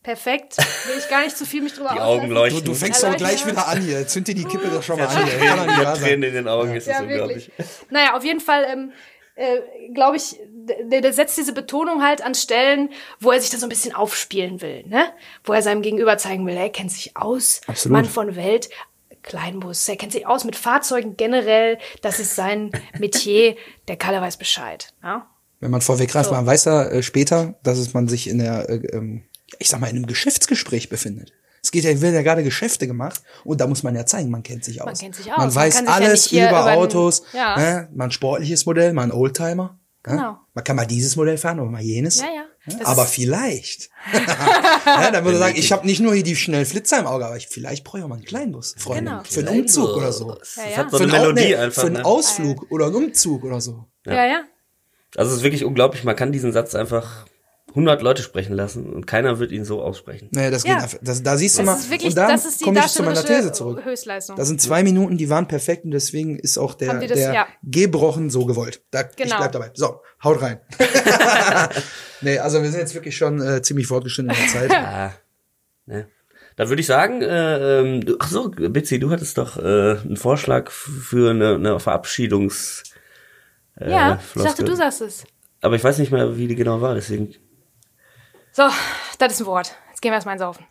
Perfekt. 0.03 0.57
Will 0.57 0.97
ich 0.97 1.09
gar 1.09 1.23
nicht 1.23 1.37
zu 1.37 1.45
viel 1.45 1.61
mich 1.61 1.73
drüber 1.73 1.91
Die. 1.93 1.99
Augen 1.99 2.29
Du, 2.29 2.33
leuchten. 2.33 2.63
du 2.63 2.73
fängst 2.73 3.03
Ja, 3.03 3.09
doch 3.09 3.17
gleich 3.17 3.45
wieder 3.45 3.67
an 3.67 3.81
hier. 3.81 4.07
Zünd 4.07 4.27
dir 4.27 4.35
die 4.35 4.45
Kippe 4.45 4.69
doch 4.69 4.81
schon 4.81 4.97
mal 4.97 5.03
Ja, 5.03 5.09
an. 5.21 5.25
Hier. 5.27 5.39
Kann 5.49 5.85
sein. 5.95 5.95
Tränen 6.03 6.23
in 6.29 6.33
den 6.35 6.47
Augen, 6.47 6.73
ist 6.75 6.87
das 6.87 6.95
Ja, 6.97 7.01
unglaublich. 7.03 7.47
wirklich. 7.57 7.67
Naja, 7.89 8.15
auf 8.15 8.23
jeden 8.23 8.39
Fall, 8.39 8.65
ähm, 8.71 8.91
äh, 9.35 9.59
glaube 9.93 10.15
ich, 10.17 10.37
der, 10.85 11.01
der 11.01 11.11
setzt 11.13 11.37
diese 11.37 11.51
Betonung 11.53 12.01
halt 12.03 12.21
an 12.21 12.33
Stellen, 12.33 12.89
wo 13.19 13.31
er 13.31 13.41
sich 13.41 13.49
dann 13.49 13.59
so 13.59 13.65
ein 13.65 13.69
bisschen 13.69 13.93
aufspielen 13.93 14.61
will, 14.61 14.85
ne? 14.87 15.11
Wo 15.43 15.51
er 15.53 15.61
seinem 15.61 15.81
Gegenüber 15.81 16.17
zeigen 16.17 16.45
will, 16.47 16.55
er 16.55 16.69
kennt 16.69 16.91
sich 16.91 17.17
aus, 17.17 17.59
Absolut. 17.67 17.93
Mann 17.93 18.05
von 18.05 18.35
Welt, 18.37 18.69
Kleinbus, 19.21 19.87
er 19.89 19.97
kennt 19.97 20.13
sich 20.13 20.25
aus 20.27 20.45
mit 20.45 20.55
Fahrzeugen 20.55 21.17
generell, 21.17 21.77
das 22.01 22.19
ist 22.19 22.35
sein 22.35 22.71
Metier, 22.99 23.55
der 23.89 23.97
Kalle 23.97 24.21
weiß 24.21 24.37
Bescheid, 24.37 24.93
ja? 25.03 25.27
Wenn 25.61 25.71
man 25.71 25.81
vorweggreift, 25.81 26.29
So. 26.29 26.35
man 26.35 26.45
weiß 26.45 26.65
ja 26.65 26.83
äh, 26.85 27.03
später, 27.03 27.55
dass 27.63 27.77
es 27.79 27.93
man 27.93 28.07
sich 28.07 28.29
in 28.29 28.39
der, 28.39 28.69
äh, 28.69 28.75
ähm, 28.93 29.25
ich 29.59 29.69
sag 29.69 29.79
mal, 29.79 29.87
in 29.87 29.95
einem 29.95 30.05
Geschäftsgespräch 30.07 30.89
befindet. 30.89 31.33
Es 31.61 31.71
geht 31.71 31.83
ja, 31.83 31.99
werden 32.01 32.15
ja 32.15 32.21
gerade 32.21 32.43
Geschäfte 32.43 32.87
gemacht 32.87 33.21
und 33.43 33.59
da 33.59 33.67
muss 33.67 33.83
man 33.83 33.93
ja 33.95 34.05
zeigen, 34.05 34.29
man 34.29 34.43
kennt 34.43 34.63
sich 34.63 34.81
aus. 34.81 34.99
kennt 34.99 35.15
sich 35.15 35.25
aus. 35.31 35.37
Man 35.37 35.47
Man 35.47 35.55
weiß 35.55 35.81
ja 35.81 35.87
alles 35.87 36.25
hier 36.27 36.47
über 36.49 36.61
über 36.61 36.69
den- 36.71 36.79
Autos, 36.79 37.23
Ja. 37.33 37.57
ne? 37.57 37.89
mal 37.93 38.05
ein 38.05 38.11
sportliches 38.11 38.65
Modell, 38.65 38.93
mal 38.93 39.03
ein 39.03 39.11
Oldtimer. 39.11 39.63
ne? 40.07 40.13
Genau. 40.15 40.37
Man 40.53 40.63
kann 40.63 40.75
mal 40.77 40.85
dieses 40.87 41.15
Modell 41.17 41.37
fahren 41.37 41.59
oder 41.59 41.69
mal 41.69 41.81
jenes. 41.81 42.19
Ja, 42.21 42.25
ja. 42.27 42.45
Das 42.65 42.85
Aber 42.87 43.05
vielleicht. 43.05 43.89
ja, 44.85 45.11
dann 45.11 45.25
würde 45.25 45.37
er 45.37 45.39
sagen, 45.39 45.55
ich 45.57 45.71
habe 45.73 45.85
nicht 45.85 45.99
nur 45.99 46.13
hier 46.13 46.23
die 46.23 46.35
schnellen 46.35 46.65
Flitzer 46.65 46.99
im 46.99 47.07
Auge, 47.07 47.25
aber 47.25 47.35
ich, 47.35 47.47
vielleicht 47.47 47.83
brauche 47.83 47.97
ich 47.97 48.03
auch 48.03 48.07
mal 48.07 48.15
einen 48.15 48.25
Kleinbus, 48.25 48.75
Freunde. 48.77 49.11
Genau. 49.11 49.23
Für 49.23 49.39
einen 49.41 49.61
Umzug 49.61 49.97
oder 49.97 50.13
so. 50.13 50.35
Das 50.35 50.55
Ja, 50.55 50.63
ja. 50.69 50.77
hat 50.77 50.91
so 50.91 50.97
für 50.97 51.03
eine 51.03 51.13
Au- 51.13 51.17
Melodie 51.19 51.41
nee, 51.41 51.55
einfach. 51.55 51.81
Für 51.81 51.87
einen 51.87 51.95
ne? 51.97 52.05
Ausflug 52.05 52.71
oder 52.71 52.85
einen 52.85 52.95
Umzug 52.95 53.43
oder 53.43 53.59
so. 53.59 53.85
Ja, 54.05 54.25
ja. 54.25 54.43
Also 55.17 55.31
es 55.31 55.37
ist 55.37 55.43
wirklich 55.43 55.65
unglaublich, 55.65 56.03
man 56.05 56.15
kann 56.15 56.31
diesen 56.31 56.51
Satz 56.53 56.75
einfach 56.75 57.25
100 57.69 58.01
Leute 58.01 58.21
sprechen 58.23 58.53
lassen 58.53 58.91
und 58.91 59.05
keiner 59.07 59.39
wird 59.39 59.51
ihn 59.51 59.63
so 59.63 59.81
aussprechen. 59.81 60.29
Naja, 60.31 60.49
das 60.51 60.63
Ja. 60.63 60.75
geht 60.75 60.83
einfach. 60.83 60.97
Das, 61.01 61.21
da 61.23 61.37
siehst 61.37 61.57
du 61.59 61.63
mal. 61.63 61.73
Das 61.73 61.81
ist 61.81 61.91
wirklich, 61.91 62.09
und 62.09 62.17
da 62.17 62.27
das 62.27 62.45
ist 62.45 62.59
die 62.59 62.63
komme 62.65 62.79
ich 62.79 62.87
zu 62.87 63.03
meiner 63.03 63.23
These 63.23 63.51
zurück. 63.51 63.85
Höchstleistung. 63.85 64.35
Das 64.35 64.47
sind 64.47 64.59
zwei 64.61 64.81
Minuten, 64.83 65.17
die 65.17 65.29
waren 65.29 65.47
perfekt 65.47 65.85
und 65.85 65.91
deswegen 65.91 66.39
ist 66.39 66.57
auch 66.57 66.73
der, 66.73 66.95
das- 66.99 67.07
der 67.19 67.33
ja. 67.33 67.47
gebrochen 67.63 68.29
so 68.29 68.45
gewollt. 68.45 68.81
Da, 68.91 69.01
Ich 69.01 69.15
Genau. 69.15 69.37
bleib 69.37 69.51
dabei. 69.51 69.71
So, 69.75 70.01
haut 70.23 70.41
rein. 70.41 70.59
nee, 72.21 72.37
also 72.39 72.61
wir 72.61 72.69
sind 72.71 72.79
jetzt 72.79 72.93
wirklich 72.95 73.15
schon 73.17 73.41
äh, 73.41 73.61
ziemlich 73.61 73.87
fortgeschritten 73.87 74.31
in 74.31 74.37
der 74.37 74.47
Zeit. 74.47 74.71
Ah, 74.85 75.13
ne. 75.85 76.07
Dann 76.55 76.67
würde 76.69 76.81
ich 76.81 76.87
sagen, 76.87 77.21
äh, 77.21 77.79
ähm, 77.81 78.05
du- 78.05 78.17
ach 78.19 78.27
so, 78.29 78.49
Bitsy, 78.49 78.99
du 78.99 79.09
hattest 79.11 79.37
doch 79.37 79.57
äh, 79.57 79.61
einen 79.99 80.17
Vorschlag 80.17 80.71
für 80.71 81.29
eine, 81.31 81.55
eine 81.55 81.79
Verabschiedungs... 81.79 82.83
Äh, 83.79 83.91
ja, 83.91 84.15
ich 84.15 84.21
Floskel. 84.25 84.49
dachte, 84.51 84.63
du 84.65 84.75
sagst 84.75 85.01
es. 85.01 85.23
Aber 85.61 85.75
ich 85.75 85.83
weiß 85.83 85.99
nicht 85.99 86.11
mehr, 86.11 86.35
wie 86.37 86.47
die 86.47 86.55
genau 86.55 86.81
war, 86.81 86.95
deswegen... 86.95 87.33
So, 88.59 88.67
das 89.19 89.31
ist 89.31 89.39
ein 89.39 89.45
Wort. 89.45 89.73
Jetzt 89.87 90.01
gehen 90.01 90.11
wir 90.11 90.15
erstmal 90.15 90.33
ins 90.33 90.41
Saufen. 90.41 90.67